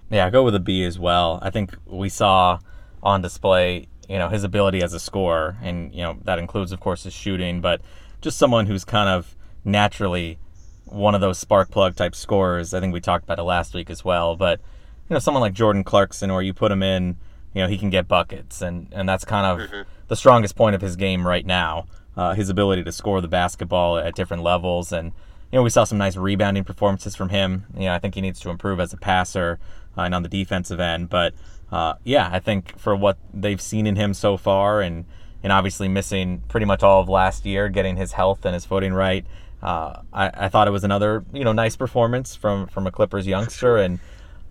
Yeah, 0.10 0.26
I 0.26 0.30
go 0.30 0.44
with 0.44 0.56
a 0.56 0.60
B 0.60 0.84
as 0.84 0.98
well. 1.00 1.40
I 1.42 1.50
think 1.50 1.76
we 1.86 2.10
saw 2.10 2.60
on 3.04 3.22
display 3.22 3.88
you 4.12 4.20
know 4.20 4.28
his 4.28 4.44
ability 4.44 4.84
as 4.84 4.94
a 4.94 5.00
scorer, 5.00 5.56
and 5.64 5.96
you 5.96 6.02
know 6.02 6.18
that 6.26 6.38
includes, 6.38 6.74
of 6.74 6.82
course, 6.82 7.04
his 7.04 7.14
shooting, 7.14 7.62
but 7.62 7.82
just 8.20 8.38
someone 8.38 8.66
who's 8.66 8.84
kind 8.84 9.08
of 9.08 9.36
naturally 9.64 10.38
one 10.86 11.16
of 11.16 11.22
those 11.22 11.40
spark 11.40 11.72
plug 11.72 11.96
type 11.96 12.14
scorers. 12.14 12.74
I 12.74 12.82
think 12.82 12.94
we 12.94 13.00
talked 13.00 13.24
about 13.24 13.40
it 13.40 13.44
last 13.44 13.74
week 13.74 13.90
as 13.90 14.04
well, 14.04 14.36
but 14.36 14.60
you 15.08 15.14
know 15.14 15.20
someone 15.20 15.40
like 15.40 15.54
Jordan 15.54 15.86
Clarkson, 15.86 16.32
where 16.34 16.42
you 16.42 16.54
put 16.54 16.74
him 16.74 16.84
in, 16.84 17.16
you 17.54 17.62
know 17.62 17.70
he 17.70 17.78
can 17.78 17.90
get 17.90 18.10
buckets, 18.10 18.62
and 18.62 18.90
and 18.92 19.08
that's 19.08 19.24
kind 19.24 19.46
of 19.46 19.70
mm-hmm. 19.70 19.90
the 20.10 20.18
strongest 20.18 20.58
point 20.58 20.76
of 20.76 20.82
his 20.82 20.98
game 20.98 21.26
right 21.26 21.46
now. 21.46 21.88
Uh, 22.18 22.34
his 22.34 22.50
ability 22.50 22.84
to 22.84 22.92
score 22.92 23.22
the 23.22 23.30
basketball 23.30 23.98
at 23.98 24.14
different 24.14 24.44
levels, 24.44 24.92
and 24.92 25.14
you 25.54 25.58
know 25.58 25.64
we 25.64 25.70
saw 25.70 25.86
some 25.86 25.98
nice 25.98 26.18
rebounding 26.18 26.66
performances 26.66 27.16
from 27.16 27.30
him. 27.30 27.66
You 27.74 27.86
know 27.86 27.94
I 27.94 28.00
think 28.00 28.16
he 28.16 28.22
needs 28.22 28.42
to 28.42 28.50
improve 28.50 28.82
as 28.82 28.92
a 28.92 28.98
passer 28.98 29.58
uh, 29.98 30.02
and 30.02 30.14
on 30.14 30.22
the 30.22 30.28
defensive 30.28 30.82
end, 30.82 31.10
but 31.10 31.34
uh, 31.72 31.94
yeah, 32.04 32.30
I 32.32 32.40
think 32.40 32.78
for 32.78 32.96
what 32.96 33.18
they've 33.34 33.62
seen 33.62 33.88
in 33.88 33.96
him 33.96 34.14
so 34.14 34.38
far, 34.38 34.82
and 34.82 35.06
and 35.44 35.52
obviously 35.52 35.88
missing 35.88 36.44
pretty 36.48 36.66
much 36.66 36.84
all 36.84 37.02
of 37.02 37.10
last 37.10 37.46
year, 37.46 37.70
getting 37.70 37.98
his 37.98 38.12
health 38.12 38.46
and 38.46 38.54
his 38.54 38.66
footing 38.66 38.94
right, 38.94 39.26
uh, 39.64 40.02
I, 40.12 40.32
I 40.34 40.50
thought 40.50 40.68
it 40.68 40.72
was 40.72 40.84
another 40.84 41.24
you 41.34 41.44
know 41.44 41.54
nice 41.54 41.76
performance 41.76 42.36
from 42.36 42.68
from 42.68 42.88
a 42.88 42.92
Clippers 42.92 43.26
youngster, 43.26 43.78
and 43.78 44.00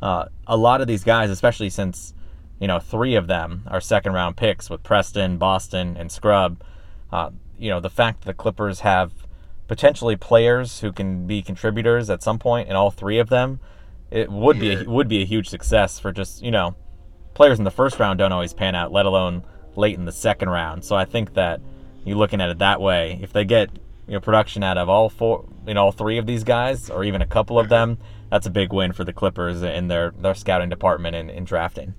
uh, 0.03 0.27
a 0.47 0.57
lot 0.57 0.81
of 0.81 0.87
these 0.87 1.05
guys, 1.05 1.31
especially 1.31 1.71
since 1.71 2.15
you 2.59 2.67
know 2.67 2.79
three 2.79 3.15
of 3.15 3.27
them 3.27 3.65
are 3.67 3.81
second 3.81 4.13
round 4.13 4.37
picks 4.37 4.71
with 4.71 4.83
Preston, 4.83 5.37
Boston, 5.37 5.97
and 5.99 6.11
Scrubb. 6.11 6.63
Uh, 7.13 7.31
you 7.59 7.69
know 7.69 7.81
the 7.81 7.91
fact 7.91 8.23
that 8.23 8.27
the 8.27 8.35
Clippers 8.35 8.81
have 8.81 9.13
potentially 9.69 10.17
players 10.17 10.81
who 10.81 10.91
can 10.91 11.27
be 11.27 11.43
contributors 11.43 12.09
at 12.09 12.23
some 12.23 12.39
point, 12.39 12.69
and 12.69 12.77
all 12.79 12.91
three 12.91 13.19
of 13.19 13.29
them, 13.29 13.61
it 14.11 14.31
would 14.31 14.57
yeah. 14.57 14.77
be 14.77 14.85
a, 14.85 14.91
would 14.91 15.09
be 15.09 15.23
a 15.23 15.27
huge 15.27 15.49
success 15.51 15.99
for 15.99 16.13
just 16.13 16.43
you 16.43 16.51
know 16.51 16.75
players 17.41 17.59
in 17.59 17.65
the 17.65 17.71
first 17.71 17.99
round 17.99 18.19
don't 18.19 18.33
always 18.33 18.53
pan 18.53 18.75
out, 18.75 18.93
let 18.93 19.07
alone 19.07 19.43
late 19.75 19.97
in 19.97 20.05
the 20.05 20.13
second 20.13 20.51
round. 20.51 20.85
So 20.85 20.95
I 20.95 21.07
think 21.07 21.33
that 21.33 21.59
you're 22.05 22.19
looking 22.19 22.39
at 22.39 22.51
it 22.51 22.59
that 22.59 22.83
way. 22.83 23.19
If 23.23 23.33
they 23.33 23.47
get 23.47 23.71
you 24.07 24.13
know 24.13 24.21
production 24.21 24.63
out 24.63 24.77
of 24.77 24.91
all 24.91 25.09
four, 25.09 25.49
you 25.67 25.73
know, 25.73 25.85
all 25.85 25.91
three 25.91 26.19
of 26.19 26.27
these 26.27 26.45
guys, 26.45 26.91
or 26.91 27.03
even 27.03 27.23
a 27.23 27.27
couple 27.27 27.59
of 27.59 27.71
them, 27.71 27.97
that's 28.31 28.45
a 28.47 28.51
big 28.51 28.75
win 28.75 28.93
for 28.93 29.05
the 29.05 29.15
Clippers 29.15 29.63
in 29.63 29.89
their 29.89 30.11
their 30.11 30.35
scouting 30.35 30.69
department 30.69 31.17
and 31.17 31.31
in 31.31 31.45
drafting. 31.45 31.95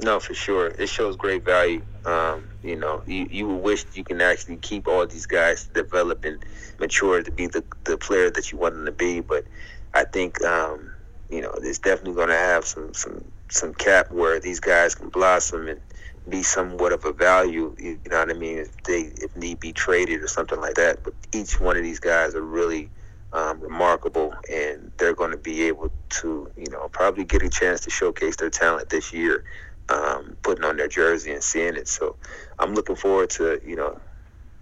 No, 0.00 0.20
for 0.20 0.34
sure. 0.34 0.68
It 0.68 0.88
shows 0.88 1.16
great 1.16 1.44
value. 1.44 1.82
Um, 2.04 2.44
you 2.62 2.76
know, 2.76 3.02
you, 3.08 3.26
you 3.28 3.48
wish 3.48 3.84
you 3.94 4.04
can 4.04 4.20
actually 4.20 4.58
keep 4.58 4.86
all 4.86 5.04
these 5.04 5.26
guys 5.26 5.64
to 5.64 5.72
develop 5.72 6.24
and 6.24 6.44
mature 6.78 7.24
to 7.24 7.30
be 7.32 7.48
the, 7.48 7.64
the 7.82 7.98
player 7.98 8.30
that 8.30 8.52
you 8.52 8.58
want 8.58 8.76
them 8.76 8.84
to 8.86 8.92
be. 8.92 9.18
But 9.18 9.46
I 9.94 10.04
think, 10.04 10.40
um, 10.44 10.92
you 11.28 11.40
know, 11.40 11.52
it's 11.60 11.80
definitely 11.80 12.14
going 12.14 12.28
to 12.28 12.34
have 12.34 12.64
some, 12.64 12.94
some 12.94 13.24
some 13.48 13.74
cap 13.74 14.10
where 14.10 14.40
these 14.40 14.60
guys 14.60 14.94
can 14.94 15.08
blossom 15.08 15.68
and 15.68 15.80
be 16.28 16.42
somewhat 16.42 16.92
of 16.92 17.04
a 17.04 17.12
value. 17.12 17.74
You 17.78 17.98
know 18.10 18.18
what 18.18 18.30
I 18.30 18.34
mean? 18.34 18.58
If 18.58 18.82
they 18.84 19.12
if 19.22 19.36
need 19.36 19.60
be 19.60 19.72
traded 19.72 20.22
or 20.22 20.28
something 20.28 20.60
like 20.60 20.74
that. 20.74 21.02
But 21.04 21.14
each 21.32 21.60
one 21.60 21.76
of 21.76 21.82
these 21.82 22.00
guys 22.00 22.34
are 22.34 22.42
really 22.42 22.90
um, 23.32 23.60
remarkable, 23.60 24.34
and 24.50 24.90
they're 24.98 25.14
going 25.14 25.32
to 25.32 25.36
be 25.36 25.62
able 25.62 25.90
to 26.20 26.50
you 26.56 26.70
know 26.70 26.88
probably 26.88 27.24
get 27.24 27.42
a 27.42 27.48
chance 27.48 27.80
to 27.80 27.90
showcase 27.90 28.36
their 28.36 28.50
talent 28.50 28.88
this 28.88 29.12
year, 29.12 29.44
um, 29.88 30.36
putting 30.42 30.64
on 30.64 30.76
their 30.76 30.88
jersey 30.88 31.32
and 31.32 31.42
seeing 31.42 31.76
it. 31.76 31.88
So 31.88 32.16
I'm 32.58 32.74
looking 32.74 32.96
forward 32.96 33.30
to 33.30 33.60
you 33.66 33.76
know 33.76 34.00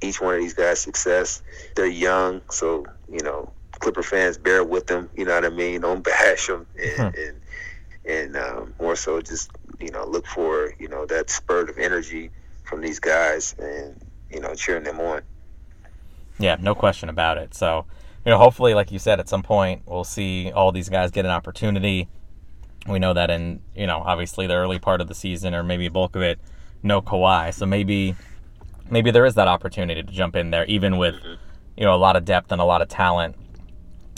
each 0.01 0.21
one 0.21 0.35
of 0.35 0.41
these 0.41 0.55
guys' 0.55 0.81
success. 0.81 1.43
They're 1.77 1.87
young, 1.87 2.41
so 2.51 2.87
you 3.11 3.23
know 3.23 3.53
Clipper 3.79 4.03
fans 4.03 4.39
bear 4.39 4.65
with 4.65 4.87
them. 4.87 5.09
You 5.17 5.27
know 5.27 5.35
what 5.35 5.45
I 5.45 5.51
mean? 5.51 5.83
Don't 5.83 6.03
bash 6.05 6.47
them 6.47 6.67
and, 6.77 7.15
hmm. 7.15 7.21
and 7.21 7.37
and 8.05 8.37
um, 8.37 8.75
more 8.81 8.97
so 8.97 9.21
just 9.21 9.51
you 9.81 9.91
know 9.91 10.05
look 10.07 10.27
for 10.27 10.75
you 10.79 10.89
know 10.89 11.07
that 11.07 11.31
spurt 11.31 11.69
of 11.69 11.79
energy 11.79 12.31
from 12.65 12.81
these 12.81 12.99
guys 12.99 13.55
and 13.59 14.01
you 14.31 14.41
know 14.41 14.55
cheering 14.55 14.85
them 14.85 15.01
on. 15.01 15.23
Yeah, 16.39 16.57
no 16.59 16.75
question 16.75 17.09
about 17.09 17.39
it. 17.39 17.55
So 17.55 17.87
you 18.25 18.31
know, 18.31 18.39
hopefully, 18.39 18.75
like 18.75 18.93
you 18.93 18.99
said, 18.99 19.21
at 19.21 19.29
some 19.29 19.43
point 19.43 19.83
we'll 19.87 20.05
see 20.05 20.53
all 20.53 20.73
these 20.73 20.89
guys 20.89 21.11
get 21.11 21.25
an 21.25 21.31
opportunity. 21.31 22.09
We 22.87 22.99
know 22.99 23.15
that 23.15 23.31
in 23.31 23.61
you 23.75 23.87
know 23.87 23.99
obviously 23.99 24.47
the 24.47 24.55
early 24.55 24.79
part 24.79 25.01
of 25.01 25.09
the 25.09 25.15
season 25.15 25.55
or 25.55 25.63
maybe 25.63 25.89
bulk 25.89 26.17
of 26.17 26.23
it, 26.23 26.39
no 26.83 27.03
Kawhi. 27.03 27.53
So 27.55 27.67
maybe 27.67 28.17
maybe 28.91 29.11
there 29.11 29.27
is 29.27 29.35
that 29.35 29.49
opportunity 29.49 30.03
to 30.03 30.13
jump 30.13 30.37
in 30.37 30.51
there, 30.51 30.65
even 30.67 30.99
with 30.99 31.15
mm-hmm. 31.15 31.35
you 31.77 31.85
know 31.85 31.95
a 31.95 31.97
lot 31.97 32.17
of 32.17 32.25
depth 32.25 32.51
and 32.53 32.61
a 32.61 32.65
lot 32.65 32.83
of 32.83 32.89
talent 32.89 33.37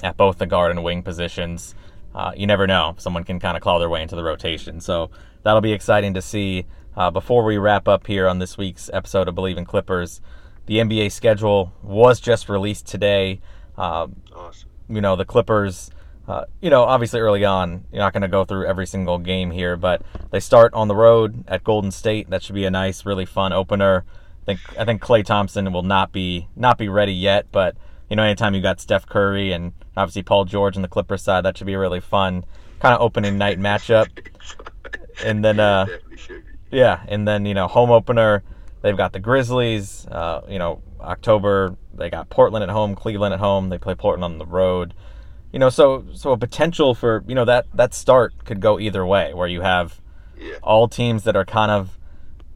at 0.02 0.16
both 0.16 0.38
the 0.38 0.46
guard 0.46 0.70
and 0.70 0.84
wing 0.84 1.02
positions 1.02 1.74
uh, 2.14 2.32
you 2.36 2.46
never 2.46 2.66
know. 2.66 2.94
Someone 2.98 3.24
can 3.24 3.40
kind 3.40 3.56
of 3.56 3.62
claw 3.62 3.78
their 3.78 3.88
way 3.88 4.02
into 4.02 4.16
the 4.16 4.22
rotation. 4.22 4.80
So 4.80 5.10
that'll 5.42 5.60
be 5.60 5.72
exciting 5.72 6.14
to 6.14 6.22
see. 6.22 6.66
Uh, 6.96 7.10
before 7.10 7.42
we 7.42 7.58
wrap 7.58 7.88
up 7.88 8.06
here 8.06 8.28
on 8.28 8.38
this 8.38 8.56
week's 8.56 8.88
episode 8.92 9.26
of 9.26 9.34
Bleav 9.34 9.56
in 9.56 9.64
Clippers, 9.64 10.20
the 10.66 10.76
NBA 10.76 11.10
schedule 11.10 11.72
was 11.82 12.20
just 12.20 12.48
released 12.48 12.86
today. 12.86 13.40
Uh, 13.76 14.06
awesome. 14.34 14.68
You 14.88 15.00
know, 15.00 15.16
the 15.16 15.24
Clippers, 15.24 15.90
uh, 16.28 16.44
you 16.60 16.70
know, 16.70 16.84
obviously 16.84 17.18
early 17.18 17.44
on, 17.44 17.84
you're 17.90 18.00
not 18.00 18.12
going 18.12 18.22
to 18.22 18.28
go 18.28 18.44
through 18.44 18.66
every 18.66 18.86
single 18.86 19.18
game 19.18 19.50
here, 19.50 19.76
but 19.76 20.02
they 20.30 20.38
start 20.38 20.72
on 20.72 20.86
the 20.86 20.94
road 20.94 21.44
at 21.48 21.64
Golden 21.64 21.90
State. 21.90 22.30
That 22.30 22.42
should 22.42 22.54
be 22.54 22.64
a 22.64 22.70
nice, 22.70 23.04
really 23.04 23.26
fun 23.26 23.52
opener. 23.52 24.04
I 24.42 24.44
think 24.44 24.78
I 24.78 24.84
think 24.84 25.02
Klay 25.02 25.24
Thompson 25.24 25.72
will 25.72 25.82
not 25.82 26.12
be 26.12 26.48
not 26.54 26.78
be 26.78 26.88
ready 26.88 27.14
yet, 27.14 27.46
but 27.50 27.76
you 28.08 28.16
know, 28.16 28.22
anytime 28.22 28.54
you 28.54 28.60
got 28.60 28.80
Steph 28.80 29.06
Curry 29.06 29.52
and 29.52 29.72
obviously 29.96 30.22
Paul 30.22 30.44
George 30.44 30.76
on 30.76 30.82
the 30.82 30.88
Clippers 30.88 31.22
side, 31.22 31.44
that 31.44 31.56
should 31.56 31.66
be 31.66 31.74
a 31.74 31.78
really 31.78 32.00
fun 32.00 32.44
kind 32.80 32.94
of 32.94 33.00
opening 33.00 33.38
night 33.38 33.58
matchup. 33.58 34.08
And 35.24 35.44
then, 35.44 35.60
uh, 35.60 35.86
yeah, 36.70 37.04
and 37.08 37.26
then 37.26 37.46
you 37.46 37.54
know, 37.54 37.68
home 37.68 37.90
opener, 37.90 38.42
they've 38.82 38.96
got 38.96 39.12
the 39.12 39.20
Grizzlies. 39.20 40.06
Uh, 40.06 40.42
you 40.48 40.58
know, 40.58 40.82
October 41.00 41.76
they 41.96 42.10
got 42.10 42.28
Portland 42.30 42.62
at 42.62 42.70
home, 42.70 42.94
Cleveland 42.94 43.34
at 43.34 43.40
home. 43.40 43.68
They 43.68 43.78
play 43.78 43.94
Portland 43.94 44.24
on 44.24 44.38
the 44.38 44.46
road. 44.46 44.94
You 45.52 45.58
know, 45.58 45.70
so 45.70 46.04
so 46.14 46.32
a 46.32 46.36
potential 46.36 46.94
for 46.94 47.24
you 47.26 47.34
know 47.34 47.44
that 47.44 47.66
that 47.74 47.94
start 47.94 48.44
could 48.44 48.60
go 48.60 48.78
either 48.78 49.06
way, 49.06 49.32
where 49.34 49.48
you 49.48 49.60
have 49.60 50.00
yeah. 50.38 50.54
all 50.62 50.88
teams 50.88 51.24
that 51.24 51.36
are 51.36 51.44
kind 51.44 51.70
of 51.70 51.98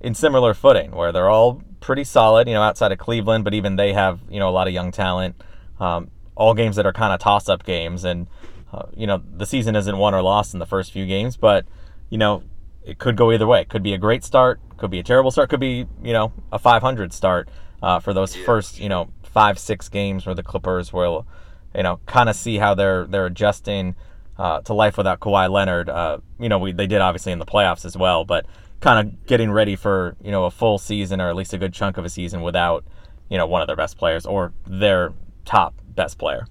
in 0.01 0.15
similar 0.15 0.55
footing, 0.55 0.93
where 0.93 1.13
they're 1.13 1.29
all 1.29 1.63
pretty 1.81 2.05
solid, 2.05 2.49
you 2.49 2.55
know, 2.55 2.63
outside 2.63 2.93
of 2.93 2.99
Cleveland, 2.99 3.45
but 3.45 3.55
even 3.55 3.77
they 3.77 3.93
have, 3.93 4.21
you 4.29 4.39
know, 4.39 4.49
a 4.49 4.51
lot 4.51 4.69
of 4.69 4.75
young 4.75 4.91
talent. 4.91 5.37
Um, 5.81 6.11
all 6.39 6.55
games 6.55 6.77
that 6.77 6.87
are 6.87 6.93
kind 6.93 7.13
of 7.13 7.21
toss 7.21 7.49
up 7.49 7.65
games. 7.65 8.05
And, 8.05 8.29
uh, 8.73 8.87
you 8.97 9.07
know, 9.07 9.23
the 9.37 9.45
season 9.45 9.77
isn't 9.77 9.99
won 9.99 10.15
or 10.15 10.23
lost 10.23 10.55
in 10.55 10.61
the 10.61 10.67
first 10.67 10.93
few 10.93 11.05
games, 11.05 11.37
but, 11.37 11.67
you 12.11 12.17
know, 12.17 12.45
it 12.85 12.99
could 12.99 13.17
go 13.17 13.33
either 13.33 13.47
way. 13.47 13.61
It 13.61 13.69
could 13.69 13.83
be 13.83 13.93
a 13.93 13.99
great 13.99 14.25
start, 14.25 14.61
could 14.79 14.91
be 14.91 15.01
a 15.01 15.03
terrible 15.03 15.31
start, 15.31 15.51
could 15.51 15.61
be, 15.61 15.87
you 16.03 16.13
know, 16.13 16.33
a 16.53 16.59
500 16.59 17.13
start 17.13 17.49
uh, 17.83 17.99
for 17.99 18.15
those 18.15 18.35
first, 18.35 18.79
you 18.79 18.89
know, 18.89 19.11
five, 19.25 19.59
six 19.59 19.89
games 19.89 20.25
where 20.25 20.35
the 20.35 20.43
Clippers 20.43 20.93
will, 20.93 21.27
you 21.75 21.83
know, 21.83 22.01
kind 22.07 22.29
of 22.29 22.37
see 22.37 22.57
how 22.57 22.75
they're 22.75 23.05
they're 23.07 23.27
adjusting 23.27 23.95
uh, 24.39 24.61
to 24.63 24.73
life 24.73 24.97
without 24.97 25.21
Kawhi 25.21 25.51
Leonard. 25.51 25.91
Uh, 25.91 26.19
you 26.41 26.49
know, 26.49 26.59
we 26.59 26.73
they 26.73 26.87
did 26.87 27.01
obviously 27.01 27.33
in 27.33 27.39
the 27.39 27.47
playoffs 27.47 27.85
as 27.85 27.97
well, 27.97 28.25
but 28.25 28.47
kind 28.81 29.07
of 29.07 29.27
getting 29.27 29.51
ready 29.51 29.77
for 29.77 30.17
you 30.23 30.31
know 30.31 30.45
a 30.45 30.51
full 30.51 30.79
season 30.79 31.21
or 31.21 31.29
at 31.29 31.37
least 31.37 31.53
a 31.53 31.59
good 31.59 31.73
chunk 31.73 31.97
of 31.97 32.05
a 32.05 32.09
season 32.09 32.43
without 32.43 32.85
you 33.29 33.37
know 33.37 33.47
one 33.47 33.61
of 33.61 33.67
their 33.67 33.77
best 33.77 33.99
players 33.99 34.27
or 34.27 34.53
their 34.67 35.13
top 35.45 35.75
best 35.95 36.19
player. 36.19 36.47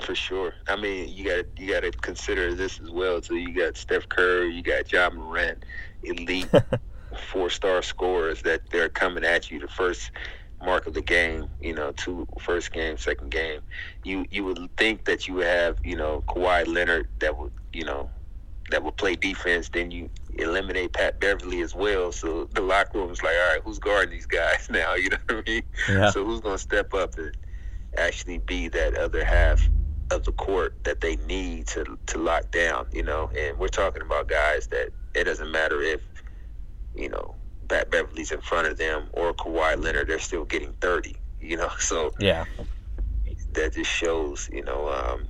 For 0.00 0.14
sure. 0.14 0.54
I 0.68 0.76
mean, 0.76 1.08
you 1.08 1.24
got 1.24 1.44
you 1.58 1.72
got 1.72 1.80
to 1.80 1.90
consider 1.90 2.54
this 2.54 2.80
as 2.80 2.90
well. 2.90 3.20
So 3.22 3.34
you 3.34 3.52
got 3.52 3.76
Steph 3.76 4.08
Curry, 4.08 4.54
you 4.54 4.62
got 4.62 4.90
Ja 4.92 5.10
Morant, 5.10 5.64
elite 6.04 6.48
four 7.32 7.50
star 7.50 7.82
scorers 7.82 8.42
that 8.42 8.62
they're 8.70 8.88
coming 8.88 9.24
at 9.24 9.50
you 9.50 9.58
the 9.58 9.68
first 9.68 10.12
mark 10.64 10.86
of 10.86 10.94
the 10.94 11.02
game, 11.02 11.48
you 11.60 11.74
know, 11.74 11.92
two 11.92 12.26
first 12.40 12.72
game, 12.72 12.96
second 12.96 13.30
game, 13.30 13.60
you 14.04 14.24
you 14.30 14.44
would 14.44 14.68
think 14.76 15.04
that 15.04 15.28
you 15.28 15.34
would 15.34 15.46
have, 15.46 15.78
you 15.84 15.96
know, 15.96 16.22
Kawhi 16.28 16.66
Leonard 16.66 17.08
that 17.20 17.36
would, 17.36 17.52
you 17.72 17.84
know, 17.84 18.10
that 18.70 18.82
would 18.82 18.96
play 18.96 19.16
defense. 19.16 19.68
Then 19.68 19.90
you 19.90 20.10
eliminate 20.34 20.92
Pat 20.92 21.20
Beverley 21.20 21.60
as 21.62 21.74
well. 21.74 22.12
So 22.12 22.48
the 22.52 22.60
locker 22.60 22.98
room 22.98 23.10
is 23.10 23.22
like, 23.22 23.34
all 23.34 23.54
right, 23.54 23.60
who's 23.64 23.78
guarding 23.78 24.10
these 24.10 24.26
guys 24.26 24.68
now? 24.70 24.94
You 24.94 25.10
know 25.10 25.18
what 25.28 25.44
I 25.46 25.50
mean? 25.50 25.62
Yeah. 25.88 26.10
So 26.10 26.24
who's 26.24 26.40
gonna 26.40 26.58
step 26.58 26.94
up 26.94 27.16
and 27.18 27.36
actually 27.96 28.38
be 28.38 28.68
that 28.68 28.96
other 28.96 29.24
half 29.24 29.66
of 30.10 30.24
the 30.24 30.32
court 30.32 30.76
that 30.84 31.00
they 31.00 31.16
need 31.16 31.66
to 31.68 31.98
to 32.06 32.18
lock 32.18 32.50
down? 32.50 32.86
You 32.92 33.02
know, 33.02 33.30
and 33.36 33.58
we're 33.58 33.68
talking 33.68 34.02
about 34.02 34.28
guys 34.28 34.66
that 34.68 34.90
it 35.14 35.24
doesn't 35.24 35.50
matter 35.50 35.82
if, 35.82 36.00
you 36.94 37.08
know, 37.08 37.34
Pat 37.68 37.90
Beverley's 37.90 38.32
in 38.32 38.40
front 38.40 38.66
of 38.66 38.78
them 38.78 39.08
or 39.12 39.34
Kawhi 39.34 39.82
Leonard, 39.82 40.08
they're 40.08 40.18
still 40.18 40.44
getting 40.44 40.72
30, 40.80 41.16
you 41.40 41.56
know? 41.56 41.70
So 41.78 42.12
yeah, 42.18 42.44
that 43.52 43.74
just 43.74 43.90
shows, 43.90 44.48
you 44.52 44.62
know, 44.62 44.88
um, 44.88 45.26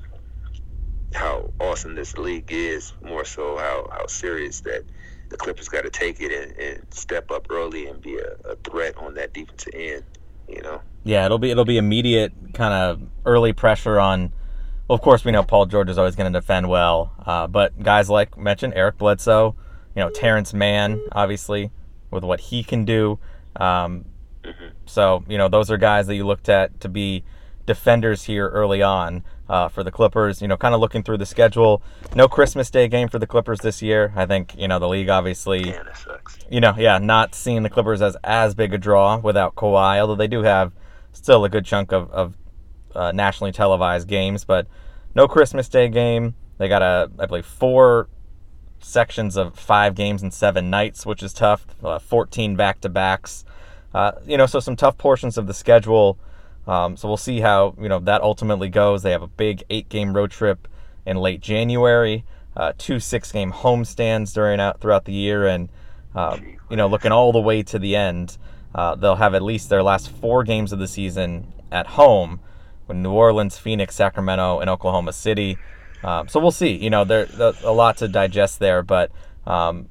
how 1.14 1.50
awesome 1.60 1.94
this 1.94 2.16
league 2.18 2.50
is, 2.52 2.92
more 3.02 3.24
so 3.24 3.56
how, 3.56 3.88
how 3.90 4.06
serious 4.06 4.60
that 4.60 4.84
the 5.30 5.36
Clippers 5.36 5.68
got 5.68 5.82
to 5.82 5.90
take 5.90 6.20
it 6.20 6.32
and, 6.32 6.58
and, 6.58 6.94
step 6.94 7.30
up 7.30 7.46
early 7.50 7.86
and 7.86 8.00
be 8.00 8.16
a, 8.18 8.32
a 8.50 8.56
threat 8.56 8.96
on 8.96 9.14
that 9.14 9.32
defensive 9.34 9.74
end, 9.74 10.04
you 10.48 10.62
know? 10.62 10.80
Yeah, 11.04 11.26
it'll 11.26 11.38
be 11.38 11.50
it'll 11.50 11.64
be 11.64 11.78
immediate 11.78 12.32
kind 12.54 12.74
of 12.74 13.08
early 13.24 13.52
pressure 13.52 14.00
on. 14.00 14.32
Well, 14.88 14.94
of 14.94 15.02
course, 15.02 15.24
we 15.24 15.32
know 15.32 15.42
Paul 15.42 15.66
George 15.66 15.90
is 15.90 15.98
always 15.98 16.16
going 16.16 16.32
to 16.32 16.38
defend 16.38 16.68
well, 16.68 17.12
uh, 17.24 17.46
but 17.46 17.82
guys 17.82 18.08
like 18.08 18.36
mentioned 18.38 18.72
Eric 18.74 18.98
Bledsoe, 18.98 19.54
you 19.94 20.02
know 20.02 20.10
Terrence 20.10 20.52
Mann, 20.52 21.00
obviously 21.12 21.70
with 22.10 22.24
what 22.24 22.40
he 22.40 22.62
can 22.62 22.84
do. 22.84 23.18
Um, 23.56 24.04
mm-hmm. 24.42 24.68
So, 24.86 25.24
you 25.28 25.38
know, 25.38 25.48
those 25.48 25.70
are 25.70 25.76
guys 25.76 26.06
that 26.06 26.14
you 26.14 26.26
looked 26.26 26.48
at 26.48 26.80
to 26.80 26.88
be 26.88 27.24
defenders 27.66 28.24
here 28.24 28.48
early 28.48 28.82
on 28.82 29.24
uh, 29.48 29.68
for 29.68 29.82
the 29.82 29.90
Clippers. 29.90 30.42
You 30.42 30.48
know, 30.48 30.56
kind 30.56 30.74
of 30.74 30.80
looking 30.80 31.02
through 31.02 31.18
the 31.18 31.26
schedule. 31.26 31.82
No 32.14 32.28
Christmas 32.28 32.70
Day 32.70 32.88
game 32.88 33.08
for 33.08 33.18
the 33.18 33.26
Clippers 33.26 33.60
this 33.60 33.82
year. 33.82 34.12
I 34.16 34.26
think, 34.26 34.54
you 34.56 34.68
know, 34.68 34.78
the 34.78 34.88
league 34.88 35.08
obviously, 35.08 35.70
yeah, 35.70 35.82
you 36.50 36.60
know, 36.60 36.74
yeah, 36.76 36.98
not 36.98 37.34
seeing 37.34 37.62
the 37.62 37.70
Clippers 37.70 38.02
as 38.02 38.16
as 38.24 38.54
big 38.54 38.74
a 38.74 38.78
draw 38.78 39.18
without 39.18 39.54
Kawhi, 39.54 39.98
although 40.00 40.16
they 40.16 40.28
do 40.28 40.42
have 40.42 40.72
still 41.12 41.44
a 41.44 41.48
good 41.48 41.64
chunk 41.64 41.92
of, 41.92 42.10
of 42.10 42.34
uh, 42.94 43.12
nationally 43.12 43.52
televised 43.52 44.08
games, 44.08 44.44
but 44.44 44.66
no 45.14 45.28
Christmas 45.28 45.68
Day 45.68 45.88
game. 45.88 46.34
They 46.58 46.68
got 46.68 46.82
a, 46.82 47.10
I 47.18 47.26
believe, 47.26 47.46
four 47.46 48.08
sections 48.80 49.36
of 49.36 49.58
five 49.58 49.94
games 49.94 50.22
and 50.22 50.32
seven 50.32 50.70
nights, 50.70 51.06
which 51.06 51.22
is 51.22 51.32
tough. 51.32 51.66
Uh, 51.82 51.98
14 51.98 52.56
back 52.56 52.80
to 52.80 52.88
backs. 52.88 53.44
Uh, 53.94 54.12
you 54.26 54.36
know, 54.36 54.46
so 54.46 54.60
some 54.60 54.76
tough 54.76 54.98
portions 54.98 55.38
of 55.38 55.46
the 55.46 55.54
schedule. 55.54 56.18
Um, 56.68 56.96
so 56.96 57.08
we'll 57.08 57.16
see 57.16 57.40
how 57.40 57.74
you 57.80 57.88
know 57.88 57.98
that 58.00 58.22
ultimately 58.22 58.68
goes. 58.68 59.02
They 59.02 59.10
have 59.12 59.22
a 59.22 59.26
big 59.26 59.64
eight-game 59.70 60.12
road 60.14 60.30
trip 60.30 60.68
in 61.06 61.16
late 61.16 61.40
January, 61.40 62.24
uh, 62.54 62.74
two 62.76 63.00
six-game 63.00 63.52
homestands 63.52 64.34
during 64.34 64.60
out 64.60 64.80
throughout 64.80 65.06
the 65.06 65.14
year, 65.14 65.46
and 65.46 65.70
uh, 66.14 66.36
you 66.70 66.76
know, 66.76 66.86
looking 66.86 67.10
all 67.10 67.32
the 67.32 67.40
way 67.40 67.62
to 67.62 67.78
the 67.78 67.96
end, 67.96 68.36
uh, 68.74 68.94
they'll 68.94 69.16
have 69.16 69.34
at 69.34 69.42
least 69.42 69.70
their 69.70 69.82
last 69.82 70.10
four 70.10 70.44
games 70.44 70.72
of 70.72 70.78
the 70.78 70.88
season 70.88 71.52
at 71.72 71.86
home, 71.86 72.40
with 72.86 72.96
New 72.96 73.12
Orleans, 73.12 73.56
Phoenix, 73.56 73.94
Sacramento, 73.94 74.60
and 74.60 74.68
Oklahoma 74.68 75.12
City. 75.12 75.56
Um, 76.02 76.28
so 76.28 76.38
we'll 76.38 76.50
see. 76.50 76.72
You 76.76 76.90
know, 76.90 77.04
there's 77.04 77.38
a 77.38 77.72
lot 77.72 77.96
to 77.98 78.08
digest 78.08 78.58
there, 78.58 78.82
but 78.82 79.10
um, 79.46 79.88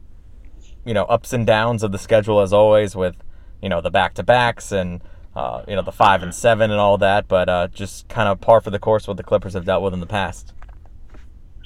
you 0.86 0.94
know, 0.94 1.06
ups 1.06 1.34
and 1.34 1.46
downs 1.46 1.84
of 1.84 1.92
the 1.92 1.98
schedule 1.98 2.40
as 2.40 2.54
always 2.54 2.96
with 2.96 3.16
you 3.62 3.70
know 3.70 3.82
the 3.82 3.92
back 3.92 4.14
to 4.16 4.24
backs 4.24 4.72
and 4.72 5.02
uh, 5.38 5.64
you 5.68 5.76
know 5.76 5.84
the 5.84 5.92
five 5.92 6.24
and 6.24 6.34
seven 6.34 6.72
and 6.72 6.80
all 6.80 6.98
that, 6.98 7.28
but 7.28 7.48
uh, 7.48 7.68
just 7.68 8.08
kind 8.08 8.28
of 8.28 8.42
par 8.42 8.60
for 8.60 8.72
the 8.72 8.80
course 8.80 9.08
what 9.08 9.18
the 9.18 9.24
Clippers 9.24 9.54
have 9.54 9.66
dealt 9.66 9.84
with 9.84 9.94
in 9.94 10.00
the 10.00 10.08
past. 10.08 10.52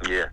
Yeah, 0.10 0.26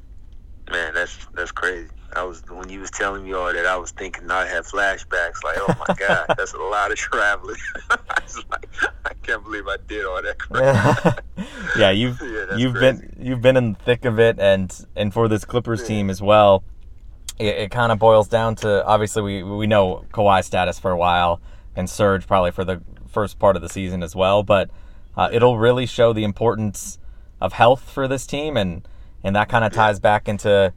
man, 0.68 0.92
that's 0.92 1.16
that's 1.34 1.52
crazy. 1.52 1.88
I 2.16 2.24
was 2.24 2.42
when 2.50 2.68
you 2.68 2.80
was 2.80 2.90
telling 2.90 3.22
me 3.22 3.34
all 3.34 3.52
that, 3.52 3.64
I 3.64 3.76
was 3.76 3.92
thinking 3.92 4.28
I 4.28 4.44
had 4.44 4.64
flashbacks. 4.64 5.44
Like, 5.44 5.56
oh 5.60 5.72
my 5.86 5.94
god, 5.94 6.34
that's 6.36 6.52
a 6.52 6.58
lot 6.58 6.90
of 6.90 6.96
traveling. 6.96 7.60
I 7.90 7.98
was 8.20 8.44
like, 8.50 8.68
I 9.04 9.14
can't 9.22 9.44
believe 9.44 9.68
I 9.68 9.76
did 9.86 10.04
all 10.04 10.20
that. 10.20 11.22
yeah, 11.78 11.90
you've 11.90 12.20
yeah, 12.20 12.56
you've 12.56 12.74
crazy. 12.74 13.06
been 13.06 13.16
you've 13.24 13.40
been 13.40 13.56
in 13.56 13.74
the 13.74 13.78
thick 13.78 14.04
of 14.04 14.18
it, 14.18 14.40
and 14.40 14.84
and 14.96 15.14
for 15.14 15.28
this 15.28 15.44
Clippers 15.44 15.82
yeah. 15.82 15.86
team 15.86 16.10
as 16.10 16.20
well, 16.20 16.64
it, 17.38 17.54
it 17.54 17.70
kind 17.70 17.92
of 17.92 18.00
boils 18.00 18.26
down 18.26 18.56
to 18.56 18.84
obviously 18.84 19.22
we 19.22 19.42
we 19.44 19.68
know 19.68 20.06
Kawhi's 20.12 20.46
status 20.46 20.80
for 20.80 20.90
a 20.90 20.96
while, 20.96 21.40
and 21.76 21.88
Serge 21.88 22.26
probably 22.26 22.50
for 22.50 22.64
the 22.64 22.82
first 23.08 23.38
part 23.38 23.56
of 23.56 23.62
the 23.62 23.68
season 23.68 24.02
as 24.02 24.14
well, 24.14 24.42
but 24.42 24.70
uh, 25.16 25.28
it'll 25.32 25.58
really 25.58 25.86
show 25.86 26.12
the 26.12 26.24
importance 26.24 26.98
of 27.40 27.52
health 27.54 27.90
for 27.90 28.06
this 28.06 28.26
team, 28.26 28.56
and 28.56 28.86
and 29.24 29.34
that 29.34 29.48
kind 29.48 29.64
of 29.64 29.72
ties 29.72 29.98
back 29.98 30.28
into 30.28 30.72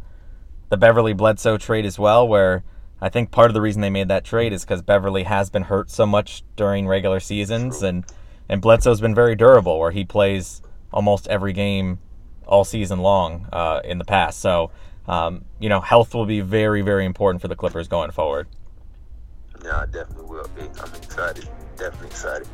the 0.69 0.77
Beverley 0.77 1.13
Bledsoe 1.13 1.57
trade 1.57 1.85
as 1.85 1.99
well, 1.99 2.27
where 2.27 2.63
I 3.01 3.09
think 3.09 3.31
part 3.31 3.49
of 3.49 3.53
the 3.53 3.61
reason 3.61 3.81
they 3.81 3.89
made 3.89 4.07
that 4.07 4.23
trade 4.23 4.53
is 4.53 4.63
because 4.63 4.81
Beverley 4.81 5.23
has 5.23 5.49
been 5.49 5.63
hurt 5.63 5.89
so 5.89 6.05
much 6.05 6.43
during 6.55 6.87
regular 6.87 7.19
seasons, 7.19 7.83
and 7.83 8.05
and 8.49 8.61
Bledsoe's 8.61 9.01
been 9.01 9.15
very 9.15 9.35
durable, 9.35 9.79
where 9.79 9.91
he 9.91 10.03
plays 10.03 10.61
almost 10.91 11.27
every 11.27 11.53
game 11.53 11.99
all 12.45 12.63
season 12.63 12.99
long 12.99 13.47
uh, 13.53 13.81
in 13.83 13.97
the 13.97 14.05
past. 14.05 14.39
So, 14.39 14.71
um, 15.07 15.45
you 15.59 15.69
know, 15.69 15.79
health 15.79 16.13
will 16.13 16.25
be 16.25 16.41
very, 16.41 16.81
very 16.81 17.05
important 17.05 17.41
for 17.41 17.47
the 17.47 17.55
Clippers 17.55 17.87
going 17.87 18.11
forward. 18.11 18.47
Yeah, 19.63 19.85
definitely 19.89 20.25
will 20.25 20.49
be. 20.55 20.63
I'm 20.63 20.93
excited. 20.95 21.47
Definitely 21.81 22.07
excited. 22.07 22.47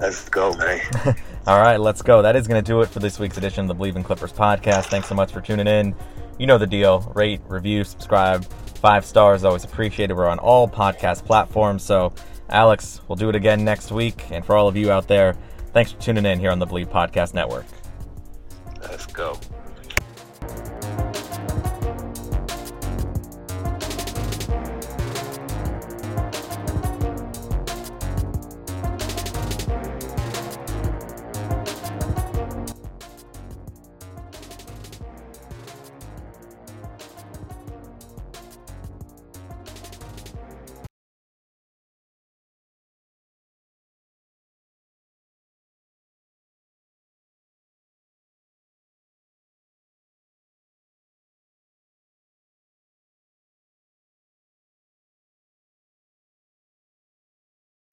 Let's 0.00 0.28
go, 0.28 0.54
man. 0.54 0.80
all 1.46 1.60
right, 1.60 1.78
let's 1.78 2.02
go. 2.02 2.22
That 2.22 2.36
is 2.36 2.46
going 2.46 2.62
to 2.62 2.66
do 2.66 2.80
it 2.82 2.88
for 2.88 3.00
this 3.00 3.18
week's 3.18 3.36
edition 3.36 3.68
of 3.68 3.76
the 3.76 3.84
Bleav 3.84 3.96
in 3.96 4.04
Clippers 4.04 4.32
podcast. 4.32 4.86
Thanks 4.86 5.08
so 5.08 5.14
much 5.14 5.32
for 5.32 5.40
tuning 5.40 5.66
in 5.66 5.94
you 6.38 6.46
know 6.46 6.58
the 6.58 6.66
deal. 6.66 7.12
Rate, 7.14 7.40
review, 7.48 7.84
subscribe. 7.84 8.44
Five 8.80 9.04
stars, 9.04 9.44
always 9.44 9.64
appreciated. 9.64 10.14
We're 10.14 10.28
on 10.28 10.38
all 10.38 10.68
podcast 10.68 11.24
platforms. 11.24 11.82
So, 11.82 12.12
Alex, 12.50 13.00
we'll 13.08 13.16
do 13.16 13.28
it 13.28 13.36
again 13.36 13.64
next 13.64 13.90
week. 13.90 14.30
And 14.30 14.44
for 14.44 14.56
all 14.56 14.68
of 14.68 14.76
you 14.76 14.90
out 14.90 15.08
there, 15.08 15.36
thanks 15.72 15.92
for 15.92 16.00
tuning 16.00 16.26
in 16.26 16.38
here 16.38 16.50
on 16.50 16.58
the 16.58 16.66
Bleav 16.66 16.88
Podcast 16.88 17.34
Network. 17.34 17.66
Let's 18.82 19.06
go. 19.06 19.38